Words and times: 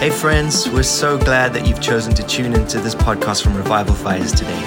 Hey, 0.00 0.08
friends, 0.08 0.66
we're 0.66 0.82
so 0.82 1.18
glad 1.18 1.52
that 1.52 1.66
you've 1.66 1.82
chosen 1.82 2.14
to 2.14 2.22
tune 2.22 2.54
into 2.54 2.80
this 2.80 2.94
podcast 2.94 3.42
from 3.42 3.54
Revival 3.54 3.94
Fires 3.94 4.32
today. 4.32 4.58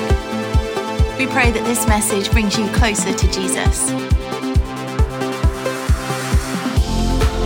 We 1.17 1.26
pray 1.26 1.49
that 1.49 1.63
this 1.65 1.88
message 1.88 2.29
brings 2.29 2.56
you 2.56 2.67
closer 2.67 3.12
to 3.12 3.31
Jesus. 3.31 3.92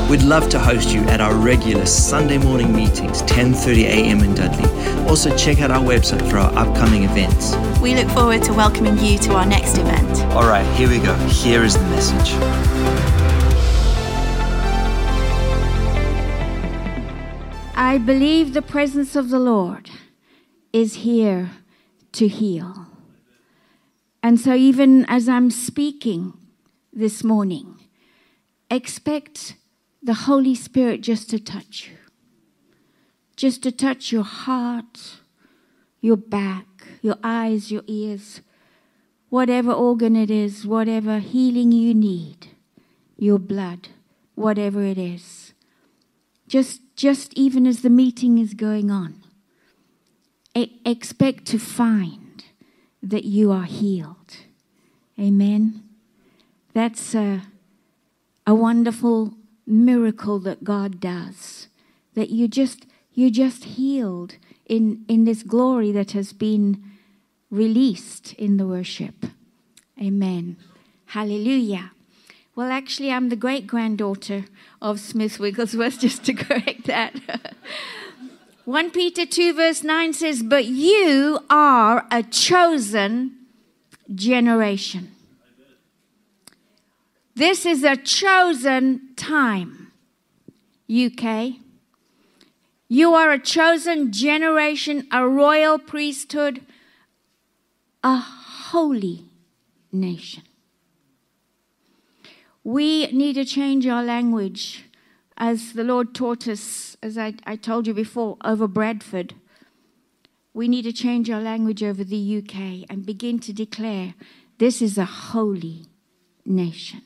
We'd 0.10 0.24
love 0.24 0.50
to 0.50 0.60
host 0.60 0.90
you 0.90 1.00
at 1.04 1.22
our 1.22 1.34
regular 1.34 1.86
Sunday 1.86 2.38
morning 2.38 2.76
meetings, 2.76 3.22
10:30 3.22 3.86
a.m. 3.86 4.20
in 4.20 4.36
Dudley. 4.36 4.70
Also, 5.08 5.34
check 5.38 5.62
out 5.62 5.72
our 5.72 5.82
website 5.82 6.30
for 6.30 6.40
our 6.40 6.54
upcoming 6.58 7.06
events. 7.06 7.56
We 7.80 7.96
look 7.96 8.10
forward 8.10 8.44
to 8.44 8.54
welcoming 8.54 8.98
you 8.98 9.18
to 9.20 9.36
our 9.36 9.46
next 9.46 9.78
event. 9.78 10.24
All 10.34 10.46
right, 10.46 10.68
here 10.76 10.90
we 10.90 11.00
go. 11.00 11.16
Here 11.30 11.64
is 11.64 11.78
the 11.78 11.86
message. 11.86 13.17
I 17.80 18.00
believe 18.00 18.56
the 18.56 18.64
presence 18.64 19.16
of 19.16 19.30
the 19.30 19.38
Lord 19.38 19.92
is 20.74 21.06
here 21.06 21.52
to 22.14 22.28
heal. 22.28 22.88
And 24.24 24.40
so, 24.40 24.56
even 24.56 25.06
as 25.06 25.30
I'm 25.30 25.52
speaking 25.52 26.34
this 26.92 27.24
morning, 27.24 27.80
expect 28.72 29.58
the 30.02 30.26
Holy 30.26 30.56
Spirit 30.56 31.02
just 31.02 31.30
to 31.30 31.40
touch 31.40 31.88
you, 31.88 31.98
just 33.36 33.62
to 33.62 33.72
touch 33.72 34.12
your 34.12 34.24
heart, 34.24 35.18
your 36.02 36.18
back, 36.18 36.66
your 37.04 37.18
eyes, 37.24 37.72
your 37.72 37.84
ears, 37.86 38.42
whatever 39.30 39.72
organ 39.72 40.16
it 40.16 40.32
is, 40.32 40.66
whatever 40.66 41.20
healing 41.20 41.72
you 41.72 41.94
need, 41.94 42.48
your 43.20 43.38
blood, 43.38 43.90
whatever 44.34 44.82
it 44.82 44.98
is. 44.98 45.54
Just, 46.48 46.82
just 46.98 47.34
even 47.36 47.66
as 47.66 47.82
the 47.82 47.90
meeting 47.90 48.38
is 48.38 48.54
going 48.54 48.92
on, 48.92 49.24
e- 50.54 50.82
expect 50.84 51.46
to 51.46 51.60
find 51.60 52.44
that 53.02 53.24
you 53.24 53.52
are 53.52 53.64
healed. 53.64 54.38
Amen. 55.18 55.84
That's 56.74 57.16
a, 57.16 57.44
a 58.46 58.54
wonderful 58.54 59.36
miracle 59.66 60.40
that 60.40 60.64
God 60.64 61.00
does. 61.00 61.68
That 62.16 62.30
you 62.30 62.48
just 62.48 62.86
you 63.14 63.32
just 63.32 63.64
healed 63.64 64.36
in, 64.68 65.04
in 65.08 65.26
this 65.26 65.42
glory 65.42 65.92
that 65.92 66.12
has 66.12 66.34
been 66.34 66.84
released 67.50 68.34
in 68.34 68.58
the 68.58 68.68
worship. 68.68 69.26
Amen. 70.00 70.58
Hallelujah. 71.08 71.92
Well, 72.56 72.72
actually, 72.72 73.12
I'm 73.12 73.30
the 73.30 73.36
great 73.36 73.66
granddaughter 73.66 74.46
of 74.82 75.00
Smith 75.00 75.40
Wigglesworth, 75.40 76.00
just 76.00 76.24
to 76.26 76.34
correct 76.34 76.86
that. 76.86 77.14
1 78.66 78.92
Peter 78.92 79.26
2, 79.26 79.54
verse 79.54 79.84
9 79.84 80.12
says, 80.12 80.44
But 80.44 80.66
you 80.66 81.40
are 81.50 82.06
a 82.12 82.22
chosen 82.22 83.34
generation. 84.14 85.12
This 87.34 87.66
is 87.66 87.84
a 87.84 87.96
chosen 87.96 89.14
time, 89.16 89.94
UK. 90.94 91.54
You 92.90 93.14
are 93.14 93.32
a 93.32 93.40
chosen 93.40 94.12
generation, 94.12 95.08
a 95.12 95.28
royal 95.28 95.78
priesthood, 95.78 96.62
a 98.04 98.18
holy 98.18 99.26
nation. 99.92 100.44
We 102.68 103.08
need 103.14 103.36
to 103.36 103.46
change 103.46 103.88
our 103.88 104.04
language 104.04 104.84
as 105.38 105.72
the 105.72 105.86
Lord 105.86 106.14
taught 106.14 106.50
us, 106.50 106.98
as 107.02 107.18
I, 107.18 107.36
I 107.46 107.56
told 107.56 107.88
you 107.88 107.94
before, 107.94 108.36
over 108.44 108.68
Bradford. 108.68 109.36
We 110.54 110.68
need 110.68 110.82
to 110.82 110.92
change 110.92 111.30
our 111.30 111.40
language 111.40 111.82
over 111.82 112.04
the 112.04 112.38
UK 112.40 112.86
and 112.90 113.06
begin 113.06 113.40
to 113.40 113.54
declare 113.54 114.16
this 114.58 114.82
is 114.82 114.98
a 114.98 115.06
holy 115.06 115.86
nation. 116.46 117.04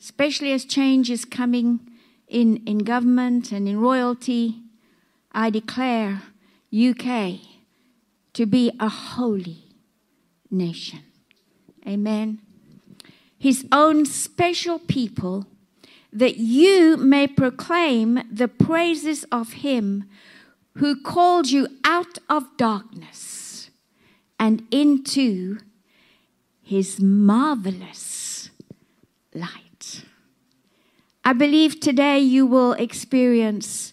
Especially 0.00 0.52
as 0.52 0.64
change 0.64 1.12
is 1.12 1.24
coming 1.24 1.78
in, 2.26 2.56
in 2.66 2.78
government 2.78 3.52
and 3.52 3.68
in 3.68 3.78
royalty, 3.78 4.62
I 5.30 5.50
declare 5.50 6.22
UK 6.76 7.38
to 8.32 8.46
be 8.46 8.72
a 8.80 8.88
holy 8.88 9.76
nation. 10.50 11.04
Amen. 11.86 12.40
His 13.38 13.66
own 13.70 14.06
special 14.06 14.78
people, 14.78 15.46
that 16.12 16.38
you 16.38 16.96
may 16.96 17.26
proclaim 17.26 18.22
the 18.30 18.48
praises 18.48 19.24
of 19.30 19.52
him 19.52 20.04
who 20.76 21.00
called 21.00 21.50
you 21.50 21.68
out 21.84 22.18
of 22.28 22.56
darkness 22.56 23.70
and 24.38 24.62
into 24.70 25.58
his 26.62 27.00
marvelous 27.00 28.50
light. 29.34 30.04
I 31.24 31.32
believe 31.32 31.80
today 31.80 32.18
you 32.18 32.46
will 32.46 32.72
experience 32.74 33.92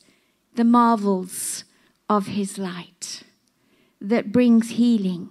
the 0.56 0.64
marvels 0.64 1.64
of 2.10 2.28
his 2.28 2.58
light 2.58 3.24
that 4.00 4.31
brings 4.31 4.72
healing. 4.72 5.30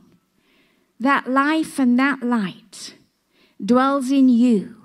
That 0.99 1.29
life 1.29 1.79
and 1.79 1.99
that 1.99 2.23
light 2.23 2.95
dwells 3.65 4.11
in 4.11 4.29
you 4.29 4.77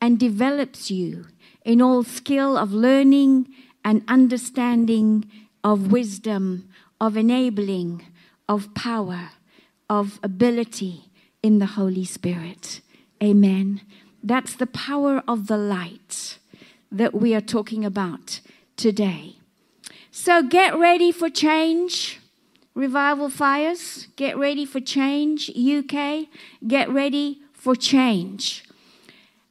and 0.00 0.18
develops 0.18 0.90
you 0.90 1.26
in 1.64 1.80
all 1.80 2.02
skill 2.02 2.56
of 2.56 2.72
learning 2.72 3.48
and 3.84 4.02
understanding, 4.08 5.30
of 5.64 5.92
wisdom, 5.92 6.68
of 7.00 7.16
enabling, 7.16 8.04
of 8.48 8.72
power, 8.74 9.30
of 9.88 10.18
ability 10.22 11.04
in 11.42 11.58
the 11.58 11.66
Holy 11.66 12.04
Spirit. 12.04 12.80
Amen. 13.22 13.80
That's 14.22 14.54
the 14.54 14.66
power 14.66 15.22
of 15.26 15.46
the 15.46 15.56
light 15.56 16.38
that 16.90 17.14
we 17.14 17.34
are 17.34 17.40
talking 17.40 17.84
about 17.84 18.40
today. 18.76 19.36
So 20.10 20.42
get 20.42 20.76
ready 20.76 21.10
for 21.10 21.28
change. 21.28 22.20
Revival 22.74 23.28
fires, 23.28 24.08
get 24.16 24.36
ready 24.38 24.64
for 24.64 24.80
change. 24.80 25.50
UK, 25.50 26.26
get 26.66 26.88
ready 26.88 27.41
for 27.62 27.76
change. 27.76 28.64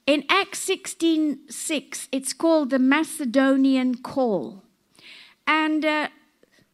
In 0.05 0.25
Acts 0.27 0.59
16 0.59 1.49
6, 1.49 2.09
it's 2.11 2.33
called 2.33 2.69
the 2.69 2.77
Macedonian 2.77 3.95
call. 3.95 4.63
And 5.47 5.85
uh, 5.85 6.09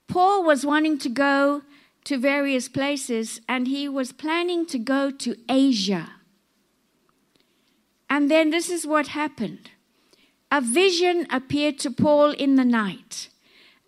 Paul 0.07 0.43
was 0.43 0.65
wanting 0.65 0.97
to 0.97 1.09
go 1.09 1.61
to 2.05 2.17
various 2.17 2.67
places, 2.67 3.39
and 3.47 3.67
he 3.67 3.87
was 3.87 4.11
planning 4.11 4.65
to 4.65 4.79
go 4.79 5.11
to 5.11 5.35
Asia. 5.47 6.09
And 8.09 8.31
then 8.31 8.49
this 8.49 8.69
is 8.71 8.87
what 8.87 9.07
happened 9.09 9.69
a 10.51 10.59
vision 10.59 11.27
appeared 11.29 11.77
to 11.79 11.91
Paul 11.91 12.31
in 12.31 12.55
the 12.55 12.65
night. 12.65 13.29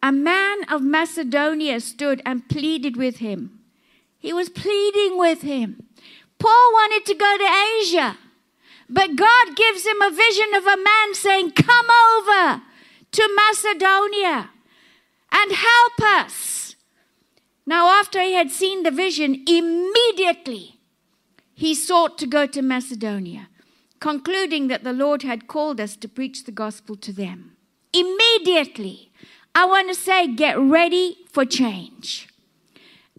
A 0.03 0.11
man 0.11 0.66
of 0.69 0.83
Macedonia 0.83 1.79
stood 1.79 2.21
and 2.27 2.47
pleaded 2.47 2.95
with 2.95 3.17
him. 3.17 3.59
He 4.19 4.33
was 4.33 4.49
pleading 4.49 5.17
with 5.17 5.41
him. 5.41 5.88
Paul 6.39 6.72
wanted 6.73 7.05
to 7.05 7.13
go 7.13 7.38
to 7.38 7.79
Asia, 7.79 8.17
but 8.89 9.16
God 9.16 9.55
gives 9.55 9.85
him 9.85 10.01
a 10.01 10.09
vision 10.09 10.53
of 10.55 10.66
a 10.66 10.77
man 10.77 11.13
saying, 11.13 11.51
Come 11.51 11.88
over 12.16 12.61
to 13.11 13.35
Macedonia 13.35 14.49
and 15.31 15.51
help 15.51 16.01
us. 16.01 16.75
Now, 17.66 17.99
after 17.99 18.22
he 18.22 18.33
had 18.33 18.49
seen 18.49 18.83
the 18.83 18.91
vision, 18.91 19.44
immediately 19.47 20.79
he 21.53 21.75
sought 21.75 22.17
to 22.19 22.25
go 22.25 22.47
to 22.47 22.61
Macedonia, 22.61 23.49
concluding 23.99 24.69
that 24.69 24.85
the 24.85 24.94
Lord 24.94 25.23
had 25.23 25.47
called 25.47 25.81
us 25.81 25.97
to 25.97 26.07
preach 26.07 26.45
the 26.45 26.53
gospel 26.53 26.95
to 26.95 27.11
them. 27.11 27.57
Immediately, 27.91 29.11
I 29.53 29.66
want 29.66 29.90
to 29.90 29.96
say, 29.96 30.34
get 30.34 30.58
ready 30.58 31.17
for 31.31 31.43
change. 31.43 32.28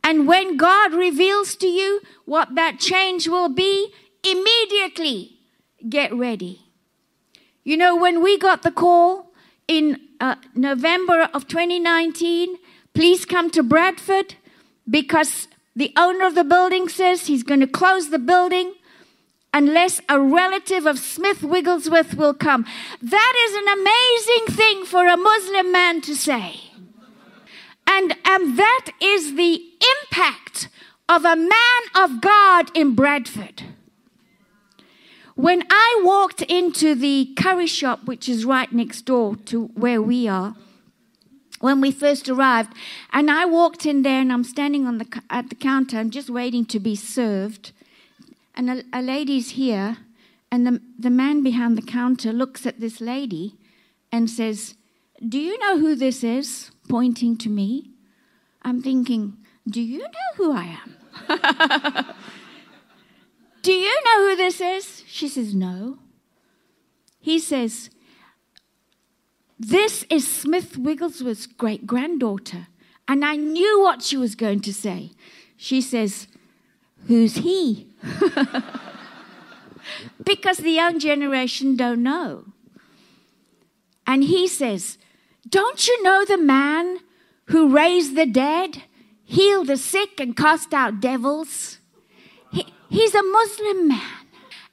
And 0.03 0.27
when 0.27 0.57
God 0.57 0.93
reveals 0.93 1.55
to 1.57 1.67
you 1.67 2.01
what 2.25 2.55
that 2.55 2.79
change 2.79 3.29
will 3.29 3.49
be, 3.49 3.93
immediately 4.25 5.39
get 5.89 6.13
ready. 6.13 6.63
You 7.65 7.77
know, 7.77 7.97
when 7.97 8.23
we 8.23 8.39
got 8.39 8.63
the 8.63 8.71
call 8.71 9.33
in 9.69 10.01
uh, 10.21 10.37
November 10.55 11.29
of 11.35 11.47
2019, 11.47 12.57
please 12.95 13.25
come 13.25 13.51
to 13.51 13.63
Bradford 13.63 14.35
because 14.89 15.49
the 15.77 15.93
owner 15.97 16.27
of 16.27 16.35
the 16.35 16.45
building 16.45 16.89
says 16.89 17.27
he's 17.27 17.43
going 17.43 17.61
to 17.61 17.67
close 17.67 18.11
the 18.11 18.19
building 18.19 18.75
unless 19.53 20.01
a 20.09 20.21
relative 20.21 20.87
of 20.87 20.99
Smith 20.99 21.43
Wigglesworth 21.43 22.15
will 22.15 22.35
come. 22.35 22.65
That 23.03 23.35
is 23.47 23.55
an 23.55 23.69
amazing 23.69 24.57
thing 24.57 24.85
for 24.85 25.07
a 25.07 25.17
Muslim 25.17 25.73
man 25.73 26.01
to 26.03 26.15
say. 26.15 26.70
And, 27.93 28.15
and 28.25 28.57
that 28.57 28.91
is 29.03 29.35
the 29.35 29.61
impact 30.03 30.69
of 31.09 31.25
a 31.25 31.35
man 31.35 31.83
of 31.97 32.21
God 32.21 32.71
in 32.75 32.95
Bradford. 32.95 33.65
When 35.35 35.65
I 35.69 36.01
walked 36.05 36.43
into 36.43 36.95
the 36.95 37.35
curry 37.37 37.67
shop, 37.67 38.05
which 38.05 38.29
is 38.29 38.45
right 38.45 38.71
next 38.71 39.03
door 39.03 39.35
to 39.47 39.67
where 39.75 40.01
we 40.01 40.29
are, 40.29 40.55
when 41.59 41.81
we 41.81 41.91
first 41.91 42.29
arrived. 42.29 42.73
And 43.13 43.31
I 43.31 43.45
walked 43.45 43.85
in 43.85 44.03
there 44.03 44.21
and 44.21 44.33
I'm 44.33 44.45
standing 44.45 44.87
on 44.87 44.99
the, 44.99 45.23
at 45.29 45.51
the 45.51 45.55
counter. 45.55 45.99
I'm 45.99 46.11
just 46.11 46.31
waiting 46.31 46.65
to 46.67 46.81
be 46.81 46.97
served. 46.97 47.73
And 48.55 48.71
a, 48.71 48.83
a 48.93 49.03
lady's 49.03 49.51
here. 49.51 49.99
And 50.51 50.67
the, 50.67 50.81
the 50.99 51.11
man 51.11 51.43
behind 51.43 51.77
the 51.77 51.83
counter 51.83 52.33
looks 52.33 52.67
at 52.67 52.81
this 52.81 53.01
lady 53.01 53.57
and 54.11 54.31
says, 54.31 54.75
Do 55.27 55.39
you 55.39 55.59
know 55.59 55.79
who 55.79 55.95
this 55.95 56.25
is? 56.25 56.71
Pointing 56.91 57.39
to 57.39 57.49
me. 57.49 57.93
I'm 58.63 58.83
thinking, 58.83 59.39
Do 59.69 59.81
you 59.81 60.01
know 60.01 60.35
who 60.37 60.53
I 60.53 60.79
am? 60.83 60.97
Do 63.63 63.73
you 63.73 64.03
know 64.05 64.29
who 64.29 64.37
this 64.37 64.61
is? 64.61 65.05
She 65.07 65.29
says, 65.29 65.55
No. 65.55 66.01
He 67.21 67.39
says, 67.39 67.91
This 69.59 70.05
is 70.11 70.27
Smith 70.27 70.77
Wigglesworth's 70.77 71.47
great 71.47 71.87
granddaughter. 71.87 72.67
And 73.07 73.25
I 73.25 73.37
knew 73.37 73.81
what 73.81 74.03
she 74.03 74.17
was 74.17 74.35
going 74.35 74.59
to 74.61 74.75
say. 74.75 75.13
She 75.57 75.81
says, 75.81 76.27
Who's 77.07 77.37
he? 77.37 77.87
because 80.25 80.57
the 80.59 80.73
young 80.73 80.99
generation 80.99 81.77
don't 81.77 82.03
know. 82.03 82.47
And 84.07 84.25
he 84.25 84.49
says, 84.49 84.99
Don't 85.49 85.87
you 85.87 86.03
know 86.03 86.25
the 86.25 86.39
man 86.39 86.99
who 87.47 87.75
raised 87.75 88.17
the 88.17 88.27
dead, 88.27 88.83
healed 89.25 89.69
the 89.69 89.77
sick, 89.77 90.21
and 90.21 90.37
cast 90.37 90.75
out 90.75 91.01
devils? 91.01 91.79
He, 92.53 92.67
he's 92.89 93.15
a 93.15 93.23
Muslim 93.23 93.89
man. 93.89 94.27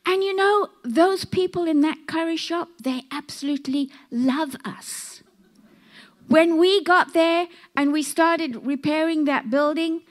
And 0.06 0.24
you 0.24 0.36
know, 0.36 0.70
those 0.84 1.26
people 1.26 1.66
in 1.66 1.82
that 1.82 2.08
curry 2.08 2.38
shop, 2.38 2.70
they 2.82 3.04
absolutely 3.12 3.90
love 4.10 4.56
us. 4.64 5.22
When 6.28 6.58
we 6.58 6.84
got 6.84 7.14
there 7.14 7.48
and 7.76 7.94
we 7.94 8.04
started 8.04 8.66
repairing 8.66 9.26
that 9.26 9.50
building, 9.50 10.02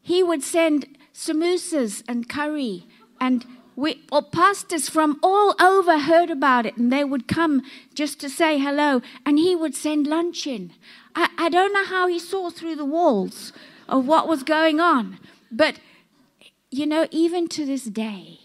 he 0.00 0.22
would 0.22 0.42
send 0.42 0.98
samosas 1.14 2.02
and 2.08 2.28
curry 2.28 2.86
and 3.20 3.46
we, 3.74 4.02
or 4.12 4.22
pastors 4.22 4.88
from 4.88 5.18
all 5.22 5.54
over 5.60 5.98
heard 5.98 6.30
about 6.30 6.66
it 6.66 6.76
and 6.76 6.92
they 6.92 7.04
would 7.04 7.26
come 7.26 7.62
just 7.94 8.20
to 8.20 8.28
say 8.28 8.58
hello 8.58 9.00
and 9.24 9.38
he 9.38 9.56
would 9.56 9.74
send 9.74 10.06
lunch 10.06 10.46
in. 10.46 10.72
I, 11.14 11.28
I 11.38 11.48
don't 11.48 11.72
know 11.72 11.84
how 11.84 12.06
he 12.06 12.18
saw 12.18 12.50
through 12.50 12.76
the 12.76 12.84
walls 12.84 13.52
of 13.88 14.06
what 14.06 14.28
was 14.28 14.42
going 14.42 14.80
on, 14.80 15.18
but 15.50 15.78
you 16.70 16.86
know, 16.86 17.06
even 17.10 17.48
to 17.48 17.66
this 17.66 17.84
day, 17.84 18.38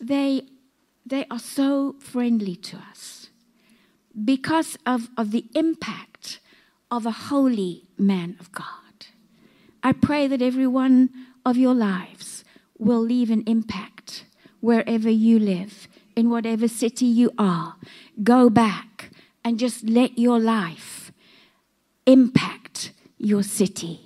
they, 0.00 0.42
they 1.06 1.26
are 1.30 1.38
so 1.38 1.94
friendly 2.00 2.56
to 2.56 2.76
us 2.76 3.30
because 4.24 4.76
of, 4.84 5.08
of 5.16 5.30
the 5.30 5.46
impact 5.54 6.40
of 6.90 7.06
a 7.06 7.10
holy 7.10 7.84
man 7.96 8.36
of 8.40 8.50
God. 8.52 8.66
I 9.82 9.92
pray 9.92 10.26
that 10.26 10.42
every 10.42 10.66
one 10.66 11.10
of 11.44 11.56
your 11.56 11.74
lives 11.74 12.37
will 12.78 13.00
leave 13.00 13.30
an 13.30 13.42
impact 13.46 14.24
wherever 14.60 15.10
you 15.10 15.38
live, 15.38 15.88
in 16.16 16.30
whatever 16.30 16.66
city 16.66 17.06
you 17.06 17.30
are. 17.38 17.76
Go 18.22 18.50
back 18.50 19.10
and 19.44 19.58
just 19.58 19.84
let 19.84 20.18
your 20.18 20.38
life 20.38 21.12
impact 22.06 22.92
your 23.18 23.42
city. 23.42 24.00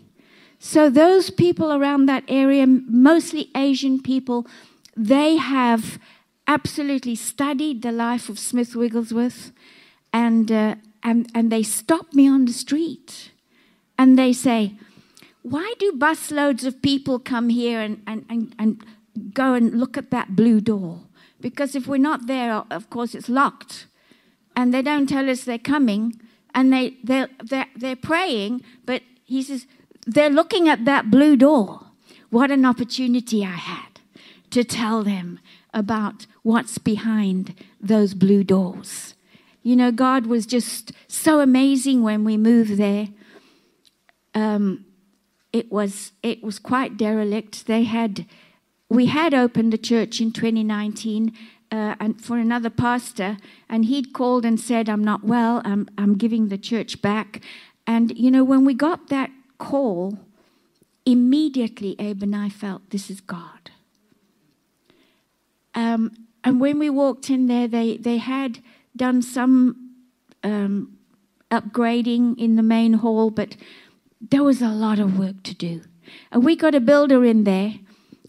So, 0.58 0.88
those 0.88 1.30
people 1.30 1.72
around 1.72 2.06
that 2.06 2.24
area, 2.28 2.66
mostly 2.66 3.50
Asian 3.56 4.00
people, 4.00 4.46
they 4.96 5.36
have 5.36 5.98
absolutely 6.46 7.16
studied 7.16 7.82
the 7.82 7.92
life 7.92 8.28
of 8.28 8.38
Smith 8.38 8.76
Wigglesworth 8.76 9.52
and, 10.12 10.52
uh, 10.52 10.74
and, 11.02 11.28
and 11.34 11.50
they 11.50 11.62
stop 11.62 12.12
me 12.12 12.28
on 12.28 12.44
the 12.44 12.52
street 12.52 13.32
and 13.98 14.18
they 14.18 14.32
say, 14.32 14.74
Why 15.42 15.74
do 15.78 15.92
busloads 15.92 16.64
of 16.64 16.82
people 16.82 17.18
come 17.18 17.48
here 17.48 17.80
and, 17.80 18.02
and, 18.06 18.24
and, 18.30 18.54
and 18.58 18.84
go 19.34 19.54
and 19.54 19.78
look 19.78 19.96
at 19.96 20.10
that 20.10 20.36
blue 20.36 20.60
door? 20.60 21.00
Because 21.40 21.74
if 21.74 21.86
we're 21.86 21.98
not 21.98 22.26
there, 22.26 22.64
of 22.70 22.88
course, 22.88 23.14
it's 23.14 23.28
locked. 23.28 23.86
And 24.54 24.72
they 24.72 24.82
don't 24.82 25.08
tell 25.08 25.28
us 25.28 25.44
they're 25.44 25.58
coming 25.58 26.20
and 26.54 26.72
they, 26.72 26.96
they're, 27.02 27.28
they're, 27.42 27.66
they're 27.74 27.96
praying, 27.96 28.62
but 28.84 29.02
he 29.24 29.42
says, 29.42 29.66
they're 30.06 30.30
looking 30.30 30.68
at 30.68 30.84
that 30.84 31.10
blue 31.10 31.36
door. 31.36 31.86
What 32.30 32.50
an 32.50 32.64
opportunity 32.64 33.44
I 33.44 33.56
had 33.56 34.00
to 34.50 34.64
tell 34.64 35.02
them 35.02 35.40
about 35.74 36.26
what's 36.42 36.78
behind 36.78 37.54
those 37.80 38.14
blue 38.14 38.44
doors. 38.44 39.14
You 39.62 39.76
know, 39.76 39.90
God 39.92 40.26
was 40.26 40.44
just 40.44 40.92
so 41.08 41.40
amazing 41.40 42.02
when 42.02 42.24
we 42.24 42.36
moved 42.36 42.76
there. 42.76 43.08
Um, 44.34 44.84
it 45.52 45.70
was 45.70 46.12
it 46.22 46.42
was 46.42 46.58
quite 46.58 46.96
derelict. 46.96 47.66
They 47.66 47.84
had 47.84 48.26
we 48.88 49.06
had 49.06 49.34
opened 49.34 49.74
a 49.74 49.78
church 49.78 50.20
in 50.20 50.32
2019 50.32 51.32
uh, 51.70 51.94
and 51.98 52.22
for 52.22 52.38
another 52.38 52.70
pastor, 52.70 53.38
and 53.68 53.86
he'd 53.86 54.12
called 54.12 54.44
and 54.44 54.60
said, 54.60 54.88
"I'm 54.88 55.04
not 55.04 55.24
well. 55.24 55.62
I'm 55.64 55.88
I'm 55.96 56.16
giving 56.16 56.48
the 56.48 56.58
church 56.58 57.02
back." 57.02 57.40
And 57.86 58.16
you 58.16 58.30
know, 58.30 58.44
when 58.44 58.64
we 58.64 58.74
got 58.74 59.08
that 59.08 59.30
call, 59.58 60.18
immediately 61.04 61.96
Abe 61.98 62.22
and 62.22 62.36
I 62.36 62.48
felt 62.48 62.90
this 62.90 63.10
is 63.10 63.20
God. 63.20 63.70
Um, 65.74 66.12
and 66.44 66.60
when 66.60 66.78
we 66.78 66.90
walked 66.90 67.30
in 67.30 67.46
there, 67.46 67.68
they, 67.68 67.96
they 67.96 68.18
had 68.18 68.58
done 68.96 69.22
some 69.22 69.94
um, 70.42 70.98
upgrading 71.50 72.38
in 72.38 72.56
the 72.56 72.62
main 72.62 72.94
hall, 72.94 73.30
but 73.30 73.56
there 74.30 74.44
was 74.44 74.62
a 74.62 74.68
lot 74.68 74.98
of 74.98 75.18
work 75.18 75.42
to 75.44 75.54
do. 75.54 75.82
And 76.30 76.44
we 76.44 76.56
got 76.56 76.74
a 76.74 76.80
builder 76.80 77.24
in 77.24 77.44
there. 77.44 77.74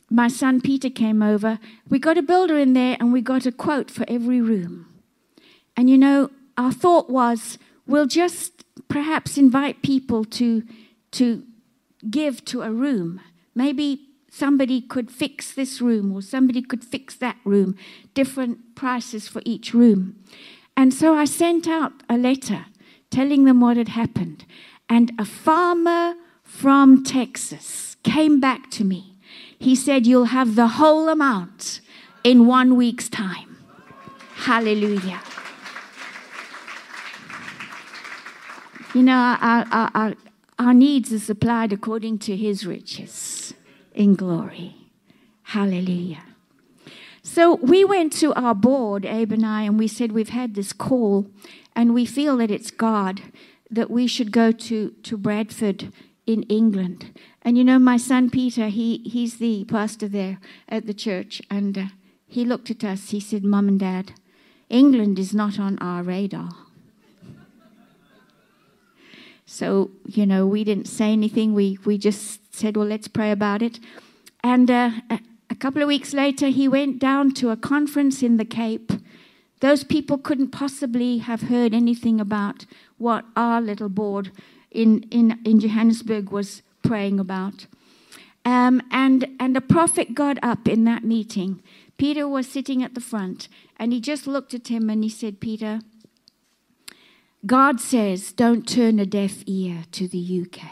My 0.09 0.27
son 0.27 0.61
Peter 0.61 0.89
came 0.89 1.21
over. 1.21 1.59
We 1.89 1.99
got 1.99 2.17
a 2.17 2.21
builder 2.21 2.57
in 2.57 2.73
there 2.73 2.97
and 2.99 3.13
we 3.13 3.21
got 3.21 3.45
a 3.45 3.51
quote 3.51 3.89
for 3.89 4.05
every 4.07 4.41
room. 4.41 4.87
And 5.75 5.89
you 5.89 5.97
know, 5.97 6.29
our 6.57 6.71
thought 6.71 7.09
was 7.09 7.57
we'll 7.87 8.05
just 8.05 8.63
perhaps 8.87 9.37
invite 9.37 9.81
people 9.81 10.25
to 10.25 10.63
to 11.11 11.43
give 12.09 12.43
to 12.45 12.63
a 12.63 12.71
room. 12.71 13.21
Maybe 13.55 14.07
somebody 14.29 14.81
could 14.81 15.11
fix 15.11 15.53
this 15.53 15.79
room 15.79 16.11
or 16.11 16.21
somebody 16.21 16.61
could 16.61 16.83
fix 16.83 17.15
that 17.15 17.37
room, 17.45 17.75
different 18.15 18.75
prices 18.75 19.27
for 19.27 19.41
each 19.45 19.73
room. 19.73 20.15
And 20.75 20.91
so 20.91 21.13
I 21.13 21.25
sent 21.25 21.67
out 21.67 21.93
a 22.09 22.17
letter 22.17 22.65
telling 23.11 23.45
them 23.45 23.61
what 23.61 23.77
had 23.77 23.89
happened. 23.89 24.43
And 24.93 25.11
a 25.17 25.25
farmer 25.25 26.13
from 26.43 27.03
Texas 27.03 27.97
came 28.03 28.39
back 28.39 28.69
to 28.69 28.83
me. 28.83 29.17
He 29.57 29.75
said, 29.75 30.05
You'll 30.05 30.25
have 30.25 30.53
the 30.53 30.67
whole 30.67 31.09
amount 31.09 31.81
in 32.23 32.45
one 32.45 32.75
week's 32.75 33.09
time. 33.09 33.57
Hallelujah. 34.35 35.19
You 38.93 39.01
know, 39.01 39.17
our, 39.41 39.65
our, 39.71 39.91
our, 39.95 40.13
our 40.59 40.73
needs 40.75 41.11
are 41.11 41.17
supplied 41.17 41.73
according 41.73 42.19
to 42.19 42.35
his 42.35 42.63
riches 42.63 43.55
in 43.95 44.13
glory. 44.13 44.75
Hallelujah. 45.41 46.23
So 47.23 47.55
we 47.55 47.83
went 47.83 48.13
to 48.13 48.31
our 48.35 48.53
board, 48.53 49.07
Abe 49.07 49.31
and 49.31 49.43
I, 49.43 49.63
and 49.63 49.79
we 49.79 49.87
said 49.87 50.11
we've 50.11 50.29
had 50.29 50.53
this 50.53 50.71
call 50.71 51.31
and 51.75 51.95
we 51.95 52.05
feel 52.05 52.37
that 52.37 52.51
it's 52.51 52.69
God 52.69 53.23
that 53.75 53.89
we 53.89 54.07
should 54.07 54.31
go 54.31 54.51
to, 54.51 54.91
to 55.03 55.17
Bradford 55.17 55.91
in 56.25 56.43
England. 56.43 57.19
And 57.41 57.57
you 57.57 57.63
know, 57.63 57.79
my 57.79 57.97
son 57.97 58.29
Peter, 58.29 58.67
he, 58.67 58.99
he's 58.99 59.37
the 59.37 59.65
pastor 59.65 60.07
there 60.07 60.39
at 60.69 60.85
the 60.85 60.93
church, 60.93 61.41
and 61.49 61.77
uh, 61.77 61.85
he 62.27 62.45
looked 62.45 62.69
at 62.71 62.83
us. 62.83 63.09
He 63.09 63.19
said, 63.19 63.43
Mum 63.43 63.67
and 63.67 63.79
Dad, 63.79 64.13
England 64.69 65.19
is 65.19 65.33
not 65.33 65.59
on 65.59 65.77
our 65.79 66.03
radar. 66.03 66.49
So, 69.45 69.91
you 70.07 70.25
know, 70.25 70.47
we 70.47 70.63
didn't 70.63 70.87
say 70.87 71.11
anything. 71.11 71.53
We, 71.53 71.77
we 71.85 71.97
just 71.97 72.55
said, 72.55 72.77
well, 72.77 72.87
let's 72.87 73.07
pray 73.07 73.31
about 73.31 73.61
it. 73.61 73.79
And 74.43 74.71
uh, 74.71 74.91
a 75.49 75.55
couple 75.55 75.81
of 75.81 75.87
weeks 75.87 76.13
later, 76.13 76.47
he 76.47 76.67
went 76.67 76.97
down 76.97 77.33
to 77.35 77.51
a 77.51 77.57
conference 77.57 78.23
in 78.23 78.37
the 78.37 78.45
Cape. 78.45 78.91
Those 79.59 79.83
people 79.83 80.17
couldn't 80.17 80.49
possibly 80.49 81.19
have 81.19 81.43
heard 81.43 81.73
anything 81.73 82.19
about 82.19 82.65
what 83.03 83.25
our 83.35 83.61
little 83.61 83.89
board 83.89 84.31
in, 84.71 85.03
in, 85.11 85.37
in 85.45 85.59
Johannesburg 85.59 86.31
was 86.31 86.63
praying 86.81 87.19
about. 87.19 87.67
Um, 88.45 88.81
and, 88.91 89.27
and 89.39 89.55
a 89.55 89.61
prophet 89.61 90.15
got 90.15 90.37
up 90.41 90.67
in 90.67 90.85
that 90.85 91.03
meeting. 91.03 91.61
Peter 91.97 92.27
was 92.27 92.47
sitting 92.47 92.81
at 92.81 92.95
the 92.95 93.01
front, 93.01 93.47
and 93.77 93.93
he 93.93 94.01
just 94.01 94.25
looked 94.25 94.53
at 94.53 94.69
him 94.69 94.89
and 94.89 95.03
he 95.03 95.09
said, 95.09 95.39
Peter, 95.39 95.81
God 97.45 97.81
says, 97.81 98.31
don't 98.31 98.67
turn 98.67 98.99
a 98.99 99.05
deaf 99.05 99.43
ear 99.45 99.83
to 99.91 100.07
the 100.07 100.45
UK. 100.45 100.63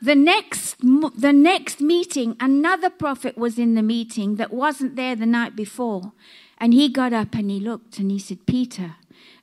The 0.00 0.14
next, 0.14 0.76
the 0.80 1.32
next 1.32 1.80
meeting, 1.80 2.36
another 2.38 2.90
prophet 2.90 3.36
was 3.36 3.58
in 3.58 3.74
the 3.74 3.82
meeting 3.82 4.36
that 4.36 4.52
wasn't 4.52 4.94
there 4.94 5.16
the 5.16 5.26
night 5.26 5.56
before. 5.56 6.12
And 6.58 6.72
he 6.72 6.88
got 6.88 7.12
up 7.12 7.34
and 7.34 7.50
he 7.50 7.58
looked 7.58 7.98
and 7.98 8.10
he 8.10 8.18
said, 8.18 8.46
Peter, 8.46 8.96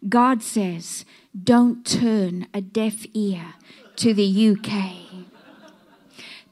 God 0.08 0.44
says, 0.44 1.06
don't 1.44 1.86
turn 1.86 2.48
a 2.54 2.62
deaf 2.62 3.06
ear 3.14 3.56
to 3.98 4.14
the 4.14 4.50
UK. 4.50 4.94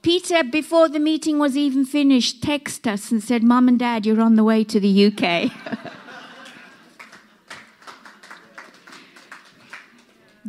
Peter, 0.02 0.44
before 0.44 0.90
the 0.90 1.00
meeting 1.00 1.40
was 1.40 1.56
even 1.56 1.86
finished, 1.86 2.42
texted 2.42 2.92
us 2.92 3.10
and 3.12 3.24
said, 3.24 3.42
Mom 3.42 3.70
and 3.70 3.80
Dad, 3.80 4.06
you're 4.06 4.20
on 4.22 4.36
the 4.36 4.44
way 4.44 4.64
to 4.66 4.80
the 4.80 5.06
UK. 5.06 5.52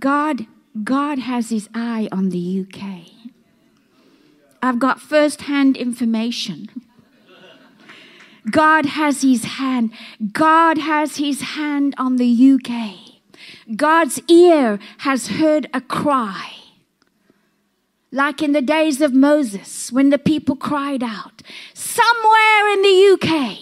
God, 0.00 0.46
God 0.82 1.20
has 1.20 1.50
his 1.50 1.68
eye 1.72 2.08
on 2.10 2.30
the 2.30 2.66
UK. 2.66 3.06
I've 4.60 4.80
got 4.80 5.00
first 5.00 5.42
hand 5.42 5.76
information. 5.76 6.68
God 8.50 8.86
has 8.86 9.22
his 9.22 9.44
hand. 9.44 9.92
God 10.32 10.78
has 10.78 11.16
his 11.16 11.40
hand 11.40 11.94
on 11.96 12.16
the 12.16 12.52
UK. 12.52 13.14
God's 13.76 14.20
ear 14.28 14.78
has 14.98 15.28
heard 15.28 15.68
a 15.72 15.80
cry. 15.80 16.52
Like 18.12 18.42
in 18.42 18.52
the 18.52 18.62
days 18.62 19.00
of 19.00 19.12
Moses, 19.12 19.90
when 19.90 20.10
the 20.10 20.18
people 20.18 20.54
cried 20.54 21.02
out, 21.02 21.42
somewhere 21.72 22.72
in 22.72 22.82
the 22.82 23.12
UK, 23.14 23.58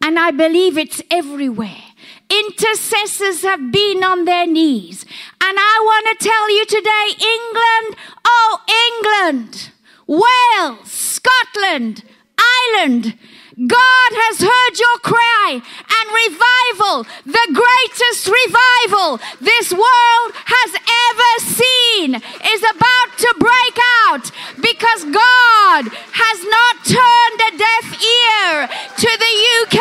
and 0.00 0.18
I 0.18 0.30
believe 0.30 0.78
it's 0.78 1.02
everywhere, 1.10 1.82
intercessors 2.30 3.42
have 3.42 3.70
been 3.70 4.02
on 4.02 4.24
their 4.24 4.46
knees. 4.46 5.04
And 5.40 5.56
I 5.58 5.80
want 5.84 6.18
to 6.18 6.24
tell 6.24 6.50
you 6.50 6.64
today, 6.64 7.06
England, 7.20 7.96
oh, 8.24 8.60
England, 8.88 9.70
Wales, 10.06 10.90
Scotland, 10.90 12.04
Ireland, 12.38 13.18
God 13.52 14.10
has 14.16 14.40
heard 14.40 14.74
your 14.80 14.98
cry 15.04 15.60
and 15.60 16.06
revival, 16.24 17.04
the 17.28 17.48
greatest 17.52 18.24
revival 18.24 19.20
this 19.44 19.68
world 19.68 20.30
has 20.32 20.72
ever 20.72 21.32
seen, 21.52 22.16
is 22.16 22.62
about 22.64 23.10
to 23.20 23.30
break 23.36 23.76
out 24.08 24.24
because 24.56 25.04
God 25.04 25.84
has 26.16 26.38
not 26.48 26.74
turned 26.96 27.40
a 27.44 27.52
deaf 27.60 27.86
ear 28.00 28.52
to 28.72 29.10
the 29.20 29.34
UK. 29.60 29.80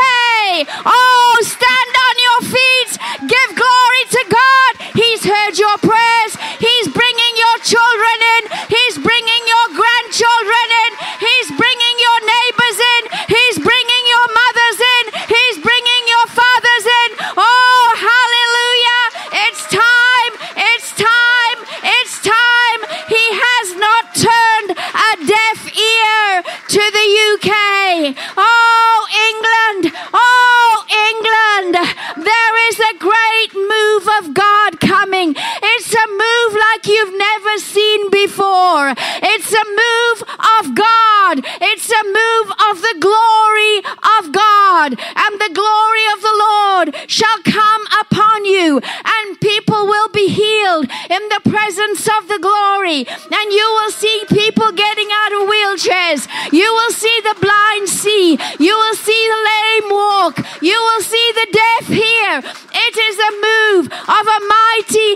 Oh, 0.84 1.32
stand 1.48 1.94
on 1.96 2.16
your 2.28 2.42
feet, 2.52 2.92
give 3.24 3.50
glory 3.56 4.04
to 4.20 4.24
God. 4.28 4.72
He's 5.00 5.24
heard 5.24 5.56
your 5.56 5.78
prayers, 5.80 6.36
seen 37.92 38.10
before. 38.10 38.94
It's 38.98 39.52
a 39.52 39.66
move 39.84 40.20
of 40.60 40.76
God. 40.76 41.36
It's 41.62 41.90
a 41.92 42.04
move 42.04 42.50
of 42.70 42.82
the 42.82 42.96
glory 43.00 43.78
of 44.20 44.32
God. 44.32 44.90
And 45.16 45.34
the 45.40 45.52
glory 45.54 46.06
of 46.14 46.22
the 46.22 46.36
Lord 46.48 46.96
shall 47.08 47.40
come 47.44 47.84
upon 48.02 48.46
you, 48.46 48.82
and 48.84 49.40
people 49.40 49.88
will 49.88 50.10
be 50.10 50.28
healed 50.28 50.88
in 51.10 51.24
the 51.30 51.42
presence 51.50 52.08
of 52.08 52.28
the 52.28 52.40
glory. 52.42 53.08
And 53.08 53.48
you 53.52 53.68
will 53.78 53.92
see 53.92 54.24
people 54.30 54.72
getting 54.72 55.10
out 55.12 55.34
of 55.34 55.50
wheelchairs. 55.50 56.28
You 56.52 56.72
will 56.74 56.92
see 56.92 57.18
the 57.24 57.38
blind 57.40 57.90
see. 57.90 58.38
You 58.60 58.76
will 58.76 58.96
see 58.96 59.24
the 59.34 59.42
lame 59.52 59.90
walk. 59.92 60.38
You 60.62 60.78
will 60.78 61.02
see 61.02 61.28
the 61.34 61.48
deaf 61.52 61.88
hear. 61.88 62.42
It 62.74 62.96
is 63.10 63.18
a 63.20 63.32
move 63.48 63.86
of 63.92 64.26
a 64.28 64.40
mighty 64.56 65.10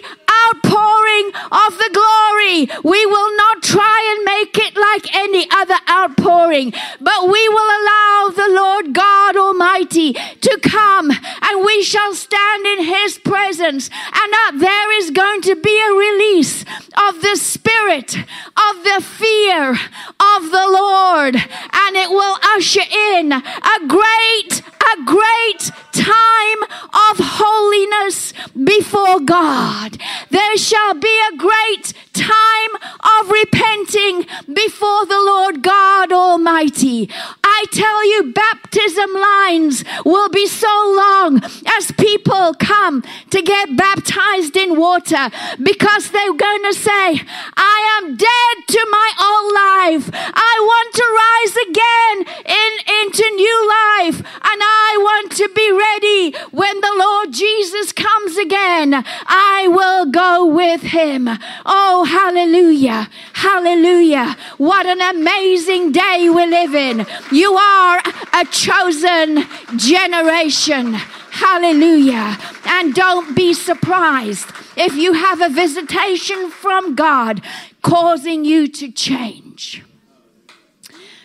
We 2.45 3.05
will 3.05 3.35
not 3.37 3.63
try 3.63 4.15
and 4.15 4.23
make 4.23 4.57
it 4.57 4.75
like 4.77 5.15
any 5.15 5.47
other 5.49 5.79
outpouring, 5.89 6.73
but 7.01 7.27
we 7.27 7.49
will 7.49 7.69
allow 7.79 8.29
the 8.29 8.53
Lord 8.53 8.93
God 8.93 9.35
Almighty 9.35 10.13
to 10.13 10.59
come 10.61 11.09
and 11.09 11.65
we 11.65 11.81
shall 11.81 12.13
stand 12.13 12.67
in 12.67 12.83
His 12.83 13.17
presence. 13.17 13.89
And 14.13 14.33
up 14.45 14.59
there 14.59 14.91
is 14.99 15.09
going 15.09 15.41
to 15.41 15.55
be 15.55 15.75
a 15.81 15.93
release 15.93 16.63
of 17.07 17.21
the 17.21 17.35
Spirit, 17.35 18.15
of 18.15 18.83
the 18.83 19.01
fear 19.01 19.71
of 19.71 20.51
the 20.51 20.67
Lord, 20.69 21.35
and 21.35 21.95
it 21.95 22.09
will 22.11 22.37
usher 22.55 22.81
in 22.81 23.31
a 23.31 23.87
great, 23.87 24.61
a 24.93 25.03
great 25.03 25.71
time 25.93 26.61
of 27.09 27.17
holiness 27.19 28.33
before 28.63 29.19
God. 29.19 29.97
There 30.29 30.57
shall 30.57 30.93
be 30.93 31.19
a 31.33 31.37
great 31.37 31.93
time 32.15 32.73
of 33.19 33.29
repenting 33.29 34.25
before 34.53 35.05
the 35.05 35.21
Lord 35.21 35.61
God 35.61 36.11
Almighty. 36.11 37.09
I 37.43 37.65
tell 37.71 38.05
you, 38.09 38.33
baptism 38.33 39.13
lines 39.13 39.83
will 40.05 40.29
be 40.29 40.47
so 40.47 40.67
long 40.97 41.41
as 41.77 41.91
people 41.91 42.53
come 42.55 43.03
to 43.29 43.41
get 43.41 43.75
baptized 43.75 44.55
in 44.55 44.79
water 44.79 45.29
because 45.61 46.11
they're 46.11 46.33
going 46.33 46.63
to 46.63 46.73
say, 46.73 47.21
I 47.57 47.99
am 48.01 48.15
dead 48.15 48.55
to 48.67 48.87
my 48.91 49.09
old 49.29 49.49
life. 49.53 50.09
I 50.13 50.55
want 50.61 50.89
to 50.95 51.05
rise 51.23 51.55
again 51.67 52.15
in, 52.45 52.71
into 53.01 53.35
new 53.35 53.59
life 53.67 54.19
and 54.19 54.59
I 54.61 54.97
want 54.99 55.31
to 55.33 55.49
be 55.49 55.71
ready 55.71 56.37
when 56.51 56.79
the 56.81 56.95
Lord 56.97 57.33
Jesus 57.33 57.91
comes 57.91 58.37
again. 58.37 59.03
I 59.27 59.67
will 59.67 60.05
go 60.05 60.45
with 60.45 60.81
him. 60.81 61.29
Oh, 61.65 62.04
hallelujah. 62.05 63.09
Hallelujah. 63.33 64.37
What 64.57 64.85
an 64.85 65.01
amazing 65.01 65.91
day 65.91 66.29
we 66.29 66.45
live 66.45 66.73
in. 66.73 67.05
You 67.31 67.53
are 67.55 68.01
a 68.33 68.45
chosen 68.45 69.45
generation. 69.75 70.93
Hallelujah. 70.93 72.37
And 72.65 72.93
don't 72.93 73.35
be 73.35 73.53
surprised 73.53 74.47
if 74.77 74.95
you 74.95 75.13
have 75.13 75.41
a 75.41 75.49
visitation 75.49 76.49
from 76.49 76.95
God 76.95 77.41
causing 77.81 78.45
you 78.45 78.67
to 78.67 78.91
change. 78.91 79.83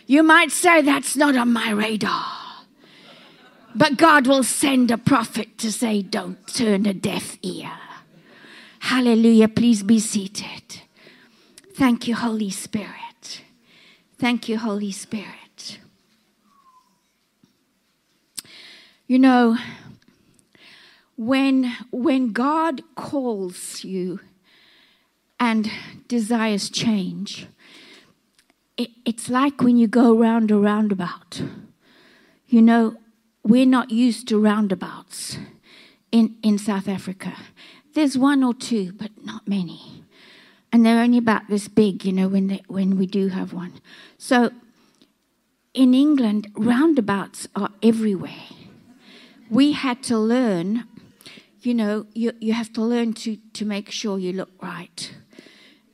You 0.07 0.25
might 0.25 0.51
say, 0.51 0.83
That's 0.83 1.17
not 1.17 1.37
on 1.37 1.53
my 1.53 1.71
radar. 1.71 2.27
But 3.75 3.97
God 3.97 4.27
will 4.27 4.43
send 4.43 4.91
a 4.91 4.99
prophet 4.99 5.57
to 5.59 5.71
say, 5.71 6.03
Don't 6.03 6.45
turn 6.49 6.87
a 6.87 6.93
deaf 6.93 7.39
ear. 7.43 7.71
Hallelujah. 8.81 9.49
Please 9.49 9.83
be 9.83 10.01
seated. 10.01 10.83
Thank 11.75 12.09
you, 12.09 12.15
Holy 12.15 12.51
Spirit. 12.51 13.43
Thank 14.19 14.49
you, 14.49 14.59
Holy 14.59 14.91
Spirit. 14.91 15.79
You 19.07 19.19
know, 19.19 19.57
when, 21.17 21.77
when 21.91 22.33
God 22.33 22.83
calls 22.95 23.85
you 23.85 24.21
and 25.39 25.71
desires 26.09 26.71
change, 26.71 27.47
it, 28.77 28.91
it's 29.05 29.29
like 29.29 29.61
when 29.61 29.77
you 29.77 29.87
go 29.87 30.17
round 30.17 30.51
a 30.51 30.57
roundabout. 30.57 31.43
You 32.47 32.63
know, 32.63 32.97
we're 33.43 33.67
not 33.67 33.91
used 33.91 34.29
to 34.29 34.39
roundabouts 34.39 35.39
in, 36.13 36.37
in 36.43 36.59
South 36.59 36.89
Africa. 36.89 37.35
There's 37.95 38.17
one 38.17 38.45
or 38.45 38.55
two, 38.55 38.93
but 38.93 39.11
not 39.25 39.49
many. 39.49 40.05
And 40.73 40.87
they're 40.87 41.03
only 41.03 41.19
about 41.19 41.49
this 41.49 41.67
big, 41.69 42.05
you 42.05 42.13
know, 42.13 42.29
when, 42.29 42.47
they, 42.47 42.63
when 42.69 42.97
we 42.97 43.07
do 43.07 43.29
have 43.29 43.53
one. 43.53 43.81
So 44.19 44.51
in 45.75 45.95
England, 45.95 46.49
roundabouts 46.55 47.49
are 47.57 47.71
everywhere. 47.83 48.47
We 49.49 49.73
had 49.73 50.03
to 50.05 50.19
learn, 50.19 50.85
you 51.61 51.75
know, 51.75 52.07
you, 52.15 52.33
you 52.39 52.53
have 52.53 52.73
to 52.75 52.83
learn 52.83 53.15
to, 53.15 53.37
to 53.55 53.65
make 53.65 53.91
sure 53.91 54.19
you 54.19 54.33
look 54.33 54.51
right. 54.63 55.13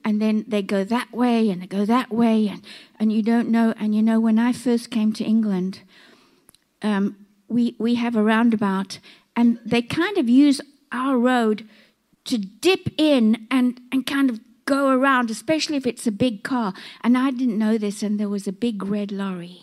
And 0.04 0.20
then 0.20 0.44
they 0.46 0.62
go 0.62 0.84
that 0.84 1.12
way 1.12 1.50
and 1.50 1.62
they 1.62 1.66
go 1.66 1.84
that 1.84 2.12
way, 2.12 2.46
and, 2.46 2.62
and 3.00 3.12
you 3.12 3.22
don't 3.22 3.48
know. 3.48 3.74
And 3.76 3.92
you 3.92 4.02
know, 4.02 4.20
when 4.20 4.38
I 4.38 4.52
first 4.52 4.90
came 4.90 5.12
to 5.14 5.24
England, 5.24 5.80
um, 6.82 7.16
we, 7.48 7.74
we 7.78 7.96
have 7.96 8.14
a 8.14 8.22
roundabout, 8.22 9.00
and 9.34 9.58
they 9.64 9.82
kind 9.82 10.16
of 10.16 10.28
use 10.28 10.60
our 10.92 11.18
road 11.18 11.68
to 12.26 12.38
dip 12.38 12.88
in 12.98 13.46
and, 13.50 13.80
and 13.90 14.06
kind 14.06 14.30
of 14.30 14.40
go 14.66 14.90
around, 14.90 15.30
especially 15.30 15.76
if 15.76 15.86
it's 15.86 16.06
a 16.06 16.12
big 16.12 16.42
car. 16.42 16.74
And 17.02 17.16
I 17.16 17.30
didn't 17.30 17.58
know 17.58 17.78
this, 17.78 18.02
and 18.02 18.20
there 18.20 18.28
was 18.28 18.46
a 18.46 18.52
big 18.52 18.84
red 18.84 19.10
lorry, 19.10 19.62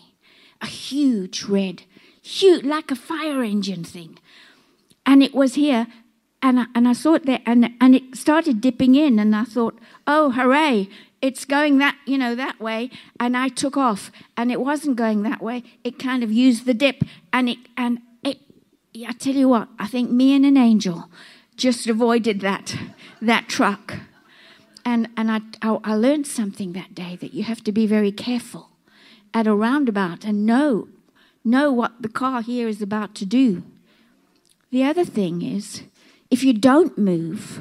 a 0.60 0.66
huge 0.66 1.44
red, 1.44 1.82
huge, 2.20 2.64
like 2.64 2.90
a 2.90 2.96
fire 2.96 3.42
engine 3.44 3.84
thing. 3.84 4.18
And 5.06 5.22
it 5.22 5.34
was 5.34 5.54
here, 5.54 5.86
and 6.42 6.60
I, 6.60 6.66
and 6.74 6.88
I 6.88 6.94
saw 6.94 7.14
it 7.14 7.26
there, 7.26 7.40
and, 7.46 7.70
and 7.80 7.94
it 7.94 8.16
started 8.16 8.60
dipping 8.60 8.94
in, 8.94 9.18
and 9.18 9.36
I 9.36 9.44
thought, 9.44 9.78
oh, 10.06 10.30
hooray, 10.30 10.88
it's 11.20 11.44
going 11.44 11.78
that, 11.78 11.96
you 12.06 12.18
know, 12.18 12.34
that 12.34 12.60
way. 12.60 12.90
And 13.20 13.36
I 13.36 13.48
took 13.48 13.76
off, 13.76 14.10
and 14.36 14.50
it 14.50 14.60
wasn't 14.60 14.96
going 14.96 15.22
that 15.22 15.42
way. 15.42 15.62
It 15.84 15.98
kind 15.98 16.22
of 16.22 16.32
used 16.32 16.64
the 16.64 16.74
dip, 16.74 17.04
and 17.32 17.50
it, 17.50 17.58
and 17.76 18.00
it, 18.22 18.38
I 19.06 19.12
tell 19.12 19.34
you 19.34 19.48
what, 19.50 19.68
I 19.78 19.86
think 19.86 20.10
me 20.10 20.34
and 20.34 20.46
an 20.46 20.56
angel 20.56 21.10
just 21.56 21.86
avoided 21.86 22.40
that, 22.40 22.76
that 23.20 23.48
truck. 23.48 23.94
And, 24.84 25.08
and 25.16 25.30
I, 25.30 25.40
I, 25.62 25.78
I 25.84 25.94
learned 25.94 26.26
something 26.26 26.72
that 26.72 26.94
day 26.94 27.16
that 27.16 27.32
you 27.34 27.44
have 27.44 27.64
to 27.64 27.72
be 27.72 27.86
very 27.86 28.12
careful 28.12 28.70
at 29.32 29.46
a 29.46 29.54
roundabout 29.54 30.24
and 30.24 30.46
know, 30.46 30.88
know 31.44 31.72
what 31.72 32.02
the 32.02 32.08
car 32.08 32.42
here 32.42 32.68
is 32.68 32.82
about 32.82 33.14
to 33.16 33.26
do. 33.26 33.62
The 34.70 34.84
other 34.84 35.04
thing 35.04 35.42
is, 35.42 35.84
if 36.30 36.42
you 36.44 36.52
don't 36.52 36.98
move, 36.98 37.60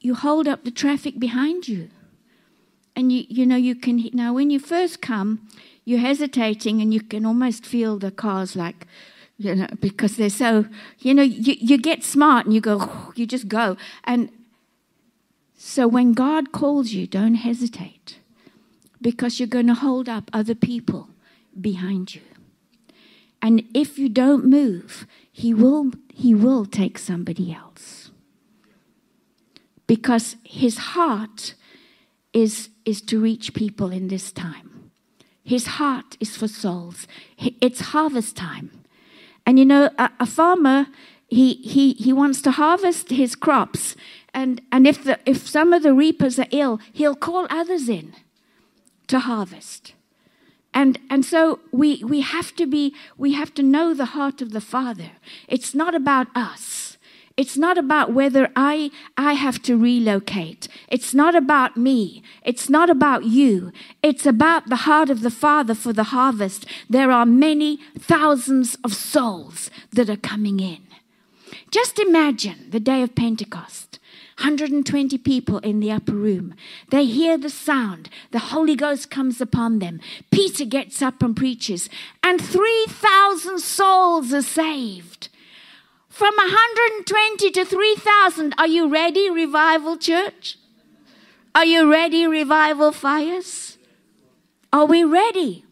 you 0.00 0.14
hold 0.14 0.46
up 0.46 0.64
the 0.64 0.70
traffic 0.70 1.18
behind 1.18 1.68
you. 1.68 1.88
And 2.94 3.12
you, 3.12 3.24
you 3.28 3.46
know, 3.46 3.56
you 3.56 3.74
can, 3.74 4.08
now 4.12 4.32
when 4.32 4.50
you 4.50 4.58
first 4.58 5.02
come, 5.02 5.48
you're 5.84 6.00
hesitating 6.00 6.80
and 6.80 6.92
you 6.94 7.00
can 7.00 7.26
almost 7.26 7.66
feel 7.66 7.98
the 7.98 8.10
cars 8.10 8.56
like, 8.56 8.86
you 9.38 9.54
know, 9.54 9.66
because 9.80 10.16
they're 10.16 10.30
so, 10.30 10.66
you 10.98 11.12
know, 11.12 11.22
you, 11.22 11.54
you 11.58 11.78
get 11.78 12.02
smart 12.02 12.46
and 12.46 12.54
you 12.54 12.60
go, 12.60 13.12
you 13.14 13.26
just 13.26 13.48
go. 13.48 13.76
And 14.04 14.30
so 15.56 15.86
when 15.86 16.12
God 16.12 16.52
calls 16.52 16.92
you, 16.92 17.06
don't 17.06 17.34
hesitate 17.34 18.18
because 19.00 19.38
you're 19.38 19.46
going 19.46 19.66
to 19.66 19.74
hold 19.74 20.08
up 20.08 20.30
other 20.32 20.54
people 20.54 21.08
behind 21.60 22.14
you. 22.14 22.22
And 23.42 23.64
if 23.74 23.98
you 23.98 24.08
don't 24.08 24.46
move, 24.46 25.06
he 25.30 25.52
will, 25.52 25.90
he 26.12 26.34
will 26.34 26.64
take 26.64 26.98
somebody 26.98 27.52
else. 27.52 28.10
Because 29.86 30.36
his 30.42 30.78
heart 30.78 31.54
is, 32.32 32.70
is 32.84 33.02
to 33.02 33.20
reach 33.20 33.54
people 33.54 33.92
in 33.92 34.08
this 34.08 34.32
time. 34.32 34.90
His 35.44 35.66
heart 35.66 36.16
is 36.18 36.36
for 36.36 36.48
souls. 36.48 37.06
It's 37.38 37.80
harvest 37.80 38.34
time. 38.36 38.70
And 39.46 39.58
you 39.58 39.64
know, 39.64 39.90
a, 39.96 40.10
a 40.20 40.26
farmer, 40.26 40.88
he, 41.28 41.54
he, 41.54 41.92
he 41.94 42.12
wants 42.12 42.42
to 42.42 42.50
harvest 42.50 43.10
his 43.10 43.34
crops. 43.34 43.96
And, 44.34 44.60
and 44.70 44.86
if, 44.86 45.02
the, 45.04 45.18
if 45.24 45.48
some 45.48 45.72
of 45.72 45.82
the 45.82 45.94
reapers 45.94 46.38
are 46.38 46.48
ill, 46.50 46.80
he'll 46.92 47.14
call 47.14 47.46
others 47.48 47.88
in 47.88 48.14
to 49.06 49.20
harvest. 49.20 49.94
And, 50.74 50.98
and 51.08 51.24
so 51.24 51.60
we, 51.72 52.04
we 52.04 52.20
have 52.20 52.54
to 52.56 52.66
be, 52.66 52.94
we 53.16 53.32
have 53.32 53.54
to 53.54 53.62
know 53.62 53.94
the 53.94 54.06
heart 54.06 54.42
of 54.42 54.50
the 54.50 54.60
Father. 54.60 55.12
It's 55.48 55.74
not 55.74 55.94
about 55.94 56.26
us. 56.34 56.95
It's 57.36 57.58
not 57.58 57.76
about 57.76 58.12
whether 58.12 58.50
I, 58.56 58.90
I 59.18 59.34
have 59.34 59.60
to 59.62 59.76
relocate. 59.76 60.68
It's 60.88 61.12
not 61.12 61.34
about 61.34 61.76
me. 61.76 62.22
It's 62.42 62.70
not 62.70 62.88
about 62.88 63.24
you. 63.24 63.72
It's 64.02 64.24
about 64.24 64.70
the 64.70 64.84
heart 64.86 65.10
of 65.10 65.20
the 65.20 65.30
Father 65.30 65.74
for 65.74 65.92
the 65.92 66.04
harvest. 66.04 66.64
There 66.88 67.10
are 67.10 67.26
many 67.26 67.78
thousands 67.98 68.76
of 68.82 68.94
souls 68.94 69.70
that 69.92 70.08
are 70.08 70.16
coming 70.16 70.60
in. 70.60 70.86
Just 71.70 71.98
imagine 71.98 72.68
the 72.70 72.80
day 72.80 73.02
of 73.02 73.14
Pentecost. 73.14 73.98
120 74.38 75.18
people 75.18 75.58
in 75.58 75.80
the 75.80 75.90
upper 75.90 76.12
room. 76.12 76.54
They 76.90 77.04
hear 77.04 77.36
the 77.36 77.50
sound. 77.50 78.08
The 78.32 78.38
Holy 78.38 78.76
Ghost 78.76 79.10
comes 79.10 79.40
upon 79.40 79.78
them. 79.78 80.00
Peter 80.30 80.64
gets 80.64 81.00
up 81.00 81.22
and 81.22 81.36
preaches, 81.36 81.88
and 82.22 82.40
3,000 82.40 83.58
souls 83.58 84.32
are 84.32 84.42
saved. 84.42 85.28
From 86.16 86.34
120 86.34 87.50
to 87.50 87.64
3,000. 87.66 88.54
Are 88.56 88.66
you 88.66 88.88
ready, 88.88 89.28
Revival 89.28 89.98
Church? 89.98 90.56
Are 91.54 91.66
you 91.66 91.90
ready, 91.92 92.26
Revival 92.26 92.90
Fires? 92.90 93.76
Are 94.72 94.86
we 94.86 95.04
ready? 95.04 95.66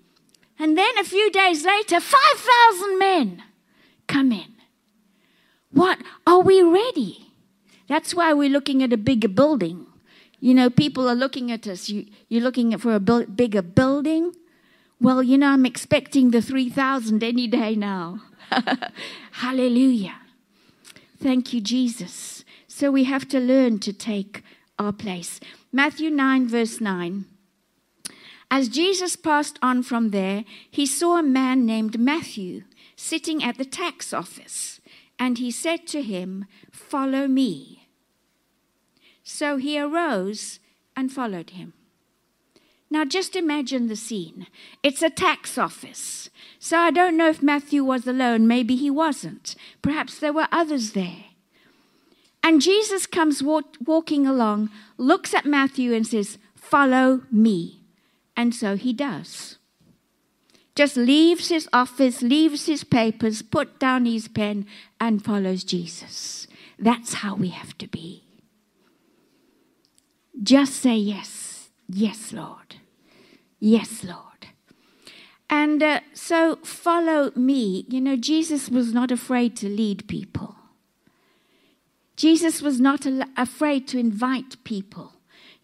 And 0.58 0.76
then 0.76 0.98
a 0.98 1.04
few 1.04 1.30
days 1.30 1.64
later, 1.64 1.98
5,000 1.98 2.98
men 2.98 3.42
come 4.06 4.32
in. 4.32 4.52
What? 5.70 6.00
Are 6.26 6.40
we 6.40 6.60
ready? 6.60 7.32
That's 7.88 8.14
why 8.14 8.34
we're 8.34 8.50
looking 8.50 8.82
at 8.82 8.92
a 8.92 8.98
bigger 8.98 9.28
building. 9.28 9.86
You 10.40 10.52
know, 10.52 10.68
people 10.68 11.08
are 11.08 11.14
looking 11.14 11.50
at 11.52 11.66
us. 11.66 11.88
You, 11.88 12.04
you're 12.28 12.42
looking 12.42 12.76
for 12.76 12.94
a 12.94 13.00
bu- 13.00 13.28
bigger 13.28 13.62
building. 13.62 14.34
Well, 15.00 15.22
you 15.22 15.38
know, 15.38 15.48
I'm 15.48 15.64
expecting 15.64 16.32
the 16.32 16.42
3,000 16.42 17.24
any 17.24 17.46
day 17.46 17.74
now. 17.76 18.20
Hallelujah. 19.30 20.16
Thank 21.24 21.54
you, 21.54 21.62
Jesus. 21.62 22.44
So 22.68 22.90
we 22.90 23.04
have 23.04 23.26
to 23.30 23.40
learn 23.40 23.78
to 23.78 23.94
take 23.94 24.42
our 24.78 24.92
place. 24.92 25.40
Matthew 25.72 26.10
9, 26.10 26.46
verse 26.46 26.82
9. 26.82 27.24
As 28.50 28.68
Jesus 28.68 29.16
passed 29.16 29.58
on 29.62 29.82
from 29.82 30.10
there, 30.10 30.44
he 30.70 30.84
saw 30.84 31.16
a 31.18 31.22
man 31.22 31.64
named 31.64 31.98
Matthew 31.98 32.64
sitting 32.94 33.42
at 33.42 33.56
the 33.56 33.64
tax 33.64 34.12
office, 34.12 34.82
and 35.18 35.38
he 35.38 35.50
said 35.50 35.86
to 35.86 36.02
him, 36.02 36.44
Follow 36.70 37.26
me. 37.26 37.88
So 39.22 39.56
he 39.56 39.80
arose 39.80 40.60
and 40.94 41.10
followed 41.10 41.50
him. 41.56 41.72
Now, 42.94 43.04
just 43.04 43.34
imagine 43.34 43.88
the 43.88 43.96
scene. 43.96 44.46
It's 44.84 45.02
a 45.02 45.10
tax 45.10 45.58
office. 45.58 46.30
So 46.60 46.78
I 46.78 46.92
don't 46.92 47.16
know 47.16 47.28
if 47.28 47.42
Matthew 47.42 47.82
was 47.82 48.06
alone. 48.06 48.46
Maybe 48.46 48.76
he 48.76 48.88
wasn't. 48.88 49.56
Perhaps 49.82 50.20
there 50.20 50.32
were 50.32 50.46
others 50.52 50.92
there. 50.92 51.24
And 52.40 52.62
Jesus 52.62 53.06
comes 53.06 53.42
walk, 53.42 53.76
walking 53.84 54.28
along, 54.28 54.70
looks 54.96 55.34
at 55.34 55.44
Matthew, 55.44 55.92
and 55.92 56.06
says, 56.06 56.38
Follow 56.54 57.22
me. 57.32 57.80
And 58.36 58.54
so 58.54 58.76
he 58.76 58.92
does. 58.92 59.58
Just 60.76 60.96
leaves 60.96 61.48
his 61.48 61.68
office, 61.72 62.22
leaves 62.22 62.66
his 62.66 62.84
papers, 62.84 63.42
put 63.42 63.80
down 63.80 64.04
his 64.04 64.28
pen, 64.28 64.66
and 65.00 65.24
follows 65.24 65.64
Jesus. 65.64 66.46
That's 66.78 67.14
how 67.14 67.34
we 67.34 67.48
have 67.48 67.76
to 67.78 67.88
be. 67.88 68.22
Just 70.40 70.74
say 70.76 70.94
yes. 70.94 71.70
Yes, 71.88 72.32
Lord. 72.32 72.76
Yes, 73.64 74.04
Lord. 74.04 74.48
And 75.48 75.82
uh, 75.82 76.00
so 76.12 76.56
follow 76.56 77.32
me. 77.34 77.86
You 77.88 77.98
know, 77.98 78.14
Jesus 78.14 78.68
was 78.68 78.92
not 78.92 79.10
afraid 79.10 79.56
to 79.56 79.70
lead 79.70 80.06
people. 80.06 80.54
Jesus 82.14 82.60
was 82.60 82.78
not 82.78 83.06
al- 83.06 83.22
afraid 83.38 83.88
to 83.88 83.98
invite 83.98 84.62
people 84.64 85.14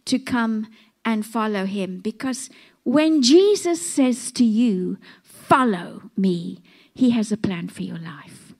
to 0.06 0.18
come 0.18 0.68
and 1.04 1.26
follow 1.26 1.66
him 1.66 1.98
because 1.98 2.48
when 2.84 3.20
Jesus 3.20 3.84
says 3.84 4.32
to 4.32 4.44
you, 4.44 4.96
Follow 5.22 6.10
me, 6.16 6.62
he 6.94 7.10
has 7.10 7.30
a 7.30 7.36
plan 7.36 7.68
for 7.68 7.82
your 7.82 7.98
life. 7.98 8.54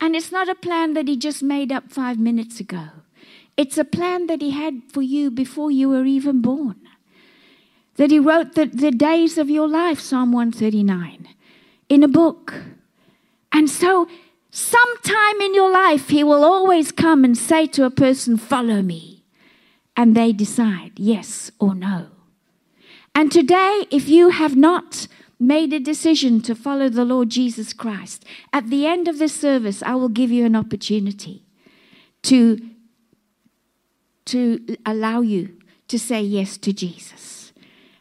And 0.00 0.14
it's 0.14 0.30
not 0.30 0.48
a 0.48 0.54
plan 0.54 0.94
that 0.94 1.08
he 1.08 1.16
just 1.16 1.42
made 1.42 1.72
up 1.72 1.90
five 1.90 2.16
minutes 2.16 2.60
ago. 2.60 2.90
It's 3.56 3.76
a 3.76 3.84
plan 3.84 4.28
that 4.28 4.40
he 4.40 4.52
had 4.52 4.82
for 4.92 5.02
you 5.02 5.32
before 5.32 5.72
you 5.72 5.88
were 5.88 6.04
even 6.04 6.42
born. 6.42 6.83
That 7.96 8.10
he 8.10 8.18
wrote 8.18 8.54
the, 8.54 8.66
the 8.66 8.90
days 8.90 9.38
of 9.38 9.48
your 9.48 9.68
life, 9.68 10.00
Psalm 10.00 10.32
139, 10.32 11.28
in 11.88 12.02
a 12.02 12.08
book. 12.08 12.54
And 13.52 13.70
so, 13.70 14.08
sometime 14.50 15.40
in 15.40 15.54
your 15.54 15.70
life, 15.70 16.08
he 16.08 16.24
will 16.24 16.44
always 16.44 16.90
come 16.90 17.24
and 17.24 17.38
say 17.38 17.66
to 17.68 17.84
a 17.84 17.90
person, 17.90 18.36
Follow 18.36 18.82
me. 18.82 19.24
And 19.96 20.16
they 20.16 20.32
decide 20.32 20.92
yes 20.96 21.52
or 21.60 21.74
no. 21.74 22.08
And 23.14 23.30
today, 23.30 23.86
if 23.92 24.08
you 24.08 24.30
have 24.30 24.56
not 24.56 25.06
made 25.38 25.72
a 25.72 25.78
decision 25.80 26.40
to 26.42 26.54
follow 26.54 26.88
the 26.88 27.04
Lord 27.04 27.30
Jesus 27.30 27.72
Christ, 27.72 28.24
at 28.52 28.70
the 28.70 28.86
end 28.86 29.06
of 29.06 29.18
this 29.18 29.34
service, 29.34 29.82
I 29.82 29.94
will 29.94 30.08
give 30.08 30.32
you 30.32 30.44
an 30.44 30.56
opportunity 30.56 31.44
to, 32.22 32.58
to 34.24 34.76
allow 34.84 35.20
you 35.20 35.56
to 35.88 35.98
say 35.98 36.22
yes 36.22 36.56
to 36.58 36.72
Jesus. 36.72 37.33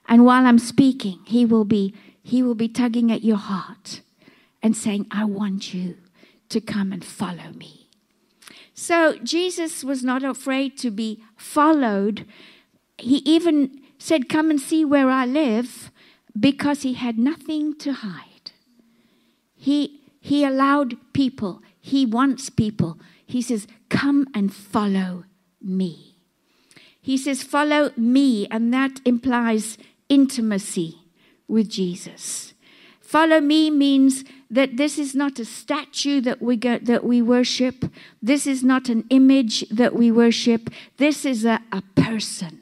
And 0.08 0.26
while 0.26 0.46
I'm 0.46 0.60
speaking, 0.60 1.20
he 1.26 1.46
will 1.46 1.66
be, 1.66 1.94
he 2.22 2.44
will 2.44 2.56
be 2.56 2.68
tugging 2.68 3.12
at 3.12 3.24
your 3.24 3.38
heart 3.38 4.02
and 4.62 4.76
saying, 4.76 5.08
I 5.12 5.26
want 5.26 5.74
you 5.74 5.98
to 6.50 6.62
come 6.62 6.92
and 6.92 7.04
follow 7.04 7.52
me. 7.56 7.90
So 8.74 9.18
Jesus 9.24 9.84
was 9.84 10.04
not 10.04 10.24
afraid 10.24 10.78
to 10.80 10.92
be 10.92 11.24
followed. 11.38 12.26
He 12.98 13.18
even 13.18 13.82
said, 13.98 14.30
Come 14.30 14.50
and 14.50 14.60
see 14.60 14.84
where 14.84 15.10
I 15.10 15.26
live 15.26 15.92
because 16.38 16.82
he 16.82 16.94
had 16.94 17.18
nothing 17.18 17.78
to 17.80 17.94
hide. 17.94 18.52
He, 19.56 20.02
he 20.20 20.44
allowed 20.44 20.98
people, 21.14 21.62
he 21.80 22.06
wants 22.06 22.50
people. 22.50 23.00
He 23.26 23.42
says, 23.42 23.68
Come 23.90 24.28
and 24.34 24.54
follow 24.54 25.26
me. 25.62 26.18
He 27.02 27.18
says, 27.18 27.44
Follow 27.44 27.92
me, 27.96 28.48
and 28.48 28.74
that 28.74 29.00
implies 29.06 29.78
intimacy 30.14 31.00
with 31.48 31.70
Jesus. 31.70 32.54
Follow 33.02 33.42
me 33.42 33.70
means 33.70 34.24
that 34.50 34.78
this 34.78 34.98
is 34.98 35.14
not 35.16 35.40
a 35.40 35.46
statue 35.46 36.22
that 36.22 36.42
we 36.42 36.56
go, 36.56 36.78
that 36.80 37.04
we 37.04 37.22
worship. 37.22 37.86
This 38.22 38.48
is 38.48 38.64
not 38.64 38.90
an 38.90 39.06
image 39.10 39.68
that 39.70 39.96
we 39.96 40.12
worship. 40.12 40.70
This 40.98 41.26
is 41.26 41.46
a, 41.46 41.60
a 41.72 41.82
person. 41.96 42.60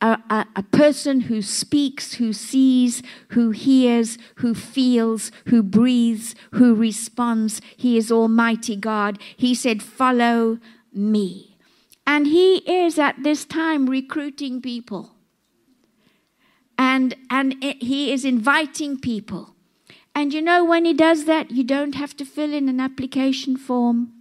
A, 0.00 0.18
a, 0.30 0.46
a, 0.54 0.62
person 0.62 1.22
who 1.22 1.42
speaks, 1.42 2.14
who 2.14 2.32
sees, 2.32 3.02
who 3.30 3.50
hears, 3.50 4.16
who 4.36 4.54
feels, 4.54 5.32
who 5.46 5.62
breathes, 5.62 6.34
who 6.52 6.74
responds. 6.74 7.60
He 7.76 7.98
is 7.98 8.12
Almighty 8.12 8.76
God. 8.76 9.18
He 9.36 9.54
said, 9.54 9.82
Follow 9.82 10.58
me. 10.92 11.56
And 12.06 12.26
He 12.26 12.58
is 12.58 12.98
at 12.98 13.22
this 13.22 13.44
time 13.44 13.86
recruiting 13.86 14.62
people. 14.62 15.17
And, 16.78 17.16
and 17.28 17.62
it, 17.62 17.82
He 17.82 18.12
is 18.12 18.24
inviting 18.24 18.98
people. 18.98 19.54
And 20.14 20.32
you 20.32 20.40
know, 20.40 20.64
when 20.64 20.84
He 20.84 20.94
does 20.94 21.24
that, 21.24 21.50
you 21.50 21.64
don't 21.64 21.96
have 21.96 22.16
to 22.16 22.24
fill 22.24 22.54
in 22.54 22.68
an 22.68 22.80
application 22.80 23.56
form. 23.56 24.12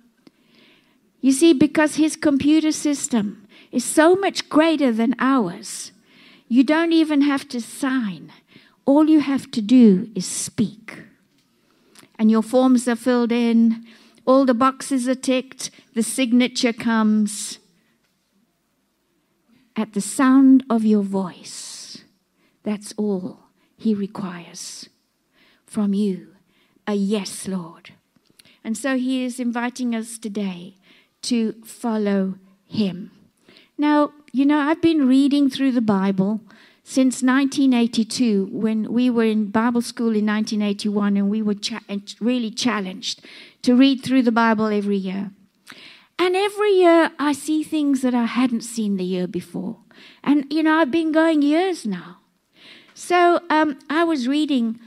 You 1.22 1.32
see, 1.32 1.54
because 1.54 1.96
His 1.96 2.16
computer 2.16 2.72
system 2.72 3.48
is 3.72 3.86
so 3.86 4.16
much 4.16 4.50
greater 4.50 4.92
than 4.92 5.16
ours, 5.20 5.92
you 6.48 6.64
don't 6.64 6.94
even 6.94 7.22
have 7.22 7.48
to 7.50 7.62
sign. 7.62 8.32
All 8.86 9.10
you 9.10 9.20
have 9.20 9.52
to 9.52 9.62
do 9.62 10.10
is 10.16 10.26
speak. 10.26 11.04
And 12.18 12.32
your 12.32 12.42
forms 12.42 12.88
are 12.88 12.96
filled 12.96 13.32
in, 13.32 13.86
all 14.26 14.46
the 14.46 14.54
boxes 14.54 15.08
are 15.08 15.16
ticked, 15.16 15.70
the 15.94 16.04
signature 16.04 16.74
comes. 16.74 17.60
At 19.76 19.94
the 19.94 20.02
sound 20.02 20.64
of 20.70 20.84
your 20.84 21.04
voice, 21.04 21.77
that's 22.68 22.94
all 22.98 23.40
He 23.78 23.94
requires 23.94 24.90
from 25.66 25.94
you 25.94 26.36
a 26.86 26.96
yes, 26.96 27.48
Lord. 27.48 27.94
And 28.62 28.78
so 28.78 28.98
He 28.98 29.24
is 29.24 29.40
inviting 29.40 29.96
us 29.96 30.18
today 30.18 30.76
to 31.22 31.54
follow 31.64 32.36
Him. 32.66 33.12
Now, 33.78 34.12
you 34.34 34.46
know, 34.46 34.60
I've 34.60 34.82
been 34.82 35.08
reading 35.08 35.50
through 35.50 35.72
the 35.72 35.82
Bible 35.82 36.42
since 36.84 37.24
1982 37.24 38.50
when 38.52 38.92
we 38.92 39.10
were 39.10 39.24
in 39.24 39.50
Bible 39.50 39.82
school 39.82 40.14
in 40.16 40.26
1981 40.26 41.16
and 41.16 41.30
we 41.30 41.42
were 41.42 41.54
cha- 41.54 41.80
really 42.20 42.52
challenged 42.52 43.26
to 43.62 43.76
read 43.76 44.04
through 44.04 44.24
the 44.24 44.32
Bible 44.32 44.66
every 44.66 44.98
year. 44.98 45.32
And 46.20 46.36
every 46.36 46.72
year 46.72 47.12
I 47.18 47.32
see 47.32 47.64
things 47.64 48.02
that 48.02 48.14
I 48.14 48.26
hadn't 48.26 48.62
seen 48.62 48.98
the 48.98 49.06
year 49.06 49.28
before. 49.28 49.78
And, 50.22 50.52
you 50.52 50.64
know, 50.64 50.80
I've 50.80 50.92
been 50.92 51.14
going 51.14 51.42
years 51.42 51.86
now. 51.86 52.17
Um, 53.58 53.80
I 53.90 54.04
was 54.04 54.28
reading 54.28 54.80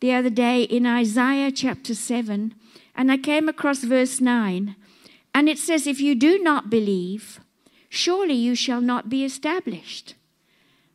the 0.00 0.12
other 0.12 0.28
day 0.28 0.62
in 0.62 0.84
Isaiah 0.84 1.50
chapter 1.50 1.94
7, 1.94 2.54
and 2.94 3.10
I 3.10 3.16
came 3.16 3.48
across 3.48 3.78
verse 3.78 4.20
9. 4.20 4.76
And 5.34 5.48
it 5.48 5.58
says, 5.58 5.86
If 5.86 5.98
you 5.98 6.14
do 6.14 6.38
not 6.38 6.68
believe, 6.68 7.40
surely 7.88 8.34
you 8.34 8.54
shall 8.54 8.82
not 8.82 9.08
be 9.08 9.24
established. 9.24 10.14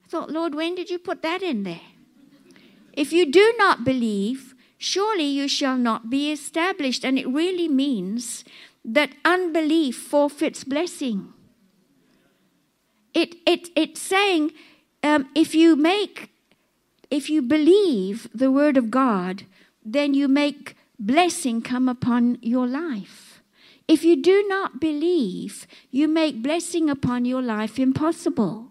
I 0.06 0.10
thought, 0.10 0.30
Lord, 0.30 0.54
when 0.54 0.76
did 0.76 0.91
you 0.91 1.00
put 1.00 1.24
that 1.24 1.41
in 1.41 1.63
there? 1.63 1.88
If 2.91 3.12
you 3.12 3.32
do 3.32 3.52
not 3.58 3.84
believe, 3.84 4.54
surely 4.78 5.26
you 5.26 5.48
shall 5.48 5.78
not 5.78 6.12
be 6.12 6.32
established. 6.32 7.04
And 7.04 7.17
it 7.17 7.28
really 7.28 7.67
means 7.67 8.46
that 8.86 9.10
unbelief 9.26 9.98
forfeits 9.98 10.63
blessing. 10.63 11.34
It, 13.15 13.38
it, 13.48 13.69
it's 13.76 14.02
saying 14.02 14.52
um, 15.02 15.30
if 15.34 15.56
you 15.56 15.76
make, 15.76 16.30
if 17.13 17.30
you 17.30 17.43
believe 17.43 18.28
the 18.34 18.49
word 18.49 18.76
of 18.76 18.89
God, 18.89 19.43
then 19.86 20.15
you 20.15 20.28
make 20.28 20.76
blessing 20.97 21.62
come 21.62 21.88
upon 21.88 22.39
your 22.41 22.65
life. 22.65 23.43
If 23.88 24.04
you 24.04 24.15
do 24.19 24.43
not 24.47 24.80
believe, 24.80 25.67
you 25.91 26.08
make 26.08 26.41
blessing 26.41 26.89
upon 26.89 27.26
your 27.26 27.43
life 27.43 27.78
impossible. 27.78 28.69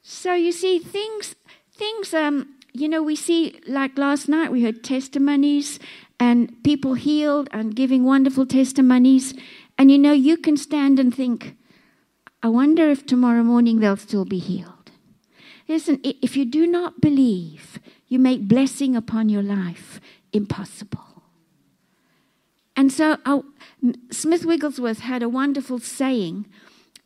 So 0.00 0.34
you 0.34 0.52
see, 0.52 0.78
things, 0.78 1.34
things 1.72 2.14
um, 2.14 2.54
you 2.72 2.88
know, 2.88 3.02
we 3.02 3.16
see, 3.16 3.58
like 3.66 3.98
last 3.98 4.28
night, 4.28 4.52
we 4.52 4.62
heard 4.62 4.84
testimonies 4.84 5.80
and 6.20 6.62
people 6.62 6.94
healed 6.94 7.48
and 7.50 7.74
giving 7.74 8.04
wonderful 8.04 8.46
testimonies. 8.46 9.34
And 9.76 9.90
you 9.90 9.98
know, 9.98 10.12
you 10.12 10.36
can 10.36 10.56
stand 10.56 11.00
and 11.00 11.12
think, 11.12 11.56
I 12.44 12.48
wonder 12.48 12.88
if 12.88 13.04
tomorrow 13.06 13.42
morning 13.42 13.80
they'll 13.80 13.96
still 13.96 14.24
be 14.24 14.38
healed. 14.38 14.75
Listen, 15.68 16.00
if 16.02 16.36
you 16.36 16.44
do 16.44 16.66
not 16.66 17.00
believe, 17.00 17.78
you 18.08 18.18
make 18.18 18.48
blessing 18.48 18.94
upon 18.94 19.28
your 19.28 19.42
life 19.42 20.00
impossible. 20.32 21.00
And 22.76 22.92
so 22.92 23.16
uh, 23.24 23.40
Smith 24.10 24.44
Wigglesworth 24.44 25.00
had 25.00 25.22
a 25.22 25.28
wonderful 25.28 25.78
saying, 25.78 26.46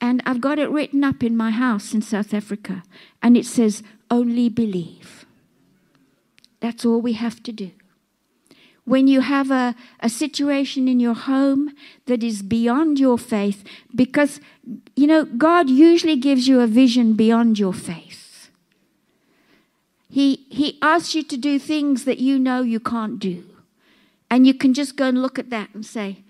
and 0.00 0.22
I've 0.26 0.40
got 0.40 0.58
it 0.58 0.70
written 0.70 1.04
up 1.04 1.22
in 1.22 1.36
my 1.36 1.50
house 1.50 1.94
in 1.94 2.02
South 2.02 2.34
Africa, 2.34 2.82
and 3.22 3.36
it 3.36 3.46
says, 3.46 3.82
Only 4.10 4.48
believe. 4.48 5.26
That's 6.60 6.84
all 6.84 7.00
we 7.00 7.14
have 7.14 7.42
to 7.44 7.52
do. 7.52 7.70
When 8.84 9.06
you 9.06 9.20
have 9.20 9.50
a, 9.50 9.74
a 10.00 10.08
situation 10.08 10.88
in 10.88 11.00
your 11.00 11.14
home 11.14 11.72
that 12.06 12.24
is 12.24 12.42
beyond 12.42 12.98
your 12.98 13.18
faith, 13.18 13.62
because, 13.94 14.40
you 14.96 15.06
know, 15.06 15.24
God 15.24 15.70
usually 15.70 16.16
gives 16.16 16.48
you 16.48 16.60
a 16.60 16.66
vision 16.66 17.12
beyond 17.14 17.58
your 17.58 17.74
faith. 17.74 18.19
He, 20.10 20.46
he 20.50 20.78
asks 20.82 21.14
you 21.14 21.22
to 21.22 21.36
do 21.36 21.58
things 21.58 22.04
that 22.04 22.18
you 22.18 22.38
know 22.38 22.62
you 22.62 22.80
can't 22.80 23.20
do. 23.20 23.44
And 24.28 24.46
you 24.46 24.54
can 24.54 24.74
just 24.74 24.96
go 24.96 25.06
and 25.06 25.22
look 25.22 25.38
at 25.38 25.50
that 25.50 25.70
and 25.72 25.86
say, 25.86 26.24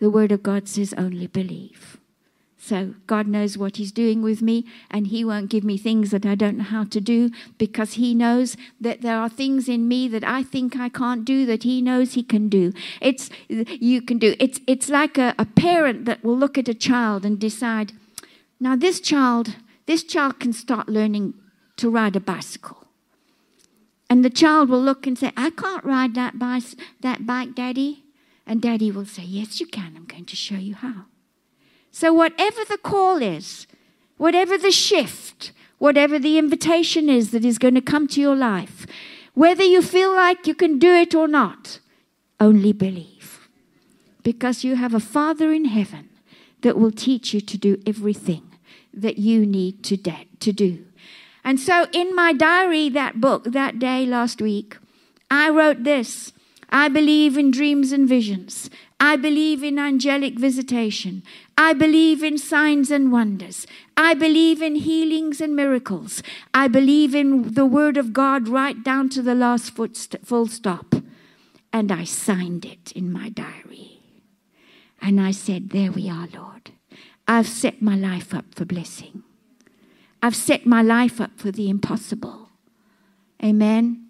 the 0.00 0.10
Word 0.10 0.32
of 0.32 0.42
God 0.42 0.68
says 0.68 0.92
only 0.98 1.28
believe. 1.28 1.98
So 2.58 2.94
God 3.06 3.26
knows 3.26 3.58
what 3.58 3.76
He's 3.76 3.92
doing 3.92 4.22
with 4.22 4.42
me, 4.42 4.64
and 4.90 5.08
He 5.08 5.24
won't 5.24 5.50
give 5.50 5.62
me 5.62 5.76
things 5.76 6.10
that 6.10 6.26
I 6.26 6.34
don't 6.34 6.58
know 6.58 6.64
how 6.64 6.84
to 6.84 7.00
do 7.00 7.30
because 7.58 7.94
He 7.94 8.14
knows 8.14 8.56
that 8.80 9.02
there 9.02 9.18
are 9.18 9.28
things 9.28 9.68
in 9.68 9.88
me 9.88 10.08
that 10.08 10.24
I 10.24 10.42
think 10.42 10.76
I 10.76 10.88
can't 10.88 11.24
do 11.24 11.46
that 11.46 11.62
He 11.62 11.82
knows 11.82 12.14
He 12.14 12.22
can 12.22 12.48
do. 12.48 12.72
It's 13.00 13.30
you 13.48 14.02
can 14.02 14.18
do. 14.18 14.34
It's 14.38 14.60
it's 14.68 14.88
like 14.88 15.18
a, 15.18 15.34
a 15.38 15.44
parent 15.44 16.04
that 16.04 16.22
will 16.24 16.36
look 16.36 16.56
at 16.56 16.68
a 16.68 16.74
child 16.74 17.24
and 17.24 17.38
decide, 17.38 17.92
now 18.60 18.76
this 18.76 19.00
child, 19.00 19.56
this 19.86 20.04
child 20.04 20.38
can 20.38 20.52
start 20.52 20.88
learning 20.88 21.34
to 21.78 21.90
ride 21.90 22.14
a 22.14 22.20
bicycle. 22.20 22.81
And 24.12 24.22
the 24.22 24.28
child 24.28 24.68
will 24.68 24.82
look 24.82 25.06
and 25.06 25.18
say, 25.18 25.32
I 25.38 25.48
can't 25.48 25.82
ride 25.82 26.14
that 26.16 26.38
bike, 26.38 26.64
that 27.00 27.24
bike, 27.24 27.54
Daddy. 27.54 28.04
And 28.46 28.60
Daddy 28.60 28.90
will 28.90 29.06
say, 29.06 29.22
Yes, 29.22 29.58
you 29.58 29.64
can. 29.64 29.94
I'm 29.96 30.04
going 30.04 30.26
to 30.26 30.36
show 30.36 30.56
you 30.56 30.74
how. 30.74 31.06
So, 31.90 32.12
whatever 32.12 32.62
the 32.62 32.76
call 32.76 33.22
is, 33.22 33.66
whatever 34.18 34.58
the 34.58 34.70
shift, 34.70 35.52
whatever 35.78 36.18
the 36.18 36.36
invitation 36.36 37.08
is 37.08 37.30
that 37.30 37.42
is 37.42 37.56
going 37.56 37.74
to 37.74 37.80
come 37.80 38.06
to 38.08 38.20
your 38.20 38.36
life, 38.36 38.84
whether 39.32 39.64
you 39.64 39.80
feel 39.80 40.14
like 40.14 40.46
you 40.46 40.54
can 40.54 40.78
do 40.78 40.92
it 40.92 41.14
or 41.14 41.26
not, 41.26 41.80
only 42.38 42.74
believe. 42.74 43.48
Because 44.22 44.62
you 44.62 44.76
have 44.76 44.92
a 44.92 45.00
Father 45.00 45.54
in 45.54 45.64
heaven 45.64 46.10
that 46.60 46.76
will 46.76 46.92
teach 46.92 47.32
you 47.32 47.40
to 47.40 47.56
do 47.56 47.80
everything 47.86 48.42
that 48.92 49.16
you 49.16 49.46
need 49.46 49.82
to, 49.84 49.96
de- 49.96 50.28
to 50.40 50.52
do. 50.52 50.84
And 51.44 51.58
so, 51.58 51.86
in 51.92 52.14
my 52.14 52.32
diary, 52.32 52.88
that 52.90 53.20
book, 53.20 53.44
that 53.44 53.78
day 53.78 54.06
last 54.06 54.40
week, 54.40 54.76
I 55.30 55.48
wrote 55.50 55.84
this 55.84 56.32
I 56.70 56.88
believe 56.88 57.36
in 57.36 57.50
dreams 57.50 57.92
and 57.92 58.08
visions. 58.08 58.70
I 58.98 59.16
believe 59.16 59.64
in 59.64 59.78
angelic 59.78 60.38
visitation. 60.38 61.24
I 61.58 61.72
believe 61.72 62.22
in 62.22 62.38
signs 62.38 62.90
and 62.90 63.10
wonders. 63.10 63.66
I 63.96 64.14
believe 64.14 64.62
in 64.62 64.76
healings 64.76 65.40
and 65.40 65.56
miracles. 65.56 66.22
I 66.54 66.68
believe 66.68 67.14
in 67.14 67.54
the 67.54 67.66
Word 67.66 67.96
of 67.96 68.12
God 68.12 68.46
right 68.46 68.82
down 68.82 69.08
to 69.10 69.22
the 69.22 69.34
last 69.34 69.76
st- 69.76 70.24
full 70.24 70.46
stop. 70.46 70.94
And 71.72 71.90
I 71.90 72.04
signed 72.04 72.64
it 72.64 72.92
in 72.92 73.12
my 73.12 73.28
diary. 73.28 74.00
And 75.00 75.20
I 75.20 75.32
said, 75.32 75.70
There 75.70 75.90
we 75.90 76.08
are, 76.08 76.28
Lord. 76.32 76.70
I've 77.26 77.48
set 77.48 77.82
my 77.82 77.96
life 77.96 78.32
up 78.32 78.54
for 78.54 78.64
blessing. 78.64 79.24
I've 80.22 80.36
set 80.36 80.64
my 80.64 80.82
life 80.82 81.20
up 81.20 81.32
for 81.36 81.50
the 81.50 81.68
impossible. 81.68 82.48
Amen. 83.42 84.06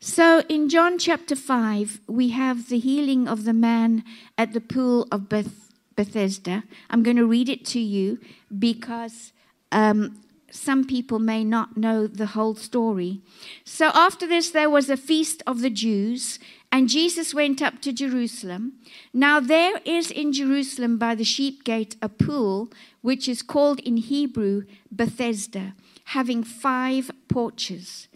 So 0.00 0.42
in 0.48 0.68
John 0.68 0.98
chapter 0.98 1.36
5, 1.36 2.00
we 2.08 2.30
have 2.30 2.68
the 2.68 2.78
healing 2.78 3.28
of 3.28 3.44
the 3.44 3.52
man 3.52 4.04
at 4.36 4.52
the 4.52 4.60
pool 4.60 5.06
of 5.12 5.28
Beth- 5.28 5.72
Bethesda. 5.94 6.64
I'm 6.90 7.02
going 7.02 7.16
to 7.16 7.26
read 7.26 7.48
it 7.48 7.64
to 7.66 7.80
you 7.80 8.18
because 8.58 9.32
um, 9.70 10.20
some 10.50 10.84
people 10.84 11.18
may 11.18 11.44
not 11.44 11.76
know 11.76 12.06
the 12.06 12.26
whole 12.26 12.56
story. 12.56 13.20
So 13.64 13.90
after 13.94 14.26
this, 14.26 14.50
there 14.50 14.70
was 14.70 14.90
a 14.90 14.96
feast 14.96 15.42
of 15.46 15.60
the 15.60 15.70
Jews, 15.70 16.38
and 16.76 16.90
Jesus 16.90 17.32
went 17.32 17.62
up 17.62 17.80
to 17.80 17.90
Jerusalem. 17.90 18.74
Now 19.14 19.40
there 19.40 19.80
is 19.86 20.10
in 20.10 20.34
Jerusalem 20.34 20.98
by 20.98 21.14
the 21.14 21.24
sheep 21.24 21.64
gate 21.64 21.96
a 22.02 22.10
pool, 22.10 22.70
which 23.00 23.30
is 23.30 23.40
called 23.40 23.80
in 23.80 23.96
Hebrew 23.96 24.64
Bethesda, 24.92 25.72
having 26.16 26.44
five 26.44 27.10
porches. 27.28 28.08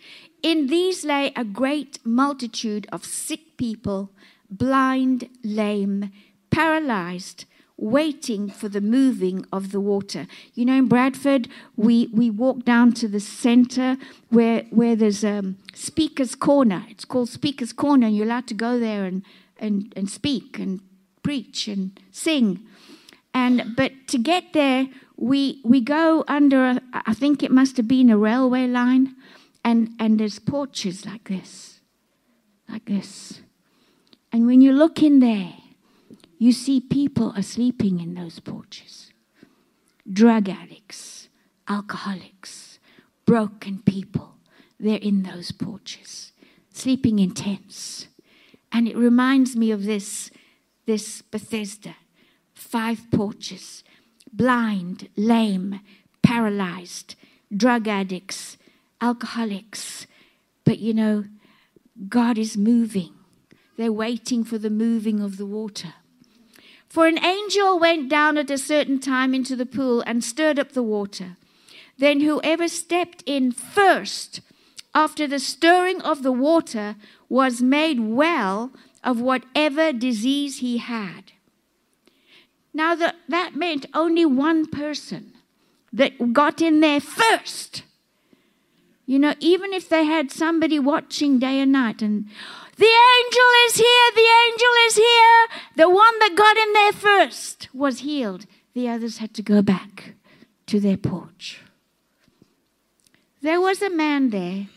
In 0.42 0.66
these 0.66 1.06
lay 1.06 1.32
a 1.34 1.42
great 1.42 2.00
multitude 2.04 2.86
of 2.92 3.06
sick 3.06 3.56
people, 3.56 4.10
blind, 4.50 5.30
lame, 5.42 6.12
paralyzed, 6.50 7.46
waiting 7.80 8.50
for 8.50 8.68
the 8.68 8.80
moving 8.80 9.46
of 9.52 9.72
the 9.72 9.80
water. 9.80 10.26
You 10.54 10.66
know, 10.66 10.74
in 10.74 10.86
Bradford, 10.86 11.48
we, 11.76 12.08
we 12.12 12.30
walk 12.30 12.64
down 12.64 12.92
to 12.94 13.08
the 13.08 13.20
center 13.20 13.96
where, 14.28 14.64
where 14.70 14.94
there's 14.94 15.24
a 15.24 15.54
speaker's 15.74 16.34
corner. 16.34 16.84
It's 16.88 17.04
called 17.04 17.28
speaker's 17.28 17.72
corner, 17.72 18.06
and 18.06 18.16
you're 18.16 18.26
allowed 18.26 18.46
to 18.48 18.54
go 18.54 18.78
there 18.78 19.04
and, 19.04 19.22
and, 19.58 19.92
and 19.96 20.08
speak 20.10 20.58
and 20.58 20.80
preach 21.22 21.68
and 21.68 21.98
sing. 22.10 22.60
And 23.32 23.76
but 23.76 23.92
to 24.08 24.18
get 24.18 24.52
there, 24.52 24.88
we 25.16 25.60
we 25.64 25.80
go 25.80 26.24
under. 26.26 26.64
A, 26.64 26.80
I 26.92 27.14
think 27.14 27.42
it 27.42 27.52
must 27.52 27.76
have 27.76 27.86
been 27.86 28.10
a 28.10 28.18
railway 28.18 28.66
line, 28.66 29.14
and 29.64 29.90
and 30.00 30.18
there's 30.18 30.40
porches 30.40 31.06
like 31.06 31.28
this, 31.28 31.80
like 32.68 32.86
this. 32.86 33.40
And 34.32 34.46
when 34.46 34.60
you 34.60 34.72
look 34.72 35.02
in 35.02 35.20
there, 35.20 35.52
you 36.40 36.52
see 36.52 36.80
people 36.80 37.34
are 37.36 37.42
sleeping 37.42 38.00
in 38.00 38.14
those 38.14 38.40
porches. 38.40 39.12
Drug 40.10 40.48
addicts, 40.48 41.28
alcoholics, 41.68 42.78
broken 43.26 43.82
people. 43.84 44.36
They're 44.78 44.96
in 44.96 45.22
those 45.22 45.52
porches, 45.52 46.32
sleeping 46.72 47.18
in 47.18 47.32
tents. 47.32 48.08
And 48.72 48.88
it 48.88 48.96
reminds 48.96 49.54
me 49.54 49.70
of 49.70 49.84
this, 49.84 50.30
this 50.86 51.20
Bethesda 51.20 51.94
five 52.54 53.10
porches 53.10 53.84
blind, 54.32 55.10
lame, 55.16 55.80
paralyzed, 56.22 57.16
drug 57.54 57.86
addicts, 57.86 58.56
alcoholics. 59.02 60.06
But 60.64 60.78
you 60.78 60.94
know, 60.94 61.24
God 62.08 62.38
is 62.38 62.56
moving. 62.56 63.12
They're 63.76 63.92
waiting 63.92 64.42
for 64.42 64.56
the 64.56 64.70
moving 64.70 65.20
of 65.20 65.36
the 65.36 65.44
water. 65.44 65.94
For 66.90 67.06
an 67.06 67.24
angel 67.24 67.78
went 67.78 68.08
down 68.08 68.36
at 68.36 68.50
a 68.50 68.58
certain 68.58 68.98
time 68.98 69.32
into 69.32 69.54
the 69.54 69.64
pool 69.64 70.02
and 70.06 70.24
stirred 70.24 70.58
up 70.58 70.72
the 70.72 70.82
water. 70.82 71.36
Then 71.96 72.20
whoever 72.20 72.66
stepped 72.66 73.22
in 73.26 73.52
first 73.52 74.40
after 74.92 75.28
the 75.28 75.38
stirring 75.38 76.02
of 76.02 76.24
the 76.24 76.32
water 76.32 76.96
was 77.28 77.62
made 77.62 78.00
well 78.00 78.72
of 79.04 79.20
whatever 79.20 79.92
disease 79.92 80.58
he 80.58 80.78
had. 80.78 81.30
Now, 82.74 82.96
that, 82.96 83.14
that 83.28 83.54
meant 83.54 83.86
only 83.94 84.26
one 84.26 84.66
person 84.66 85.32
that 85.92 86.32
got 86.32 86.60
in 86.60 86.80
there 86.80 87.00
first. 87.00 87.84
You 89.10 89.18
know, 89.18 89.34
even 89.40 89.72
if 89.72 89.88
they 89.88 90.04
had 90.04 90.30
somebody 90.30 90.78
watching 90.78 91.40
day 91.40 91.58
and 91.58 91.72
night 91.72 92.00
and 92.00 92.26
the 92.76 92.84
angel 92.84 93.50
is 93.66 93.74
here, 93.74 94.10
the 94.14 94.30
angel 94.46 94.68
is 94.86 94.94
here, 94.94 95.46
the 95.74 95.90
one 95.90 96.16
that 96.20 96.36
got 96.36 96.56
in 96.56 96.72
there 96.72 96.92
first 96.92 97.68
was 97.74 97.98
healed. 97.98 98.46
The 98.72 98.88
others 98.88 99.18
had 99.18 99.34
to 99.34 99.42
go 99.42 99.62
back 99.62 100.14
to 100.66 100.78
their 100.78 100.96
porch. 100.96 101.60
There 103.42 103.60
was 103.60 103.82
a 103.82 103.90
man 103.90 104.30
there 104.30 104.68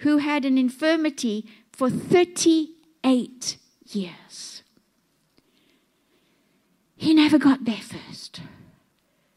who 0.00 0.18
had 0.18 0.44
an 0.44 0.58
infirmity 0.58 1.46
for 1.72 1.88
38 1.88 3.56
years. 3.86 4.62
He 6.96 7.14
never 7.14 7.38
got 7.38 7.64
there 7.64 7.76
first. 7.76 8.42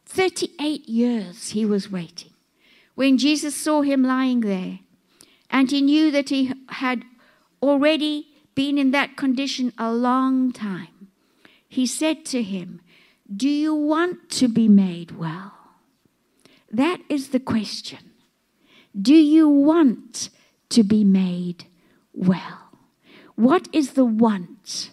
38 0.06 0.90
years 0.90 1.52
he 1.52 1.64
was 1.66 1.90
waiting. 1.90 2.33
When 2.96 3.18
Jesus 3.18 3.56
saw 3.56 3.82
him 3.82 4.04
lying 4.04 4.42
there, 4.42 4.80
and 5.50 5.70
he 5.70 5.82
knew 5.82 6.12
that 6.12 6.30
he 6.30 6.52
had 6.70 7.04
already 7.62 8.28
been 8.56 8.78
in 8.78 8.92
that 8.92 9.18
condition 9.18 9.74
a 9.78 9.92
long 9.92 10.52
time, 10.52 11.10
he 11.68 11.88
said 11.88 12.26
to 12.26 12.44
him, 12.44 12.82
Do 13.34 13.50
you 13.50 13.74
want 13.74 14.30
to 14.32 14.48
be 14.48 14.68
made 14.68 15.12
well? 15.18 15.54
That 16.72 17.02
is 17.10 17.30
the 17.30 17.40
question. 17.40 18.12
Do 19.00 19.16
you 19.16 19.48
want 19.48 20.30
to 20.70 20.84
be 20.84 21.04
made 21.04 21.66
well? 22.14 22.70
What 23.36 23.68
is 23.74 23.94
the 23.94 24.06
want 24.06 24.92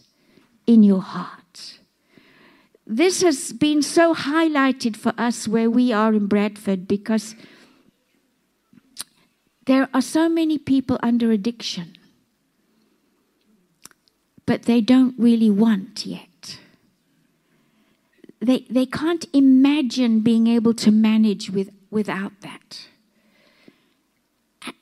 in 0.67 0.83
your 0.83 1.03
heart? 1.03 1.41
this 2.91 3.23
has 3.23 3.53
been 3.53 3.83
so 3.83 4.13
highlighted 4.13 4.97
for 4.97 5.13
us 5.17 5.47
where 5.47 5.71
we 5.71 5.93
are 5.93 6.13
in 6.13 6.27
Bradford 6.27 6.89
because 6.89 7.37
there 9.71 9.89
are 9.95 10.03
so 10.03 10.29
many 10.29 10.59
people 10.59 10.99
under 11.01 11.31
addiction, 11.31 11.97
but 14.45 14.65
they 14.65 14.81
don't 14.81 15.15
really 15.17 15.49
want 15.49 16.05
yet. 16.05 16.59
They, 18.41 18.67
they 18.69 18.85
can't 18.85 19.27
imagine 19.33 20.23
being 20.23 20.49
able 20.49 20.75
to 20.75 20.91
manage 20.91 21.51
with, 21.51 21.71
without 21.89 22.33
that. 22.41 22.89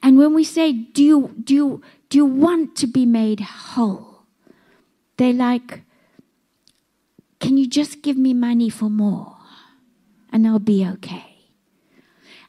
And 0.02 0.16
when 0.16 0.32
we 0.32 0.42
say, 0.42 0.72
do 0.72 1.04
you, 1.04 1.34
do, 1.44 1.54
you, 1.54 1.82
do 2.08 2.16
you 2.16 2.24
want 2.24 2.74
to 2.76 2.86
be 2.86 3.04
made 3.04 3.40
whole? 3.40 4.22
They're 5.18 5.34
like, 5.34 5.82
can 7.40 7.58
you 7.58 7.68
just 7.68 8.00
give 8.00 8.16
me 8.16 8.32
money 8.32 8.70
for 8.70 8.88
more? 8.88 9.36
And 10.32 10.48
I'll 10.48 10.58
be 10.58 10.86
okay. 10.86 11.37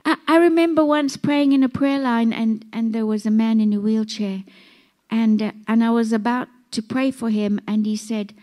I, 0.06 0.38
remember 0.38 0.86
once 0.86 1.18
praying 1.18 1.52
in 1.52 1.64
a 1.64 1.70
prayer 1.70 2.00
line, 2.00 2.34
and, 2.34 2.66
and 2.72 2.94
there 2.94 3.06
was 3.06 3.26
a 3.26 3.32
man 3.32 3.60
in 3.60 3.74
a 3.74 3.80
wheelchair, 3.80 4.44
and, 5.12 5.42
uh, 5.42 5.52
and 5.68 5.84
I 5.84 5.90
was 5.92 6.14
about 6.14 6.48
to 6.72 6.82
pray 6.82 7.12
for 7.12 7.30
him, 7.30 7.60
and 7.68 7.86
he 7.86 7.96
said, 7.96 8.34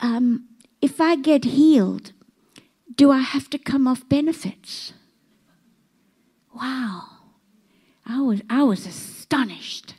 um, 0.00 0.48
If 0.82 1.00
I 1.00 1.16
get 1.16 1.44
healed, 1.44 2.12
do 2.94 3.10
I 3.10 3.20
have 3.20 3.48
to 3.50 3.58
come 3.58 3.88
off 3.88 4.08
benefits? 4.08 4.92
Wow. 6.54 7.04
I 8.06 8.20
was, 8.20 8.42
I 8.50 8.62
was 8.62 8.86
astonished. 8.86 9.94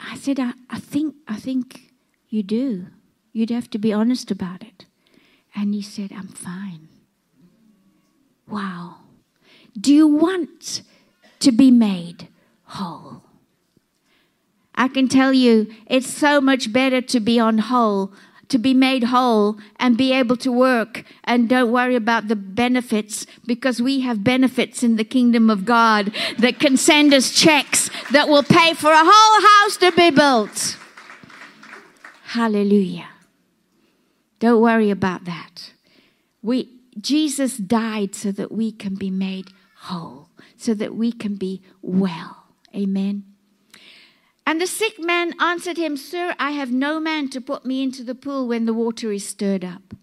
I 0.00 0.16
said, 0.16 0.38
I, 0.38 0.52
I 0.70 0.78
think, 0.78 1.16
I 1.26 1.36
think 1.36 1.92
you 2.28 2.42
do. 2.42 2.86
You'd 3.32 3.50
have 3.50 3.68
to 3.70 3.78
be 3.78 3.92
honest 3.92 4.30
about 4.30 4.62
it. 4.62 4.86
And 5.54 5.74
he 5.74 5.82
said, 5.82 6.12
I'm 6.12 6.28
fine. 6.28 6.87
Wow. 8.48 8.96
Do 9.78 9.92
you 9.94 10.06
want 10.08 10.82
to 11.40 11.52
be 11.52 11.70
made 11.70 12.28
whole? 12.64 13.22
I 14.74 14.88
can 14.88 15.08
tell 15.08 15.32
you, 15.32 15.66
it's 15.86 16.08
so 16.08 16.40
much 16.40 16.72
better 16.72 17.00
to 17.00 17.20
be 17.20 17.40
on 17.40 17.58
whole, 17.58 18.12
to 18.48 18.58
be 18.58 18.72
made 18.74 19.04
whole 19.04 19.58
and 19.76 19.96
be 19.96 20.12
able 20.12 20.36
to 20.38 20.52
work 20.52 21.04
and 21.24 21.48
don't 21.48 21.72
worry 21.72 21.96
about 21.96 22.28
the 22.28 22.36
benefits 22.36 23.26
because 23.44 23.82
we 23.82 24.00
have 24.00 24.24
benefits 24.24 24.82
in 24.82 24.96
the 24.96 25.04
kingdom 25.04 25.50
of 25.50 25.64
God 25.64 26.12
that 26.38 26.58
can 26.58 26.76
send 26.76 27.12
us 27.12 27.32
checks 27.32 27.90
that 28.12 28.28
will 28.28 28.42
pay 28.42 28.72
for 28.74 28.92
a 28.92 29.04
whole 29.04 29.64
house 29.64 29.76
to 29.78 29.92
be 29.92 30.10
built. 30.10 30.76
Hallelujah. 32.28 33.08
Don't 34.38 34.62
worry 34.62 34.90
about 34.90 35.24
that. 35.24 35.72
We, 36.42 36.77
Jesus 37.00 37.56
died 37.56 38.14
so 38.14 38.32
that 38.32 38.52
we 38.52 38.72
can 38.72 38.94
be 38.94 39.10
made 39.10 39.50
whole, 39.76 40.28
so 40.56 40.74
that 40.74 40.94
we 40.94 41.12
can 41.12 41.36
be 41.36 41.62
well. 41.82 42.44
Amen. 42.74 43.24
And 44.46 44.60
the 44.60 44.66
sick 44.66 44.98
man 44.98 45.34
answered 45.40 45.76
him, 45.76 45.96
Sir, 45.96 46.34
I 46.38 46.52
have 46.52 46.72
no 46.72 46.98
man 46.98 47.28
to 47.30 47.40
put 47.40 47.66
me 47.66 47.82
into 47.82 48.02
the 48.02 48.14
pool 48.14 48.48
when 48.48 48.64
the 48.64 48.72
water 48.72 49.12
is 49.12 49.28
stirred 49.28 49.64
up. 49.64 49.94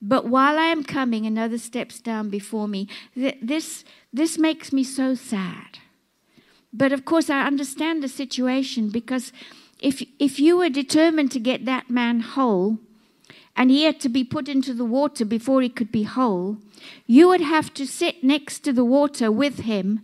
But 0.00 0.26
while 0.26 0.58
I 0.58 0.64
am 0.64 0.82
coming, 0.82 1.26
another 1.26 1.58
steps 1.58 2.00
down 2.00 2.28
before 2.28 2.66
me. 2.66 2.88
This, 3.14 3.84
this 4.12 4.38
makes 4.38 4.72
me 4.72 4.82
so 4.82 5.14
sad. 5.14 5.78
But 6.72 6.92
of 6.92 7.04
course, 7.04 7.28
I 7.28 7.46
understand 7.46 8.02
the 8.02 8.08
situation 8.08 8.88
because 8.88 9.30
if, 9.78 10.02
if 10.18 10.40
you 10.40 10.56
were 10.56 10.70
determined 10.70 11.30
to 11.32 11.40
get 11.40 11.66
that 11.66 11.90
man 11.90 12.20
whole, 12.20 12.78
and 13.56 13.70
he 13.70 13.84
had 13.84 14.00
to 14.00 14.08
be 14.08 14.24
put 14.24 14.48
into 14.48 14.72
the 14.72 14.84
water 14.84 15.24
before 15.24 15.62
he 15.62 15.68
could 15.68 15.92
be 15.92 16.04
whole, 16.04 16.58
you 17.06 17.28
would 17.28 17.40
have 17.40 17.72
to 17.74 17.86
sit 17.86 18.24
next 18.24 18.60
to 18.60 18.72
the 18.72 18.84
water 18.84 19.30
with 19.30 19.60
him 19.60 20.00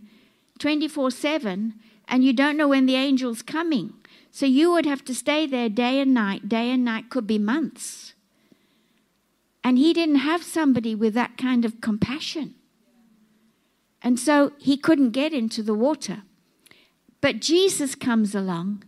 24 0.59 1.11
7, 1.11 1.73
and 2.07 2.23
you 2.23 2.33
don't 2.33 2.57
know 2.57 2.67
when 2.67 2.85
the 2.85 2.95
angel's 2.95 3.41
coming. 3.41 3.93
So 4.31 4.45
you 4.45 4.71
would 4.71 4.85
have 4.85 5.03
to 5.05 5.15
stay 5.15 5.47
there 5.47 5.69
day 5.69 5.99
and 5.99 6.13
night. 6.13 6.47
Day 6.47 6.69
and 6.69 6.85
night 6.85 7.09
could 7.09 7.25
be 7.25 7.39
months. 7.39 8.13
And 9.63 9.77
he 9.77 9.93
didn't 9.93 10.17
have 10.17 10.43
somebody 10.43 10.95
with 10.95 11.13
that 11.15 11.37
kind 11.37 11.65
of 11.65 11.81
compassion. 11.81 12.55
And 14.01 14.19
so 14.19 14.53
he 14.57 14.77
couldn't 14.77 15.11
get 15.11 15.33
into 15.33 15.61
the 15.61 15.73
water. 15.73 16.23
But 17.21 17.41
Jesus 17.41 17.95
comes 17.95 18.33
along 18.33 18.83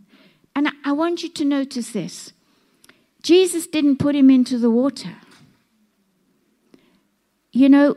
and 0.54 0.70
I 0.84 0.92
want 0.92 1.22
you 1.22 1.28
to 1.30 1.44
notice 1.44 1.90
this 1.90 2.32
Jesus 3.22 3.66
didn't 3.66 3.98
put 3.98 4.14
him 4.14 4.30
into 4.30 4.58
the 4.58 4.70
water. 4.70 5.16
You 7.52 7.68
know, 7.68 7.96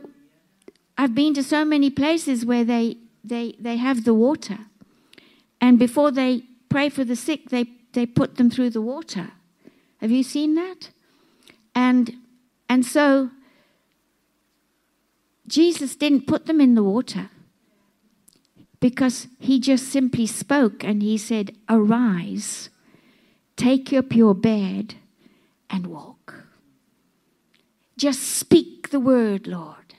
I've 0.96 1.14
been 1.14 1.34
to 1.34 1.42
so 1.42 1.64
many 1.64 1.90
places 1.90 2.44
where 2.44 2.64
they, 2.64 2.96
they, 3.24 3.54
they 3.58 3.76
have 3.76 4.04
the 4.04 4.14
water. 4.14 4.58
And 5.60 5.78
before 5.78 6.10
they 6.10 6.42
pray 6.68 6.88
for 6.88 7.04
the 7.04 7.16
sick, 7.16 7.50
they, 7.50 7.66
they 7.92 8.06
put 8.06 8.36
them 8.36 8.50
through 8.50 8.70
the 8.70 8.80
water. 8.80 9.32
Have 9.98 10.10
you 10.10 10.22
seen 10.22 10.54
that? 10.54 10.90
And, 11.74 12.14
and 12.68 12.84
so 12.84 13.30
Jesus 15.46 15.96
didn't 15.96 16.26
put 16.26 16.46
them 16.46 16.60
in 16.60 16.74
the 16.74 16.82
water 16.82 17.30
because 18.80 19.26
he 19.38 19.58
just 19.58 19.88
simply 19.88 20.26
spoke 20.26 20.84
and 20.84 21.02
he 21.02 21.16
said, 21.18 21.56
Arise, 21.68 22.68
take 23.56 23.92
up 23.92 24.14
your 24.14 24.34
bed, 24.34 24.96
and 25.70 25.86
walk. 25.86 26.44
Just 27.96 28.22
speak 28.22 28.90
the 28.90 29.00
word, 29.00 29.46
Lord. 29.46 29.94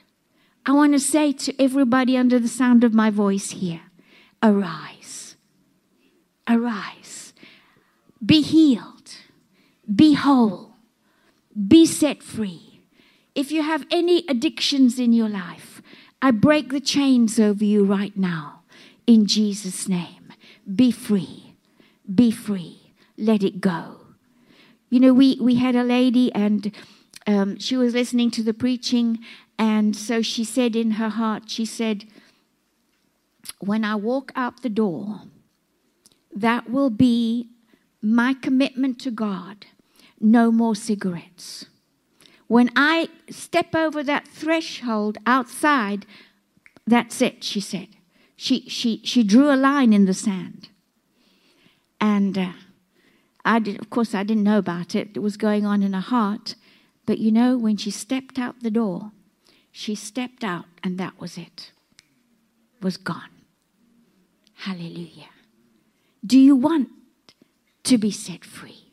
I 0.64 0.72
want 0.72 0.92
to 0.92 1.00
say 1.00 1.32
to 1.32 1.62
everybody 1.62 2.16
under 2.16 2.38
the 2.38 2.48
sound 2.48 2.84
of 2.84 2.94
my 2.94 3.10
voice 3.10 3.50
here 3.50 3.82
arise. 4.42 5.36
Arise. 6.48 7.32
Be 8.24 8.42
healed. 8.42 9.14
Be 9.92 10.14
whole. 10.14 10.74
Be 11.66 11.86
set 11.86 12.22
free. 12.22 12.80
If 13.34 13.50
you 13.50 13.62
have 13.62 13.86
any 13.90 14.24
addictions 14.28 14.98
in 14.98 15.12
your 15.12 15.28
life, 15.28 15.82
I 16.20 16.30
break 16.30 16.70
the 16.70 16.80
chains 16.80 17.38
over 17.38 17.64
you 17.64 17.84
right 17.84 18.16
now 18.16 18.62
in 19.06 19.26
Jesus' 19.26 19.88
name. 19.88 20.32
Be 20.72 20.90
free. 20.90 21.54
Be 22.12 22.30
free. 22.30 22.92
Let 23.16 23.42
it 23.42 23.60
go. 23.60 23.97
You 24.90 25.00
know, 25.00 25.12
we, 25.12 25.38
we 25.40 25.56
had 25.56 25.76
a 25.76 25.84
lady 25.84 26.32
and 26.34 26.74
um, 27.26 27.58
she 27.58 27.76
was 27.76 27.92
listening 27.92 28.30
to 28.32 28.42
the 28.42 28.54
preaching, 28.54 29.18
and 29.58 29.94
so 29.94 30.22
she 30.22 30.44
said 30.44 30.74
in 30.74 30.92
her 30.92 31.10
heart, 31.10 31.50
she 31.50 31.66
said, 31.66 32.04
When 33.58 33.84
I 33.84 33.96
walk 33.96 34.32
out 34.34 34.62
the 34.62 34.70
door, 34.70 35.22
that 36.34 36.70
will 36.70 36.88
be 36.88 37.50
my 38.00 38.32
commitment 38.32 38.98
to 39.00 39.10
God 39.10 39.66
no 40.20 40.50
more 40.50 40.74
cigarettes. 40.74 41.66
When 42.46 42.70
I 42.74 43.08
step 43.28 43.74
over 43.74 44.02
that 44.02 44.26
threshold 44.26 45.18
outside, 45.26 46.06
that's 46.86 47.20
it, 47.20 47.44
she 47.44 47.60
said. 47.60 47.88
She, 48.36 48.68
she, 48.68 49.02
she 49.04 49.22
drew 49.22 49.52
a 49.52 49.56
line 49.56 49.92
in 49.92 50.06
the 50.06 50.14
sand. 50.14 50.70
And 52.00 52.38
uh, 52.38 52.52
I 53.48 53.60
did, 53.60 53.80
of 53.80 53.88
course, 53.88 54.14
I 54.14 54.24
didn't 54.24 54.42
know 54.42 54.58
about 54.58 54.94
it. 54.94 55.08
It 55.14 55.20
was 55.20 55.38
going 55.38 55.64
on 55.64 55.82
in 55.82 55.94
her 55.94 56.00
heart. 56.00 56.54
But 57.06 57.16
you 57.16 57.32
know, 57.32 57.56
when 57.56 57.78
she 57.78 57.90
stepped 57.90 58.38
out 58.38 58.60
the 58.60 58.70
door, 58.70 59.12
she 59.72 59.94
stepped 59.94 60.44
out 60.44 60.66
and 60.84 60.98
that 60.98 61.18
was 61.18 61.38
it. 61.38 61.72
Was 62.82 62.98
gone. 62.98 63.30
Hallelujah. 64.52 65.30
Do 66.26 66.38
you 66.38 66.54
want 66.54 66.90
to 67.84 67.96
be 67.96 68.10
set 68.10 68.44
free? 68.44 68.92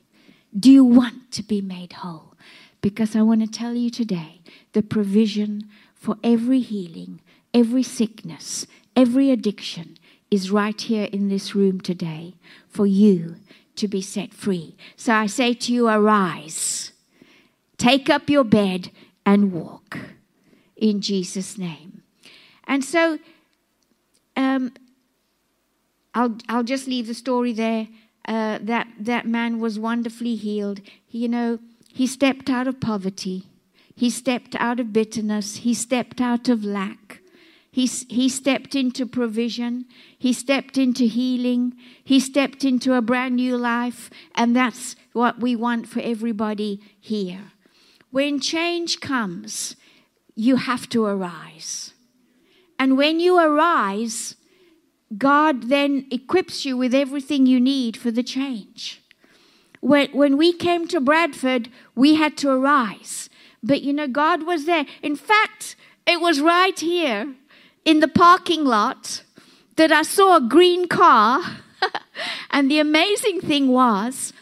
Do 0.58 0.72
you 0.72 0.86
want 0.86 1.34
to 1.34 1.44
be 1.44 1.60
made 1.60 1.92
whole? 1.92 2.36
Because 2.80 3.14
I 3.14 3.24
want 3.24 3.42
to 3.42 3.48
tell 3.48 3.74
you 3.74 3.90
today 3.90 4.40
the 4.72 4.82
provision 4.82 5.68
for 5.96 6.16
every 6.24 6.62
healing, 6.62 7.20
every 7.54 7.84
sickness, 7.84 8.68
every 8.96 9.32
addiction 9.32 9.98
is 10.32 10.50
right 10.50 10.80
here 10.80 11.10
in 11.12 11.28
this 11.28 11.56
room 11.56 11.82
today 11.82 12.36
for 12.70 12.86
you 12.86 13.36
to 13.78 13.88
be 13.88 14.02
set 14.02 14.34
free. 14.34 14.76
So 14.96 15.14
I 15.14 15.26
say 15.26 15.54
to 15.54 15.74
you, 15.74 15.88
arise, 15.88 16.92
take 17.78 18.10
up 18.10 18.30
your 18.30 18.44
bed, 18.44 18.92
and 19.26 19.52
walk 19.52 19.98
in 20.76 21.02
Jesus' 21.02 21.58
name. 21.58 22.04
And 22.68 22.84
so 22.84 23.20
um, 24.36 24.74
I'll, 26.14 26.38
I'll 26.48 26.64
just 26.64 26.88
leave 26.88 27.08
the 27.08 27.14
story 27.14 27.54
there. 27.54 27.88
Uh, 28.28 28.58
that, 28.62 28.88
that 29.00 29.28
man 29.28 29.60
was 29.60 29.78
wonderfully 29.78 30.36
healed. 30.36 30.82
He, 31.06 31.20
you 31.20 31.28
know, 31.28 31.60
he 31.94 32.08
stepped 32.08 32.50
out 32.50 32.68
of 32.68 32.82
poverty, 32.82 33.44
he 33.96 34.10
stepped 34.10 34.56
out 34.60 34.80
of 34.80 34.92
bitterness, 34.92 35.58
he 35.58 35.74
stepped 35.74 36.20
out 36.20 36.50
of 36.50 36.66
lack. 36.66 37.22
He, 37.76 37.88
he 37.88 38.30
stepped 38.30 38.74
into 38.74 39.06
provision. 39.06 39.84
He 40.18 40.32
stepped 40.32 40.78
into 40.78 41.08
healing. 41.08 41.76
He 42.06 42.22
stepped 42.22 42.64
into 42.64 42.94
a 42.94 43.02
brand 43.02 43.36
new 43.36 43.58
life. 43.58 44.10
And 44.34 44.56
that's 44.56 44.96
what 45.12 45.42
we 45.42 45.58
want 45.58 45.86
for 45.90 46.00
everybody 46.00 46.80
here. 47.02 47.52
When 48.12 48.40
change 48.40 49.02
comes, 49.02 49.76
you 50.36 50.56
have 50.56 50.88
to 50.92 51.04
arise. 51.04 51.92
And 52.80 52.98
when 52.98 53.20
you 53.20 53.38
arise, 53.38 54.38
God 55.18 55.64
then 55.64 56.08
equips 56.12 56.64
you 56.64 56.78
with 56.78 56.96
everything 56.96 57.46
you 57.46 57.60
need 57.60 57.98
for 57.98 58.10
the 58.10 58.24
change. 58.24 59.02
When, 59.82 60.10
when 60.12 60.38
we 60.38 60.54
came 60.54 60.88
to 60.88 61.02
Bradford, 61.02 61.68
we 61.94 62.16
had 62.16 62.38
to 62.38 62.52
arise. 62.52 63.30
But 63.62 63.82
you 63.82 63.92
know, 63.92 64.08
God 64.08 64.44
was 64.44 64.66
there. 64.66 64.86
In 65.04 65.18
fact, 65.18 65.76
it 66.08 66.22
was 66.22 66.40
right 66.40 66.80
here 66.80 67.36
in 67.86 68.00
the 68.00 68.08
parking 68.08 68.66
lot 68.66 69.24
that 69.78 69.92
I 69.92 70.02
saw 70.02 70.38
a 70.38 70.42
green 70.42 70.88
car. 70.88 71.42
and 72.52 72.70
the 72.70 72.80
amazing 72.80 73.42
thing 73.42 73.68
was, 73.68 74.34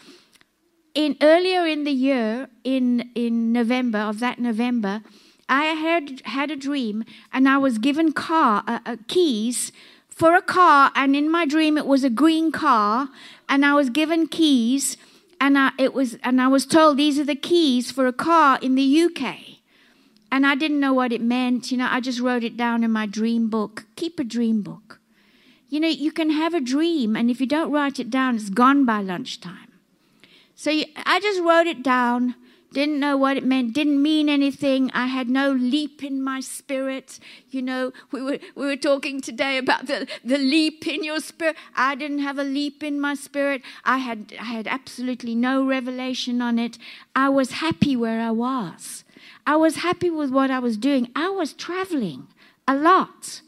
in 0.94 1.16
earlier 1.20 1.66
in 1.66 1.84
the 1.84 1.92
year, 1.92 2.48
in, 2.64 3.10
in 3.14 3.52
November, 3.52 3.98
of 3.98 4.20
that 4.20 4.38
November, 4.38 5.02
I 5.48 5.64
had 5.64 6.22
had 6.24 6.50
a 6.50 6.56
dream 6.56 7.04
and 7.32 7.48
I 7.48 7.58
was 7.58 7.78
given 7.78 8.12
car 8.12 8.64
uh, 8.66 8.78
uh, 8.86 8.96
keys 9.08 9.72
for 10.08 10.34
a 10.34 10.42
car 10.42 10.90
and 10.94 11.14
in 11.14 11.30
my 11.30 11.44
dream 11.44 11.76
it 11.76 11.86
was 11.86 12.02
a 12.02 12.10
green 12.10 12.50
car 12.50 13.10
and 13.48 13.66
I 13.66 13.74
was 13.74 13.90
given 13.90 14.26
keys 14.26 14.96
and 15.40 15.58
I, 15.58 15.72
it 15.78 15.92
was 15.92 16.16
and 16.22 16.40
I 16.40 16.48
was 16.48 16.64
told 16.64 16.96
these 16.96 17.18
are 17.18 17.24
the 17.24 17.34
keys 17.34 17.90
for 17.90 18.06
a 18.06 18.12
car 18.12 18.58
in 18.62 18.74
the 18.74 19.02
UK. 19.02 19.53
And 20.34 20.44
I 20.44 20.56
didn't 20.56 20.80
know 20.80 20.92
what 20.92 21.12
it 21.12 21.20
meant. 21.20 21.70
You 21.70 21.78
know, 21.78 21.86
I 21.88 22.00
just 22.00 22.18
wrote 22.18 22.42
it 22.42 22.56
down 22.56 22.82
in 22.82 22.90
my 22.90 23.06
dream 23.06 23.48
book. 23.48 23.84
Keep 23.94 24.18
a 24.18 24.24
dream 24.24 24.62
book. 24.62 24.98
You 25.68 25.78
know, 25.78 25.86
you 25.86 26.10
can 26.10 26.30
have 26.30 26.54
a 26.54 26.60
dream, 26.60 27.14
and 27.14 27.30
if 27.30 27.40
you 27.40 27.46
don't 27.46 27.70
write 27.70 28.00
it 28.00 28.10
down, 28.10 28.34
it's 28.34 28.50
gone 28.50 28.84
by 28.84 29.00
lunchtime. 29.00 29.70
So 30.56 30.70
you, 30.70 30.86
I 31.06 31.20
just 31.20 31.40
wrote 31.40 31.68
it 31.68 31.84
down. 31.84 32.34
Didn't 32.72 32.98
know 32.98 33.16
what 33.16 33.36
it 33.36 33.44
meant, 33.44 33.74
didn't 33.74 34.02
mean 34.02 34.28
anything. 34.28 34.90
I 34.92 35.06
had 35.06 35.28
no 35.28 35.52
leap 35.52 36.02
in 36.02 36.20
my 36.20 36.40
spirit. 36.40 37.20
You 37.50 37.62
know, 37.62 37.92
we 38.10 38.20
were, 38.20 38.40
we 38.56 38.66
were 38.66 38.76
talking 38.76 39.20
today 39.20 39.58
about 39.58 39.86
the, 39.86 40.08
the 40.24 40.38
leap 40.38 40.84
in 40.88 41.04
your 41.04 41.20
spirit. 41.20 41.54
I 41.76 41.94
didn't 41.94 42.18
have 42.18 42.40
a 42.40 42.42
leap 42.42 42.82
in 42.82 43.00
my 43.00 43.14
spirit. 43.14 43.62
I 43.84 43.98
had, 43.98 44.34
I 44.40 44.46
had 44.46 44.66
absolutely 44.66 45.36
no 45.36 45.64
revelation 45.64 46.42
on 46.42 46.58
it. 46.58 46.76
I 47.14 47.28
was 47.28 47.52
happy 47.52 47.94
where 47.94 48.20
I 48.20 48.32
was. 48.32 49.03
I 49.46 49.56
was 49.56 49.76
happy 49.76 50.10
with 50.10 50.30
what 50.30 50.50
I 50.50 50.58
was 50.58 50.76
doing. 50.76 51.10
I 51.14 51.28
was 51.28 51.52
traveling 51.52 52.28
a 52.66 52.74
lot 52.74 53.42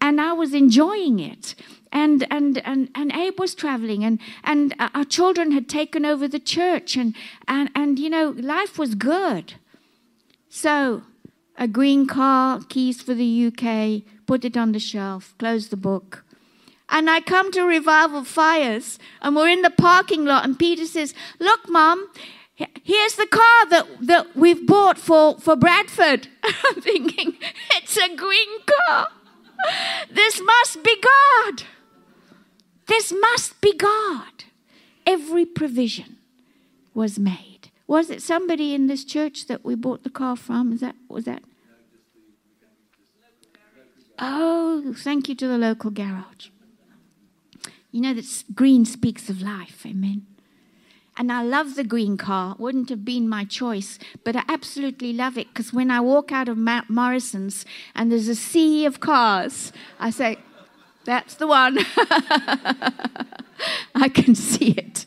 and 0.00 0.20
I 0.20 0.32
was 0.32 0.54
enjoying 0.54 1.20
it. 1.20 1.54
And, 1.92 2.26
and, 2.30 2.58
and, 2.64 2.88
and 2.94 3.10
Abe 3.10 3.40
was 3.40 3.52
traveling, 3.52 4.04
and, 4.04 4.20
and 4.44 4.76
uh, 4.78 4.90
our 4.94 5.04
children 5.04 5.50
had 5.50 5.68
taken 5.68 6.06
over 6.06 6.28
the 6.28 6.38
church, 6.38 6.96
and, 6.96 7.16
and, 7.48 7.68
and, 7.74 7.98
you 7.98 8.08
know, 8.08 8.28
life 8.38 8.78
was 8.78 8.94
good. 8.94 9.54
So, 10.48 11.02
a 11.56 11.66
green 11.66 12.06
car, 12.06 12.60
keys 12.68 13.02
for 13.02 13.12
the 13.12 13.46
UK, 13.46 14.02
put 14.24 14.44
it 14.44 14.56
on 14.56 14.70
the 14.70 14.78
shelf, 14.78 15.34
close 15.36 15.68
the 15.68 15.76
book. 15.76 16.24
And 16.88 17.10
I 17.10 17.20
come 17.20 17.50
to 17.52 17.62
Revival 17.62 18.22
Fires, 18.22 19.00
and 19.20 19.34
we're 19.34 19.48
in 19.48 19.62
the 19.62 19.70
parking 19.70 20.24
lot, 20.24 20.44
and 20.44 20.56
Peter 20.56 20.86
says, 20.86 21.12
Look, 21.40 21.68
Mom, 21.68 22.08
Here's 22.82 23.14
the 23.14 23.26
car 23.26 23.66
that, 23.70 23.86
that 24.02 24.36
we've 24.36 24.66
bought 24.66 24.98
for, 24.98 25.38
for 25.38 25.56
Bradford. 25.56 26.28
I'm 26.42 26.80
thinking, 26.80 27.36
it's 27.76 27.96
a 27.96 28.14
green 28.16 28.60
car. 28.86 29.08
This 30.10 30.40
must 30.40 30.82
be 30.82 30.96
God. 31.00 31.62
This 32.86 33.12
must 33.12 33.60
be 33.60 33.74
God. 33.76 34.44
Every 35.06 35.44
provision 35.44 36.16
was 36.94 37.18
made. 37.18 37.70
Was 37.86 38.10
it 38.10 38.22
somebody 38.22 38.74
in 38.74 38.86
this 38.86 39.04
church 39.04 39.46
that 39.46 39.64
we 39.64 39.74
bought 39.74 40.02
the 40.02 40.10
car 40.10 40.36
from? 40.36 40.72
Is 40.72 40.80
that 40.80 40.96
was 41.08 41.24
that? 41.24 41.42
Oh, 44.18 44.94
thank 44.96 45.28
you 45.28 45.34
to 45.34 45.48
the 45.48 45.58
local 45.58 45.90
garage. 45.90 46.48
You 47.90 48.00
know 48.02 48.14
that 48.14 48.44
green 48.54 48.84
speaks 48.84 49.28
of 49.28 49.40
life. 49.40 49.84
Amen. 49.84 50.26
And 51.20 51.30
I 51.30 51.42
love 51.42 51.74
the 51.74 51.84
green 51.84 52.16
car. 52.16 52.56
Wouldn't 52.58 52.88
have 52.88 53.04
been 53.04 53.28
my 53.28 53.44
choice, 53.44 53.98
but 54.24 54.36
I 54.36 54.42
absolutely 54.48 55.12
love 55.12 55.36
it 55.36 55.48
because 55.48 55.70
when 55.70 55.90
I 55.90 56.00
walk 56.00 56.32
out 56.32 56.48
of 56.48 56.56
Mount 56.56 56.88
Morrison's 56.88 57.66
and 57.94 58.10
there's 58.10 58.26
a 58.26 58.34
sea 58.34 58.86
of 58.86 59.00
cars, 59.00 59.70
I 59.98 60.08
say, 60.08 60.38
that's 61.04 61.34
the 61.34 61.46
one. 61.46 61.76
I 63.94 64.08
can 64.08 64.34
see 64.34 64.70
it. 64.70 65.04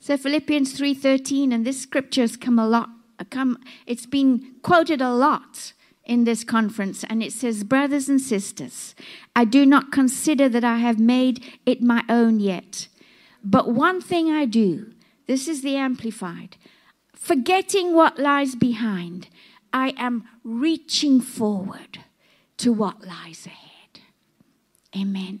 So 0.00 0.16
Philippians 0.16 0.80
3:13 0.80 1.52
and 1.52 1.66
this 1.66 1.78
scripture 1.78 2.22
has 2.22 2.38
come 2.38 2.58
a 2.58 2.66
lot 2.66 2.88
come 3.28 3.58
it's 3.86 4.06
been 4.06 4.54
quoted 4.62 5.02
a 5.02 5.12
lot 5.12 5.74
in 6.06 6.24
this 6.24 6.44
conference, 6.44 7.04
and 7.04 7.22
it 7.22 7.32
says, 7.32 7.64
Brothers 7.64 8.08
and 8.08 8.20
sisters, 8.20 8.94
I 9.34 9.44
do 9.44 9.66
not 9.66 9.92
consider 9.92 10.48
that 10.48 10.64
I 10.64 10.78
have 10.78 10.98
made 10.98 11.44
it 11.66 11.82
my 11.82 12.02
own 12.08 12.40
yet. 12.40 12.88
But 13.44 13.70
one 13.70 14.00
thing 14.00 14.30
I 14.30 14.44
do, 14.46 14.92
this 15.26 15.48
is 15.48 15.62
the 15.62 15.76
Amplified, 15.76 16.56
forgetting 17.14 17.94
what 17.94 18.18
lies 18.18 18.54
behind, 18.54 19.28
I 19.72 19.94
am 19.96 20.24
reaching 20.42 21.20
forward 21.20 21.98
to 22.58 22.72
what 22.72 23.06
lies 23.06 23.46
ahead. 23.46 24.00
Amen. 24.96 25.40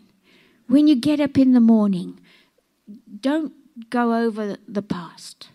When 0.66 0.88
you 0.88 0.96
get 0.96 1.20
up 1.20 1.38
in 1.38 1.52
the 1.52 1.60
morning, 1.60 2.20
don't 3.20 3.52
go 3.88 4.14
over 4.14 4.56
the 4.66 4.82
past. 4.82 5.48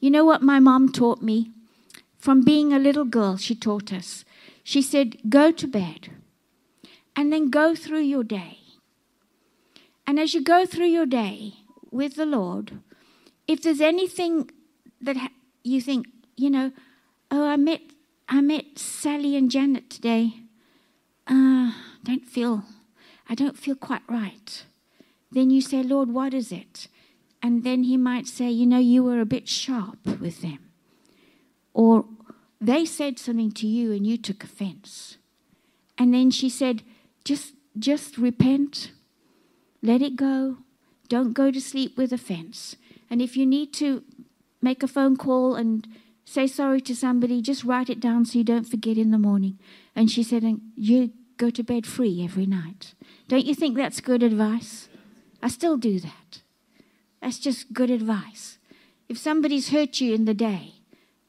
You 0.00 0.10
know 0.10 0.24
what 0.24 0.42
my 0.42 0.60
mom 0.60 0.92
taught 0.92 1.22
me? 1.22 1.50
From 2.18 2.42
being 2.42 2.72
a 2.72 2.78
little 2.78 3.04
girl, 3.04 3.36
she 3.36 3.54
taught 3.54 3.92
us. 3.92 4.24
She 4.66 4.82
said, 4.82 5.18
Go 5.28 5.52
to 5.52 5.68
bed 5.68 6.08
and 7.14 7.32
then 7.32 7.50
go 7.50 7.76
through 7.76 8.00
your 8.00 8.24
day. 8.24 8.58
And 10.08 10.18
as 10.18 10.34
you 10.34 10.42
go 10.42 10.66
through 10.66 10.88
your 10.88 11.06
day 11.06 11.52
with 11.92 12.16
the 12.16 12.26
Lord, 12.26 12.80
if 13.46 13.62
there's 13.62 13.80
anything 13.80 14.50
that 15.00 15.30
you 15.62 15.80
think, 15.80 16.08
you 16.36 16.50
know, 16.50 16.72
oh, 17.30 17.46
I 17.46 17.54
met, 17.54 17.80
I 18.28 18.40
met 18.40 18.76
Sally 18.76 19.36
and 19.36 19.52
Janet 19.52 19.88
today. 19.88 20.32
Uh, 21.28 21.70
don't 22.02 22.26
feel, 22.26 22.64
I 23.28 23.36
don't 23.36 23.56
feel 23.56 23.76
quite 23.76 24.02
right. 24.08 24.64
Then 25.30 25.50
you 25.50 25.60
say, 25.60 25.84
Lord, 25.84 26.10
what 26.10 26.34
is 26.34 26.50
it? 26.50 26.88
And 27.40 27.62
then 27.62 27.84
he 27.84 27.96
might 27.96 28.26
say, 28.26 28.50
you 28.50 28.66
know, 28.66 28.80
you 28.80 29.04
were 29.04 29.20
a 29.20 29.26
bit 29.26 29.46
sharp 29.46 30.04
with 30.20 30.42
them. 30.42 30.58
Or 31.72 32.06
they 32.60 32.84
said 32.84 33.18
something 33.18 33.52
to 33.52 33.66
you 33.66 33.92
and 33.92 34.06
you 34.06 34.16
took 34.16 34.44
offense. 34.44 35.18
And 35.98 36.12
then 36.12 36.30
she 36.30 36.48
said, 36.48 36.82
just, 37.24 37.54
just 37.78 38.18
repent, 38.18 38.92
let 39.82 40.02
it 40.02 40.16
go, 40.16 40.58
don't 41.08 41.32
go 41.32 41.50
to 41.50 41.60
sleep 41.60 41.96
with 41.96 42.12
offense. 42.12 42.76
And 43.10 43.22
if 43.22 43.36
you 43.36 43.46
need 43.46 43.72
to 43.74 44.02
make 44.60 44.82
a 44.82 44.88
phone 44.88 45.16
call 45.16 45.54
and 45.54 45.86
say 46.24 46.46
sorry 46.46 46.80
to 46.82 46.96
somebody, 46.96 47.40
just 47.40 47.64
write 47.64 47.88
it 47.88 48.00
down 48.00 48.24
so 48.24 48.38
you 48.38 48.44
don't 48.44 48.68
forget 48.68 48.98
in 48.98 49.10
the 49.10 49.18
morning. 49.18 49.58
And 49.94 50.10
she 50.10 50.22
said, 50.22 50.42
and 50.42 50.60
you 50.76 51.12
go 51.36 51.50
to 51.50 51.62
bed 51.62 51.86
free 51.86 52.24
every 52.24 52.46
night. 52.46 52.94
Don't 53.28 53.46
you 53.46 53.54
think 53.54 53.76
that's 53.76 54.00
good 54.00 54.22
advice? 54.22 54.88
I 55.42 55.48
still 55.48 55.76
do 55.76 56.00
that. 56.00 56.40
That's 57.20 57.38
just 57.38 57.72
good 57.72 57.90
advice. 57.90 58.58
If 59.08 59.18
somebody's 59.18 59.70
hurt 59.70 60.00
you 60.00 60.14
in 60.14 60.24
the 60.24 60.34
day, 60.34 60.75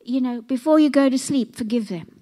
you 0.07 0.21
know, 0.21 0.41
before 0.41 0.79
you 0.79 0.89
go 0.89 1.09
to 1.09 1.17
sleep, 1.17 1.55
forgive 1.55 1.89
them. 1.89 2.21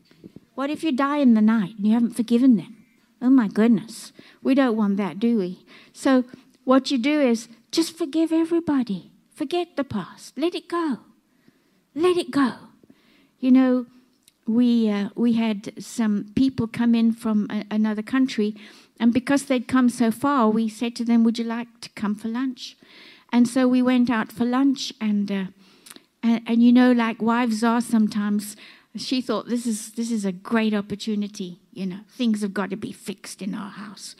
What 0.55 0.71
if 0.71 0.83
you 0.83 0.91
die 0.91 1.17
in 1.17 1.35
the 1.35 1.41
night 1.41 1.75
and 1.77 1.85
you 1.85 1.93
haven't 1.93 2.15
forgiven 2.15 2.57
them? 2.57 2.75
Oh 3.21 3.29
my 3.29 3.47
goodness. 3.47 4.11
We 4.41 4.55
don't 4.55 4.75
want 4.75 4.97
that, 4.97 5.19
do 5.19 5.37
we? 5.37 5.65
So, 5.93 6.25
what 6.63 6.89
you 6.89 6.97
do 6.97 7.21
is 7.21 7.47
just 7.71 7.95
forgive 7.95 8.31
everybody. 8.31 9.11
Forget 9.35 9.75
the 9.75 9.83
past. 9.83 10.37
Let 10.37 10.55
it 10.55 10.67
go. 10.67 10.99
Let 11.93 12.17
it 12.17 12.31
go. 12.31 12.53
You 13.39 13.51
know, 13.51 13.85
we, 14.47 14.89
uh, 14.89 15.09
we 15.15 15.33
had 15.33 15.73
some 15.83 16.31
people 16.35 16.67
come 16.67 16.95
in 16.95 17.13
from 17.13 17.47
a, 17.51 17.65
another 17.69 18.01
country, 18.01 18.55
and 18.99 19.13
because 19.13 19.45
they'd 19.45 19.67
come 19.67 19.89
so 19.89 20.09
far, 20.09 20.49
we 20.49 20.69
said 20.69 20.95
to 20.95 21.05
them, 21.05 21.23
Would 21.23 21.37
you 21.37 21.45
like 21.45 21.67
to 21.81 21.89
come 21.89 22.15
for 22.15 22.29
lunch? 22.29 22.77
And 23.31 23.47
so 23.47 23.67
we 23.67 23.81
went 23.81 24.09
out 24.09 24.31
for 24.31 24.45
lunch, 24.45 24.91
and 24.99 25.31
uh, 25.31 25.45
and, 26.25 26.41
and 26.47 26.63
you 26.63 26.73
know, 26.73 26.91
like 26.91 27.21
wives 27.21 27.63
are 27.63 27.79
sometimes, 27.79 28.55
she 28.95 29.21
thought 29.21 29.47
this 29.47 29.67
is 29.67 29.91
this 29.91 30.09
is 30.09 30.25
a 30.25 30.31
great 30.31 30.73
opportunity. 30.73 31.59
You 31.71 31.85
know, 31.85 31.99
things 32.09 32.41
have 32.41 32.53
got 32.53 32.71
to 32.71 32.75
be 32.75 32.91
fixed 32.91 33.43
in 33.43 33.53
our 33.53 33.69
house. 33.69 34.15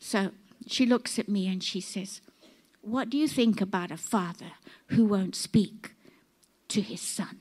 So 0.00 0.32
she 0.66 0.84
looks 0.84 1.16
at 1.16 1.28
me 1.28 1.46
and 1.46 1.62
she 1.62 1.80
says, 1.80 2.20
What 2.80 3.08
do 3.08 3.16
you 3.16 3.28
think 3.28 3.60
about 3.60 3.92
a 3.92 3.96
father 3.96 4.52
who 4.88 5.04
won't 5.04 5.36
speak 5.36 5.92
to 6.68 6.80
his 6.80 7.00
son? 7.00 7.38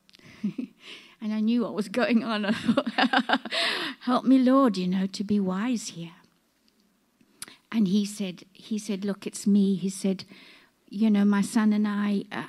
and 0.42 1.34
I 1.34 1.40
knew 1.40 1.62
what 1.62 1.74
was 1.74 1.88
going 1.88 2.22
on. 2.22 2.44
Help 4.02 4.24
me, 4.24 4.38
Lord, 4.38 4.76
you 4.76 4.86
know, 4.86 5.06
to 5.08 5.24
be 5.24 5.40
wise 5.40 5.88
here. 5.88 6.12
And 7.72 7.88
he 7.88 8.06
said, 8.06 8.44
he 8.52 8.78
said, 8.78 9.04
look, 9.04 9.26
it's 9.26 9.44
me. 9.44 9.74
He 9.74 9.90
said, 9.90 10.24
you 10.88 11.10
know, 11.10 11.24
my 11.24 11.40
son 11.40 11.72
and 11.72 11.86
I, 11.86 12.24
uh, 12.30 12.44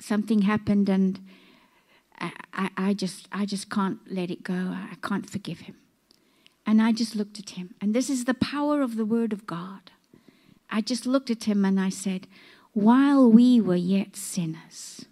something 0.00 0.42
happened, 0.42 0.88
and 0.88 1.20
I, 2.18 2.70
I, 2.76 2.94
just, 2.94 3.28
I 3.32 3.44
just 3.46 3.70
can't 3.70 3.98
let 4.10 4.30
it 4.30 4.42
go. 4.42 4.54
I 4.54 4.96
can't 5.02 5.28
forgive 5.28 5.60
him. 5.60 5.76
And 6.66 6.80
I 6.80 6.92
just 6.92 7.16
looked 7.16 7.38
at 7.38 7.50
him, 7.50 7.74
and 7.80 7.94
this 7.94 8.10
is 8.10 8.24
the 8.24 8.34
power 8.34 8.82
of 8.82 8.96
the 8.96 9.04
Word 9.04 9.32
of 9.32 9.46
God. 9.46 9.90
I 10.70 10.80
just 10.80 11.06
looked 11.06 11.30
at 11.30 11.44
him 11.44 11.64
and 11.64 11.80
I 11.80 11.88
said, 11.88 12.28
while 12.72 13.28
we 13.28 13.60
were 13.60 13.74
yet 13.74 14.14
sinners, 14.14 15.06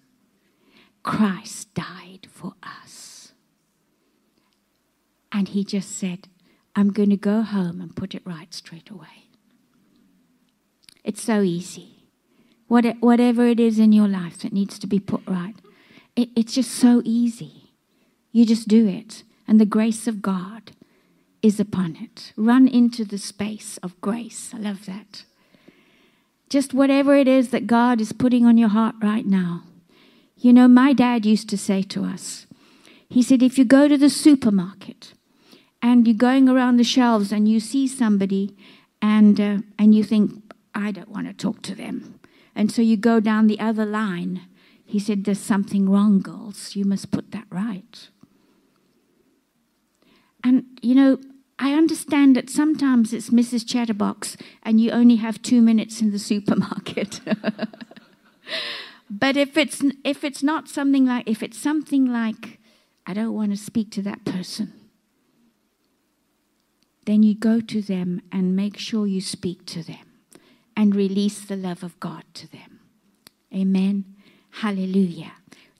Christ 1.02 1.74
died 1.74 2.28
for 2.30 2.54
us. 2.62 3.32
And 5.32 5.48
he 5.48 5.64
just 5.64 5.90
said, 5.90 6.28
I'm 6.76 6.92
going 6.92 7.10
to 7.10 7.16
go 7.16 7.42
home 7.42 7.80
and 7.80 7.96
put 7.96 8.14
it 8.14 8.22
right 8.24 8.54
straight 8.54 8.88
away. 8.88 9.28
It's 11.02 11.22
so 11.22 11.42
easy. 11.42 11.97
What, 12.68 12.84
whatever 13.00 13.46
it 13.46 13.58
is 13.58 13.78
in 13.78 13.92
your 13.92 14.08
life 14.08 14.38
that 14.38 14.52
needs 14.52 14.78
to 14.78 14.86
be 14.86 15.00
put 15.00 15.22
right, 15.26 15.56
it, 16.14 16.28
it's 16.36 16.54
just 16.54 16.70
so 16.70 17.02
easy. 17.04 17.72
You 18.30 18.44
just 18.44 18.68
do 18.68 18.86
it, 18.86 19.24
and 19.46 19.60
the 19.60 19.66
grace 19.66 20.06
of 20.06 20.22
God 20.22 20.72
is 21.42 21.58
upon 21.58 21.96
it. 21.96 22.32
Run 22.36 22.68
into 22.68 23.04
the 23.04 23.18
space 23.18 23.78
of 23.78 24.00
grace. 24.00 24.52
I 24.54 24.58
love 24.58 24.86
that. 24.86 25.24
Just 26.48 26.74
whatever 26.74 27.14
it 27.14 27.28
is 27.28 27.50
that 27.50 27.66
God 27.66 28.00
is 28.00 28.12
putting 28.12 28.44
on 28.44 28.58
your 28.58 28.68
heart 28.68 28.94
right 29.02 29.26
now. 29.26 29.64
You 30.36 30.52
know, 30.52 30.68
my 30.68 30.92
dad 30.92 31.26
used 31.26 31.48
to 31.50 31.58
say 31.58 31.82
to 31.82 32.04
us, 32.04 32.46
he 33.08 33.22
said, 33.22 33.42
if 33.42 33.58
you 33.58 33.64
go 33.64 33.88
to 33.88 33.96
the 33.96 34.10
supermarket 34.10 35.14
and 35.80 36.06
you're 36.06 36.16
going 36.16 36.48
around 36.48 36.76
the 36.76 36.84
shelves 36.84 37.32
and 37.32 37.48
you 37.48 37.60
see 37.60 37.88
somebody 37.88 38.54
and, 39.00 39.40
uh, 39.40 39.58
and 39.78 39.94
you 39.94 40.04
think, 40.04 40.32
I 40.74 40.90
don't 40.90 41.08
want 41.08 41.26
to 41.26 41.32
talk 41.32 41.62
to 41.62 41.74
them. 41.74 42.17
And 42.58 42.72
so 42.72 42.82
you 42.82 42.96
go 42.96 43.20
down 43.20 43.46
the 43.46 43.60
other 43.60 43.86
line. 43.86 44.40
He 44.84 44.98
said, 44.98 45.24
There's 45.24 45.38
something 45.38 45.88
wrong, 45.88 46.20
girls. 46.20 46.74
You 46.74 46.84
must 46.84 47.12
put 47.12 47.30
that 47.30 47.44
right. 47.50 48.08
And, 50.42 50.64
you 50.82 50.96
know, 50.96 51.20
I 51.60 51.74
understand 51.74 52.34
that 52.34 52.50
sometimes 52.50 53.12
it's 53.12 53.30
Mrs. 53.30 53.66
Chatterbox 53.66 54.36
and 54.64 54.80
you 54.80 54.90
only 54.90 55.16
have 55.16 55.40
two 55.40 55.62
minutes 55.62 56.00
in 56.00 56.10
the 56.10 56.18
supermarket. 56.30 57.20
but 59.08 59.36
if 59.36 59.56
it's, 59.56 59.80
if 60.04 60.24
it's 60.24 60.42
not 60.42 60.68
something 60.68 61.06
like, 61.06 61.28
if 61.28 61.44
it's 61.44 61.58
something 61.58 62.12
like, 62.12 62.58
I 63.06 63.14
don't 63.14 63.34
want 63.34 63.52
to 63.52 63.56
speak 63.56 63.92
to 63.92 64.02
that 64.02 64.24
person, 64.24 64.72
then 67.06 67.22
you 67.22 67.36
go 67.36 67.60
to 67.60 67.80
them 67.82 68.20
and 68.32 68.56
make 68.56 68.76
sure 68.78 69.06
you 69.06 69.20
speak 69.20 69.64
to 69.66 69.84
them 69.84 70.07
and 70.78 70.94
release 70.94 71.40
the 71.40 71.56
love 71.56 71.82
of 71.82 71.98
God 71.98 72.22
to 72.32 72.48
them. 72.50 72.78
Amen. 73.52 74.04
Hallelujah. 74.62 75.32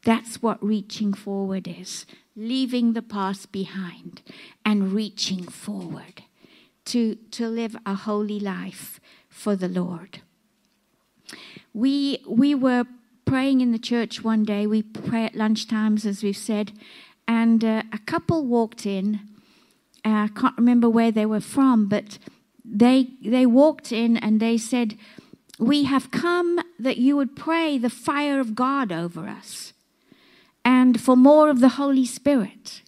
That's 0.05 0.43
what 0.43 0.63
reaching 0.63 1.15
forward 1.15 1.69
is 1.69 2.05
leaving 2.35 2.95
the 2.95 3.03
past 3.03 3.53
behind 3.53 4.23
and 4.65 4.93
reaching 4.93 5.45
forward 5.45 6.25
to, 6.87 7.15
to 7.31 7.47
live 7.47 7.77
a 7.87 7.95
holy 7.95 8.41
life 8.41 8.99
for 9.29 9.55
the 9.55 9.69
Lord. 9.69 10.21
We, 11.73 12.25
we 12.27 12.57
were 12.57 12.85
praying 13.25 13.61
in 13.61 13.71
the 13.71 13.79
church 13.79 14.25
one 14.25 14.43
day. 14.43 14.67
We 14.67 14.83
pray 14.83 15.27
at 15.27 15.35
lunchtimes, 15.35 16.07
as 16.07 16.25
we've 16.25 16.37
said, 16.37 16.73
and 17.29 17.65
uh, 17.65 17.85
a 17.93 17.99
couple 17.99 18.45
walked 18.45 18.85
in. 18.85 19.21
Uh, 20.05 20.27
I 20.27 20.29
can't 20.35 20.57
remember 20.57 20.89
where 20.89 21.13
they 21.13 21.27
were 21.27 21.41
from, 21.41 21.87
but 21.89 22.19
they, 22.71 23.11
they 23.25 23.47
walked 23.47 23.93
in 23.93 24.17
and 24.17 24.41
they 24.41 24.59
said, 24.59 24.97
We 25.59 25.85
have 25.85 26.11
come 26.11 26.61
that 26.79 26.99
you 26.99 27.17
would 27.17 27.37
pray 27.37 27.79
the 27.79 27.91
fire 27.91 28.41
of 28.41 28.55
God 28.55 28.93
over 28.93 29.27
us 29.29 29.73
and 30.65 31.01
for 31.01 31.17
more 31.17 31.49
of 31.49 31.61
the 31.61 31.71
Holy 31.71 32.05
Spirit. 32.05 32.83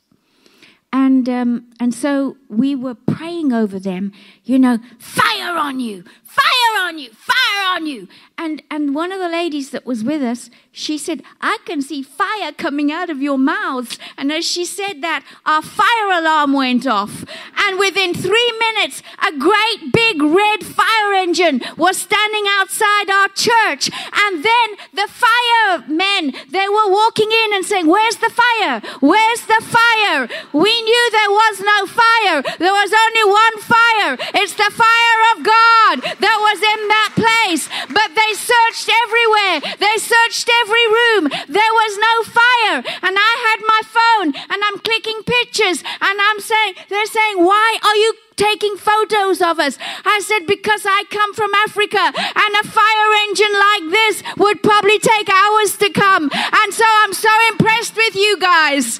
And, 0.93 1.29
um, 1.29 1.71
and 1.79 1.95
so 1.95 2.37
we 2.49 2.75
were 2.75 2.95
praying 2.95 3.53
over 3.53 3.79
them, 3.79 4.13
you 4.51 4.59
know, 4.59 4.79
fire 4.99 5.57
on 5.57 5.79
you, 5.79 6.03
fire 6.25 6.75
on 6.81 6.99
you, 6.99 7.11
fire 7.13 7.75
on 7.77 7.87
you. 7.87 8.09
And, 8.37 8.63
and 8.71 8.95
one 8.95 9.13
of 9.13 9.21
the 9.21 9.29
ladies 9.29 9.71
that 9.71 9.87
was 9.87 10.03
with 10.03 10.23
us, 10.23 10.51
she 10.73 10.97
said, 10.99 11.23
I 11.41 11.59
can 11.67 11.83
see 11.83 12.03
fire 12.03 12.53
coming 12.53 12.91
out 12.91 13.11
of 13.11 13.21
your 13.21 13.37
mouths. 13.37 13.99
And 14.17 14.33
as 14.33 14.45
she 14.47 14.65
said 14.65 15.03
that, 15.03 15.25
our 15.45 15.61
fire 15.61 16.11
alarm 16.11 16.53
went 16.53 16.87
off. 16.87 17.25
And 17.59 17.79
within 17.79 18.15
three 18.15 18.53
minutes, 18.59 19.03
a 19.27 19.37
great 19.37 19.93
big 19.93 20.23
red 20.23 20.65
fire 20.65 21.13
engine 21.13 21.61
was 21.77 21.99
standing 21.99 22.45
outside 22.59 23.11
our 23.11 23.29
church. 23.29 23.91
And 24.15 24.43
then 24.43 24.69
the 24.95 25.09
firemen, 25.11 26.33
they 26.51 26.69
were 26.69 26.91
walking 26.91 27.31
in 27.31 27.55
and 27.55 27.65
saying, 27.65 27.87
Where's 27.87 28.17
the 28.17 28.31
fire? 28.31 28.81
Where's 29.01 29.43
the 29.43 29.63
fire? 29.63 30.29
We 30.53 30.83
knew 30.83 31.11
there 31.11 31.31
was 31.31 31.61
no 31.61 31.87
fire. 31.87 32.43
There 32.59 32.73
was 32.73 32.93
only 32.95 33.25
one 33.31 33.57
fire. 33.59 34.19
It's 34.41 34.57
the 34.57 34.73
fire 34.73 35.23
of 35.37 35.45
God 35.45 36.17
that 36.17 36.39
was 36.41 36.59
in 36.65 36.81
that 36.89 37.13
place. 37.13 37.69
But 37.93 38.09
they 38.17 38.33
searched 38.33 38.89
everywhere. 38.89 39.77
They 39.77 39.97
searched 40.01 40.49
every 40.65 40.87
room. 40.89 41.29
There 41.45 41.75
was 41.77 41.93
no 42.01 42.15
fire. 42.25 42.79
And 43.05 43.15
I 43.21 43.33
had 43.45 43.61
my 43.69 43.83
phone 43.85 44.29
and 44.33 44.61
I'm 44.65 44.79
clicking 44.81 45.21
pictures 45.29 45.85
and 45.85 46.17
I'm 46.17 46.41
saying, 46.41 46.75
they're 46.89 47.13
saying, 47.13 47.45
why 47.45 47.79
are 47.85 47.97
you 47.97 48.15
taking 48.41 48.75
photos 48.79 49.43
of 49.43 49.61
us. 49.61 49.77
I 50.07 50.21
said, 50.25 50.47
because 50.47 50.87
I 50.87 51.05
come 51.11 51.35
from 51.35 51.53
Africa 51.69 52.01
and 52.01 52.53
a 52.57 52.65
fire 52.65 53.13
engine 53.29 53.53
like 53.53 53.93
this 53.93 54.23
would 54.39 54.63
probably 54.63 54.99
take 54.99 55.29
hours 55.29 55.77
to 55.77 55.91
come. 55.91 56.31
And 56.33 56.73
so 56.73 56.87
I'm 56.89 57.13
so 57.13 57.29
impressed 57.53 57.97
with 57.97 58.17
you 58.17 58.39
guys. 58.41 58.99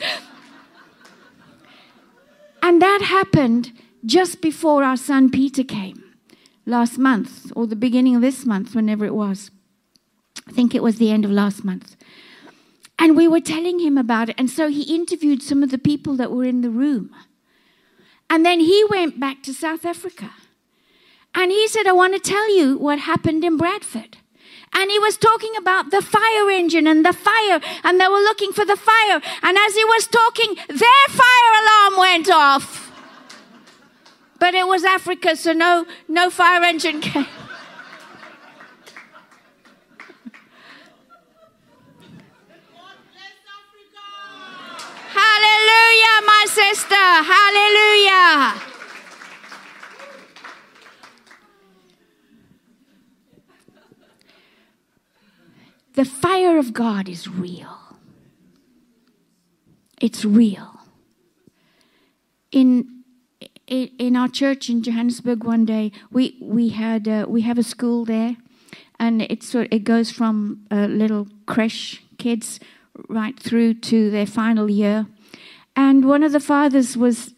And 2.61 2.83
that 2.83 3.01
happened 3.01 3.73
just 4.05 4.41
before 4.41 4.83
our 4.83 4.97
son 4.97 5.31
Peter 5.31 5.65
came 5.65 6.03
last 6.67 6.99
month 6.99 7.53
or 7.55 7.67
the 7.67 7.77
beginning 7.77 8.17
of 8.17 8.23
this 8.23 8.47
month, 8.47 8.75
whenever 8.75 9.05
it 9.05 9.15
was. 9.15 9.51
I 10.49 10.53
think 10.53 10.75
it 10.75 10.83
was 10.83 10.99
the 10.99 11.11
end 11.11 11.25
of 11.25 11.31
last 11.31 11.65
month. 11.65 11.97
And 12.99 13.17
we 13.17 13.27
were 13.27 13.41
telling 13.41 13.81
him 13.81 13.97
about 13.97 14.29
it. 14.29 14.37
And 14.39 14.51
so 14.51 14.69
he 14.69 14.95
interviewed 14.95 15.43
some 15.43 15.63
of 15.63 15.71
the 15.71 15.79
people 15.79 16.17
that 16.17 16.31
were 16.31 16.45
in 16.45 16.61
the 16.61 16.71
room. 16.71 17.15
And 18.29 18.45
then 18.45 18.61
he 18.61 18.85
went 18.89 19.19
back 19.19 19.43
to 19.45 19.55
South 19.55 19.85
Africa. 19.85 20.31
And 21.35 21.51
he 21.51 21.67
said, 21.69 21.87
I 21.87 21.93
want 21.93 22.13
to 22.15 22.31
tell 22.31 22.55
you 22.55 22.77
what 22.77 23.01
happened 23.01 23.45
in 23.45 23.57
Bradford. 23.57 24.19
And 24.73 24.91
he 24.91 24.99
was 24.99 25.17
talking 25.17 25.53
about 25.57 25.91
the 25.91 26.03
fire 26.03 26.51
engine 26.51 26.87
and 26.87 27.05
the 27.05 27.13
fire, 27.13 27.61
and 27.83 28.01
they 28.01 28.07
were 28.07 28.21
looking 28.21 28.53
for 28.53 28.65
the 28.65 28.77
fire. 28.77 29.21
And 29.43 29.59
as 29.59 29.75
he 29.75 29.85
was 29.85 30.07
talking, 30.07 30.55
their 30.69 31.07
fire 31.09 31.53
alarm 31.63 31.99
went 31.99 32.31
off. 32.31 32.90
But 34.41 34.55
it 34.55 34.67
was 34.67 34.85
Africa, 34.85 35.37
so 35.37 35.53
no, 35.53 35.87
no 36.09 36.31
fire 36.31 36.65
engine 36.65 37.01
came. 37.03 37.27
Hallelujah, 45.13 46.27
my 46.27 46.47
sister. 46.49 46.95
Hallelujah. 46.95 48.63
The 55.95 56.05
fire 56.07 56.57
of 56.57 56.73
God 56.73 57.11
is 57.11 57.29
real. 57.29 57.77
It's 60.01 60.25
real. 60.25 60.81
In 62.53 63.00
in 64.01 64.17
our 64.17 64.29
church 64.29 64.71
in 64.71 64.83
Johannesburg 64.83 65.45
one 65.45 65.67
day, 65.67 65.93
we 66.11 66.39
we 66.41 66.71
had 66.71 67.07
uh, 67.07 67.27
we 67.29 67.43
have 67.43 67.59
a 67.59 67.63
school 67.63 68.07
there, 68.07 68.37
and 68.99 69.21
it 69.23 69.43
sort 69.43 69.69
it 69.71 69.85
goes 69.85 70.11
from 70.11 70.67
uh, 70.71 70.87
little 70.87 71.29
creche 71.47 72.03
kids 72.17 72.59
right 73.09 73.39
through 73.39 73.75
to 73.75 74.11
their 74.11 74.27
final 74.27 74.71
year. 74.71 75.07
And 75.77 76.09
one 76.09 76.23
of 76.23 76.33
the 76.33 76.41
fathers 76.41 76.97
was 76.97 77.35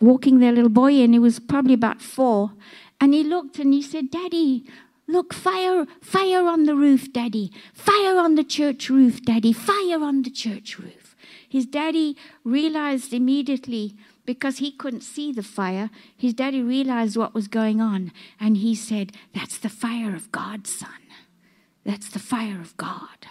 walking 0.00 0.38
their 0.38 0.52
little 0.52 0.70
boy 0.70 0.92
in. 0.92 1.14
He 1.14 1.18
was 1.18 1.40
probably 1.40 1.74
about 1.74 2.02
four, 2.02 2.52
and 3.00 3.14
he 3.14 3.24
looked 3.24 3.58
and 3.58 3.72
he 3.72 3.80
said, 3.80 4.10
"Daddy, 4.10 4.66
look, 5.08 5.32
fire, 5.32 5.86
fire 6.02 6.46
on 6.46 6.64
the 6.64 6.74
roof, 6.74 7.10
Daddy. 7.10 7.50
Fire 7.72 8.18
on 8.18 8.34
the 8.34 8.44
church 8.44 8.90
roof, 8.90 9.22
Daddy. 9.22 9.54
Fire 9.54 10.04
on 10.04 10.22
the 10.22 10.30
church 10.30 10.78
roof." 10.78 11.16
His 11.48 11.66
daddy 11.66 12.16
realized 12.44 13.12
immediately 13.12 13.94
because 14.24 14.58
he 14.58 14.70
couldn't 14.70 15.02
see 15.02 15.32
the 15.32 15.42
fire, 15.42 15.90
his 16.16 16.34
daddy 16.34 16.62
realized 16.62 17.16
what 17.16 17.34
was 17.34 17.48
going 17.48 17.80
on. 17.80 18.12
And 18.38 18.58
he 18.58 18.74
said, 18.74 19.12
That's 19.34 19.58
the 19.58 19.68
fire 19.68 20.14
of 20.14 20.30
God, 20.32 20.66
son. 20.66 20.90
That's 21.84 22.08
the 22.08 22.18
fire 22.18 22.60
of 22.60 22.76
God. 22.76 23.26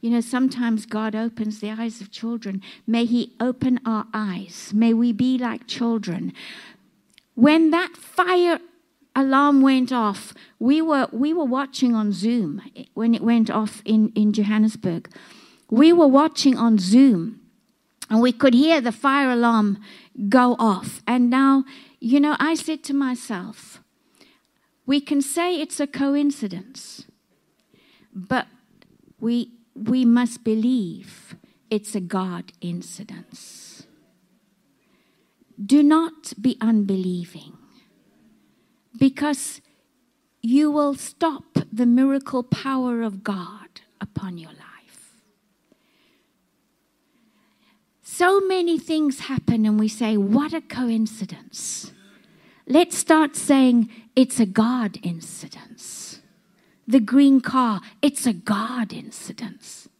You 0.00 0.10
know, 0.10 0.20
sometimes 0.20 0.86
God 0.86 1.14
opens 1.14 1.60
the 1.60 1.70
eyes 1.70 2.00
of 2.00 2.10
children. 2.10 2.62
May 2.86 3.06
He 3.06 3.34
open 3.40 3.80
our 3.86 4.06
eyes. 4.12 4.72
May 4.74 4.92
we 4.92 5.12
be 5.12 5.38
like 5.38 5.66
children. 5.66 6.32
When 7.34 7.70
that 7.70 7.96
fire 7.96 8.60
alarm 9.14 9.62
went 9.62 9.92
off, 9.92 10.34
we 10.58 10.82
were, 10.82 11.08
we 11.12 11.32
were 11.32 11.44
watching 11.44 11.94
on 11.94 12.12
Zoom 12.12 12.62
when 12.94 13.14
it 13.14 13.22
went 13.22 13.50
off 13.50 13.82
in, 13.84 14.12
in 14.14 14.32
Johannesburg. 14.32 15.10
We 15.70 15.92
were 15.92 16.06
watching 16.06 16.56
on 16.56 16.78
Zoom 16.78 17.40
and 18.08 18.20
we 18.20 18.32
could 18.32 18.54
hear 18.54 18.80
the 18.80 18.92
fire 18.92 19.30
alarm 19.30 19.78
go 20.28 20.56
off. 20.58 21.02
And 21.06 21.30
now, 21.30 21.64
you 22.00 22.20
know, 22.20 22.36
I 22.38 22.54
said 22.54 22.82
to 22.84 22.94
myself, 22.94 23.80
we 24.86 25.00
can 25.00 25.20
say 25.20 25.60
it's 25.60 25.80
a 25.80 25.86
coincidence, 25.86 27.04
but 28.14 28.46
we, 29.18 29.52
we 29.74 30.04
must 30.04 30.44
believe 30.44 31.36
it's 31.70 31.94
a 31.94 32.00
God 32.00 32.52
incidence. 32.60 33.86
Do 35.64 35.82
not 35.82 36.34
be 36.40 36.56
unbelieving 36.60 37.56
because 38.98 39.60
you 40.42 40.70
will 40.70 40.94
stop 40.94 41.58
the 41.72 41.86
miracle 41.86 42.42
power 42.42 43.02
of 43.02 43.24
God 43.24 43.80
upon 44.00 44.38
your 44.38 44.50
life. 44.50 44.75
So 48.16 48.40
many 48.40 48.78
things 48.78 49.20
happen, 49.20 49.66
and 49.66 49.78
we 49.78 49.88
say, 49.88 50.16
What 50.16 50.54
a 50.54 50.62
coincidence. 50.62 51.92
Let's 52.66 52.96
start 52.96 53.36
saying, 53.36 53.90
It's 54.16 54.40
a 54.40 54.46
God 54.46 54.98
incidence. 55.02 56.22
The 56.88 56.98
green 56.98 57.42
car, 57.42 57.82
it's 58.00 58.24
a 58.26 58.32
God 58.32 58.94
incidence. 58.94 59.90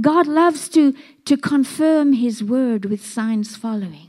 God 0.00 0.26
loves 0.26 0.68
to, 0.70 0.96
to 1.26 1.36
confirm 1.36 2.14
His 2.14 2.42
word 2.42 2.86
with 2.86 3.06
signs 3.06 3.54
following. 3.54 4.08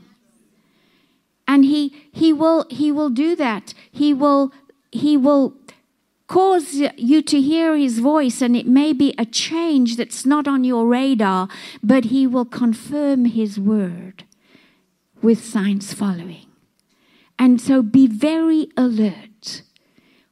And 1.46 1.64
he, 1.64 1.94
he, 2.10 2.32
will, 2.32 2.66
he 2.68 2.90
will 2.90 3.10
do 3.10 3.36
that. 3.36 3.74
He 3.92 4.12
will, 4.12 4.52
he 4.90 5.16
will 5.16 5.54
cause 6.30 6.74
you 6.96 7.20
to 7.20 7.40
hear 7.40 7.76
his 7.76 7.98
voice, 7.98 8.40
and 8.40 8.56
it 8.56 8.66
may 8.66 8.92
be 8.92 9.12
a 9.18 9.26
change 9.26 9.96
that's 9.96 10.24
not 10.24 10.46
on 10.46 10.62
your 10.62 10.86
radar, 10.86 11.48
but 11.82 12.04
he 12.04 12.24
will 12.24 12.44
confirm 12.44 13.24
his 13.24 13.58
word 13.58 14.22
with 15.20 15.44
signs 15.44 15.92
following. 15.92 16.46
And 17.36 17.60
so 17.60 17.82
be 17.82 18.06
very 18.06 18.68
alert 18.76 19.62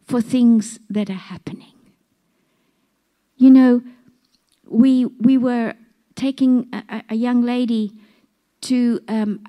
for 0.07 0.21
things 0.21 0.79
that 0.89 1.11
are 1.11 1.25
happening. 1.35 1.75
You 3.37 3.51
know, 3.51 3.83
we, 4.69 5.05
we 5.05 5.37
were 5.37 5.75
taking 6.15 6.69
a, 6.73 7.03
a 7.11 7.17
young 7.17 7.43
lady 7.43 7.93
to 8.61 9.01
um, 9.09 9.41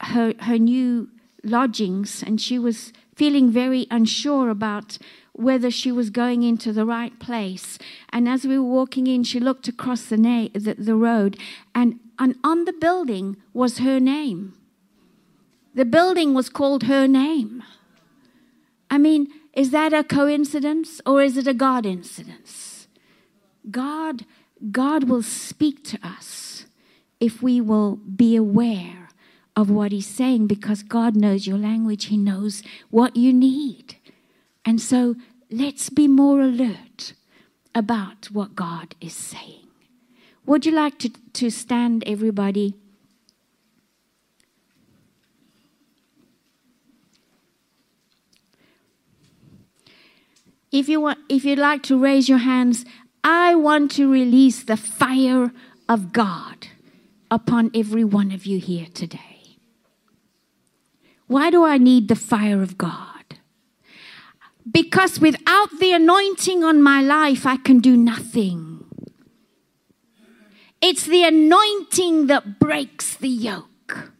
her, 0.00 0.32
her 0.40 0.56
new 0.56 1.10
lodgings, 1.44 2.24
and 2.26 2.40
she 2.40 2.58
was 2.58 2.94
feeling 3.14 3.50
very 3.50 3.86
unsure 3.90 4.48
about 4.48 4.96
whether 5.38 5.70
she 5.70 5.92
was 5.92 6.10
going 6.10 6.42
into 6.42 6.72
the 6.72 6.84
right 6.84 7.18
place. 7.20 7.78
And 8.10 8.28
as 8.28 8.44
we 8.44 8.58
were 8.58 8.64
walking 8.64 9.06
in, 9.06 9.22
she 9.22 9.38
looked 9.38 9.68
across 9.68 10.06
the, 10.06 10.16
na- 10.16 10.48
the, 10.52 10.74
the 10.74 10.96
road, 10.96 11.38
and, 11.74 12.00
and 12.18 12.36
on 12.42 12.64
the 12.64 12.72
building 12.72 13.36
was 13.52 13.78
her 13.78 14.00
name. 14.00 14.54
The 15.74 15.84
building 15.84 16.34
was 16.34 16.48
called 16.48 16.84
her 16.84 17.06
name. 17.06 17.62
I 18.90 18.98
mean, 18.98 19.28
is 19.52 19.70
that 19.70 19.92
a 19.92 20.02
coincidence 20.02 21.00
or 21.06 21.22
is 21.22 21.36
it 21.36 21.46
a 21.46 21.54
God 21.54 21.86
incidence? 21.86 22.88
God, 23.70 24.24
God 24.72 25.04
will 25.08 25.22
speak 25.22 25.84
to 25.84 25.98
us 26.02 26.66
if 27.20 27.42
we 27.42 27.60
will 27.60 27.96
be 27.96 28.34
aware 28.34 29.08
of 29.54 29.70
what 29.70 29.92
He's 29.92 30.06
saying 30.06 30.46
because 30.46 30.82
God 30.82 31.16
knows 31.16 31.46
your 31.46 31.58
language, 31.58 32.06
He 32.06 32.16
knows 32.16 32.62
what 32.90 33.14
you 33.16 33.32
need. 33.32 33.97
And 34.68 34.82
so 34.82 35.16
let's 35.50 35.88
be 35.88 36.06
more 36.06 36.42
alert 36.42 37.14
about 37.74 38.26
what 38.26 38.54
God 38.54 38.94
is 39.00 39.14
saying. 39.14 39.66
Would 40.44 40.66
you 40.66 40.72
like 40.72 40.98
to, 40.98 41.08
to 41.08 41.48
stand, 41.48 42.04
everybody? 42.06 42.74
If 50.70 50.86
you 50.86 51.00
want 51.00 51.20
if 51.30 51.46
you'd 51.46 51.58
like 51.58 51.82
to 51.84 51.98
raise 51.98 52.28
your 52.28 52.44
hands, 52.52 52.84
I 53.24 53.54
want 53.54 53.90
to 53.92 54.12
release 54.12 54.62
the 54.62 54.76
fire 54.76 55.50
of 55.88 56.12
God 56.12 56.68
upon 57.30 57.70
every 57.74 58.04
one 58.04 58.30
of 58.32 58.44
you 58.44 58.58
here 58.58 58.88
today. 58.92 59.56
Why 61.26 61.48
do 61.48 61.64
I 61.64 61.78
need 61.78 62.08
the 62.08 62.16
fire 62.16 62.60
of 62.62 62.76
God? 62.76 63.17
Because 64.70 65.20
without 65.20 65.78
the 65.78 65.92
anointing 65.92 66.64
on 66.64 66.82
my 66.82 67.00
life, 67.00 67.46
I 67.46 67.56
can 67.56 67.78
do 67.78 67.96
nothing. 67.96 68.84
It's 70.80 71.04
the 71.04 71.24
anointing 71.24 72.26
that 72.26 72.58
breaks 72.58 73.14
the 73.14 73.28
yoke. 73.28 74.12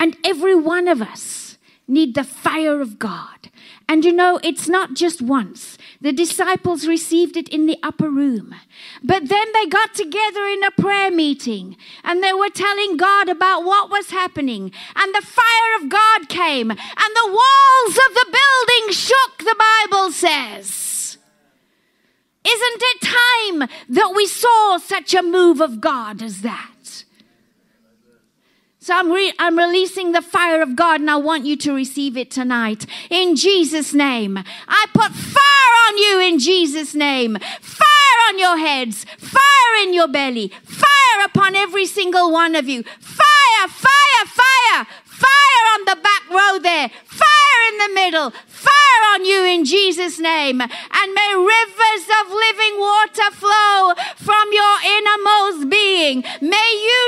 And 0.00 0.16
every 0.24 0.54
one 0.54 0.86
of 0.86 1.02
us 1.02 1.47
need 1.88 2.14
the 2.14 2.24
fire 2.24 2.80
of 2.80 2.98
God. 2.98 3.50
And 3.88 4.04
you 4.04 4.12
know, 4.12 4.38
it's 4.44 4.68
not 4.68 4.94
just 4.94 5.22
once. 5.22 5.78
The 6.00 6.12
disciples 6.12 6.86
received 6.86 7.36
it 7.36 7.48
in 7.48 7.66
the 7.66 7.78
upper 7.82 8.10
room. 8.10 8.54
But 9.02 9.28
then 9.28 9.46
they 9.54 9.66
got 9.66 9.94
together 9.94 10.46
in 10.46 10.62
a 10.62 10.70
prayer 10.70 11.10
meeting 11.10 11.76
and 12.04 12.22
they 12.22 12.34
were 12.34 12.50
telling 12.50 12.98
God 12.98 13.30
about 13.30 13.64
what 13.64 13.90
was 13.90 14.10
happening. 14.10 14.72
And 14.94 15.14
the 15.14 15.26
fire 15.26 15.82
of 15.82 15.88
God 15.88 16.28
came 16.28 16.70
and 16.70 16.78
the 16.78 17.26
walls 17.26 17.98
of 18.08 18.14
the 18.14 18.26
building 18.26 18.92
shook, 18.92 19.38
the 19.38 19.56
Bible 19.58 20.12
says. 20.12 21.16
Isn't 22.46 22.82
it 22.82 23.00
time 23.00 23.68
that 23.88 24.12
we 24.14 24.26
saw 24.26 24.78
such 24.78 25.14
a 25.14 25.22
move 25.22 25.60
of 25.60 25.80
God 25.80 26.22
as 26.22 26.42
that? 26.42 26.77
So 28.88 28.94
I'm, 28.96 29.12
re- 29.12 29.34
I'm 29.38 29.58
releasing 29.58 30.12
the 30.12 30.22
fire 30.22 30.62
of 30.62 30.74
God 30.74 31.02
and 31.02 31.10
I 31.10 31.16
want 31.16 31.44
you 31.44 31.58
to 31.58 31.74
receive 31.74 32.16
it 32.16 32.30
tonight. 32.30 32.86
In 33.10 33.36
Jesus' 33.36 33.92
name. 33.92 34.38
I 34.66 34.86
put 34.94 35.12
fire 35.12 35.74
on 35.88 35.98
you 35.98 36.20
in 36.20 36.38
Jesus' 36.38 36.94
name. 36.94 37.36
Fire 37.60 38.18
on 38.30 38.38
your 38.38 38.56
heads. 38.56 39.04
Fire 39.18 39.82
in 39.82 39.92
your 39.92 40.08
belly. 40.08 40.50
Fire 40.64 41.24
upon 41.26 41.54
every 41.54 41.84
single 41.84 42.32
one 42.32 42.54
of 42.54 42.66
you. 42.66 42.82
Fire, 42.98 43.68
fire, 43.68 44.24
fire. 44.24 44.86
Fire 45.04 45.64
on 45.74 45.84
the 45.84 45.98
back 46.00 46.30
row 46.30 46.58
there. 46.58 46.88
Fire 47.04 47.60
in 47.68 47.78
the 47.78 47.94
middle. 47.94 48.30
Fire 48.46 49.02
on 49.14 49.24
you 49.24 49.44
in 49.44 49.64
Jesus' 49.64 50.18
name. 50.18 50.60
And 50.60 51.14
may 51.14 51.34
rivers 51.34 52.06
of 52.22 52.30
living 52.30 52.78
water 52.78 53.30
flow 53.32 53.92
from 54.16 54.48
your 54.52 54.76
innermost 54.96 55.68
being. 55.68 56.24
May 56.40 56.70
you 56.88 57.07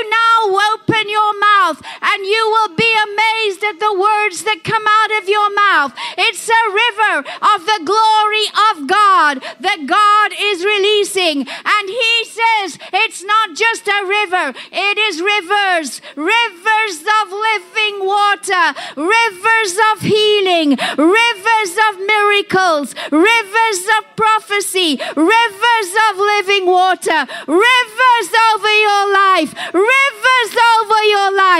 and 2.21 2.29
you 2.29 2.49
will 2.53 2.75
be 2.75 2.93
amazed 3.01 3.63
at 3.63 3.79
the 3.79 3.93
words 3.97 4.43
that 4.43 4.63
come 4.63 4.85
out 4.85 5.11
of 5.21 5.27
your 5.27 5.49
mouth. 5.55 5.93
It's 6.17 6.45
a 6.45 6.65
river 6.69 7.25
of 7.25 7.65
the 7.65 7.81
glory 7.81 8.45
of 8.69 8.85
God 8.85 9.41
that 9.57 9.89
God 9.89 10.29
is 10.37 10.61
releasing. 10.61 11.49
And 11.49 11.85
He 11.89 12.15
says 12.29 12.77
it's 12.93 13.23
not 13.25 13.57
just 13.57 13.87
a 13.87 14.05
river, 14.05 14.53
it 14.69 14.97
is 15.01 15.17
rivers, 15.17 15.97
rivers 16.13 16.97
of 17.01 17.25
living 17.33 18.05
water, 18.05 18.65
rivers 18.93 19.73
of 19.89 20.05
healing, 20.05 20.77
rivers 21.01 21.73
of 21.89 22.05
miracles, 22.05 22.93
rivers 23.09 23.81
of 23.97 24.05
prophecy, 24.13 25.01
rivers 25.17 25.91
of 26.05 26.21
living 26.21 26.69
water, 26.69 27.25
rivers 27.49 28.29
over 28.53 28.73
your 28.77 29.05
life, 29.09 29.57
rivers 29.73 30.50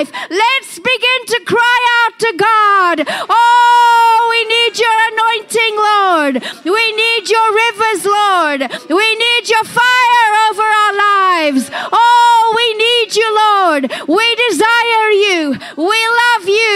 life. 0.02 0.12
Let's 0.30 0.80
begin 0.80 1.22
to 1.28 1.42
cry 1.46 1.80
out 2.06 2.20
to 2.20 2.34
God. 2.38 2.98
Oh, 3.30 4.28
we 4.32 4.42
need 4.56 4.80
your 4.80 4.98
anointing, 5.12 5.76
Lord. 5.78 6.36
We 6.66 6.86
need 6.96 7.30
your 7.30 7.50
rivers, 7.54 8.06
Lord. 8.06 8.60
We 8.90 9.16
need 9.16 9.50
your 9.50 9.64
fire 9.64 10.32
over 10.50 10.64
our 10.64 10.94
lives. 10.94 11.70
Oh, 11.74 12.54
we 12.56 12.68
need 12.86 13.16
you, 13.16 13.30
Lord. 13.36 13.84
We 14.08 14.36
desire 14.50 15.10
you. 15.12 15.56
We 15.78 16.00
love 16.24 16.48
you. 16.48 16.72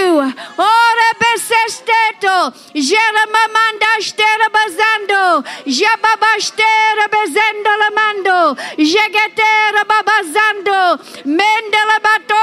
Mendela 11.25 11.99
batora 12.03 12.34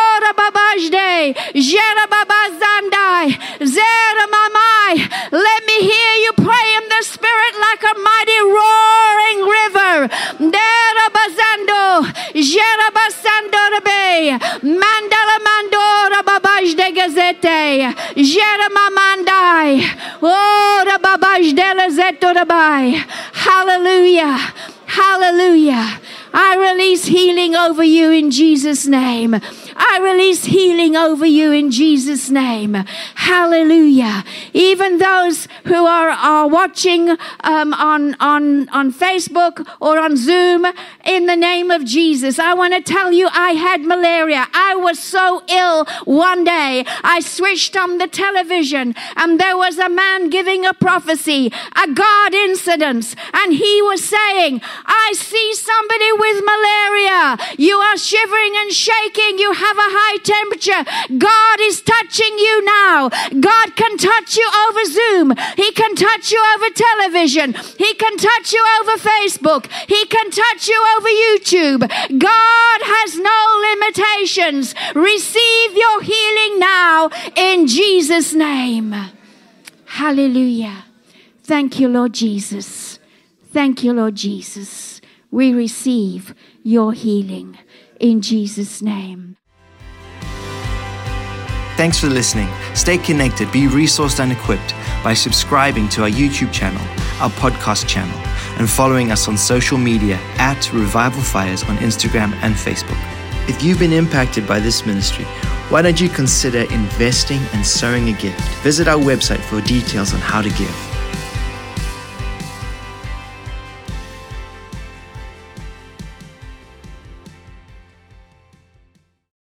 babajde, 0.73 1.35
jerababazandai, 1.55 3.39
zera 3.61 4.27
mamai. 4.35 5.09
Let 5.31 5.67
me 5.67 5.81
hear 5.81 6.15
you 6.25 6.33
pray 6.37 6.77
in 6.77 6.89
the 6.89 7.03
spirit 7.03 7.55
like 7.61 7.83
a 7.83 7.95
mighty 7.99 8.41
roaring 8.41 9.41
river. 9.59 10.09
Dera 10.39 11.11
bazando, 11.17 12.07
jerabasando 12.35 13.61
rebe, 13.75 14.39
mandala 14.63 15.39
mandora 15.47 16.23
babajde 16.23 16.93
gazete, 16.97 17.95
jeramamandai, 18.17 19.83
ora 20.23 20.99
babajde 20.99 21.91
zeto 21.91 22.33
rabai. 22.35 22.95
Hallelujah. 23.33 24.39
Hallelujah. 24.87 26.01
I 26.35 26.57
release 26.57 27.07
healing 27.07 27.55
over 27.55 27.83
you 27.83 28.11
in 28.11 28.31
Jesus' 28.31 28.87
name. 28.87 29.41
I 29.77 30.01
release 30.03 30.45
healing 30.45 30.97
over 30.97 31.27
you 31.27 31.53
in 31.53 31.71
Jesus' 31.71 32.31
name. 32.31 32.75
Hallelujah. 33.15 34.25
Even 34.53 34.99
those 34.99 35.49
who 35.65 35.87
are, 35.87 36.11
are 36.11 36.49
watching 36.49 37.11
um, 37.41 37.73
on, 37.75 38.15
on, 38.15 38.69
on 38.71 38.93
Facebook 38.93 39.67
or 39.81 39.99
on 39.99 40.17
Zoom, 40.17 40.67
in 41.05 41.27
the 41.27 41.37
name 41.37 41.71
of 41.71 41.85
Jesus, 41.85 42.39
I 42.39 42.55
want 42.55 42.75
to 42.75 42.81
tell 42.81 43.13
you 43.13 43.29
I 43.33 43.53
had 43.53 43.83
malaria. 43.83 44.47
I 44.53 44.75
was 44.77 44.99
so 44.99 45.43
ill 45.49 45.85
one 46.05 46.45
day. 46.45 46.85
I 47.03 47.21
switched 47.21 47.77
on 47.77 47.99
the 47.99 48.07
television 48.07 48.95
and 49.17 49.39
there 49.39 49.57
was 49.57 49.79
a 49.79 49.89
man 49.89 50.31
giving 50.31 50.65
a 50.65 50.75
prophecy, 50.75 51.53
a 51.77 51.89
God 51.93 52.35
incident, 52.35 53.15
and 53.33 53.53
he 53.53 53.83
was 53.83 54.05
saying, 54.05 54.61
I 54.85 55.13
see 55.17 55.55
somebody 55.55 56.13
with 56.13 56.45
malaria. 56.45 57.39
You 57.59 57.79
are 57.79 57.97
shivering 57.97 58.55
and 58.57 58.73
shaking. 58.73 59.39
You 59.39 59.53
have 59.67 59.79
a 59.79 59.93
high 59.99 60.19
temperature. 60.35 60.83
God 61.19 61.59
is 61.61 61.83
touching 61.83 62.35
you 62.39 62.65
now. 62.65 63.09
God 63.41 63.77
can 63.77 63.97
touch 63.97 64.37
you 64.37 64.49
over 64.67 64.85
Zoom. 64.97 65.27
He 65.57 65.71
can 65.73 65.95
touch 65.95 66.33
you 66.33 66.41
over 66.55 66.69
television. 66.75 67.55
He 67.79 67.95
can 67.95 68.17
touch 68.17 68.53
you 68.53 68.63
over 68.81 68.97
Facebook. 68.99 69.67
He 69.89 70.05
can 70.07 70.31
touch 70.31 70.69
you 70.69 70.79
over 70.97 71.11
YouTube. 71.25 71.81
God 72.19 72.79
has 72.95 73.11
no 73.31 73.41
limitations. 73.69 74.75
Receive 74.95 75.77
your 75.77 76.03
healing 76.03 76.59
now 76.59 77.11
in 77.37 77.67
Jesus' 77.67 78.35
name. 78.35 78.95
Hallelujah. 79.87 80.85
Thank 81.45 81.79
you, 81.79 81.89
Lord 81.89 82.15
Jesus. 82.15 82.99
Thank 83.53 83.85
you, 83.85 83.93
Lord 83.93 84.15
Jesus. 84.15 85.01
We 85.31 85.53
receive 85.53 86.35
your 86.63 86.93
healing 86.93 87.59
in 88.01 88.23
Jesus' 88.23 88.81
name. 88.81 89.37
Thanks 91.77 91.99
for 91.99 92.09
listening. 92.09 92.49
Stay 92.75 92.99
connected, 92.99 93.51
be 93.51 93.63
resourced 93.63 94.21
and 94.21 94.31
equipped 94.31 94.75
by 95.03 95.15
subscribing 95.15 95.89
to 95.91 96.03
our 96.03 96.09
YouTube 96.11 96.53
channel, 96.53 96.83
our 97.21 97.31
podcast 97.31 97.89
channel, 97.89 98.17
and 98.59 98.69
following 98.69 99.11
us 99.11 99.27
on 99.27 99.39
social 99.39 99.79
media 99.79 100.17
at 100.37 100.73
Revival 100.73 101.23
Fires 101.23 101.63
on 101.65 101.77
Instagram 101.79 102.35
and 102.43 102.55
Facebook. 102.55 102.99
If 103.49 103.63
you've 103.63 103.79
been 103.79 103.93
impacted 103.93 104.47
by 104.47 104.61
this 104.61 104.85
ministry, 104.87 105.25
why 105.71 105.81
don't 105.83 106.01
you 106.01 106.11
consider 106.11 106.61
investing 106.73 107.41
and 107.55 107.67
sowing 107.67 108.11
a 108.11 108.13
gift? 108.13 108.41
Visit 108.63 108.87
our 108.87 109.01
website 109.01 109.41
for 109.41 109.61
details 109.63 110.13
on 110.13 110.21
how 110.21 110.43
to 110.43 110.51
give. 110.51 110.92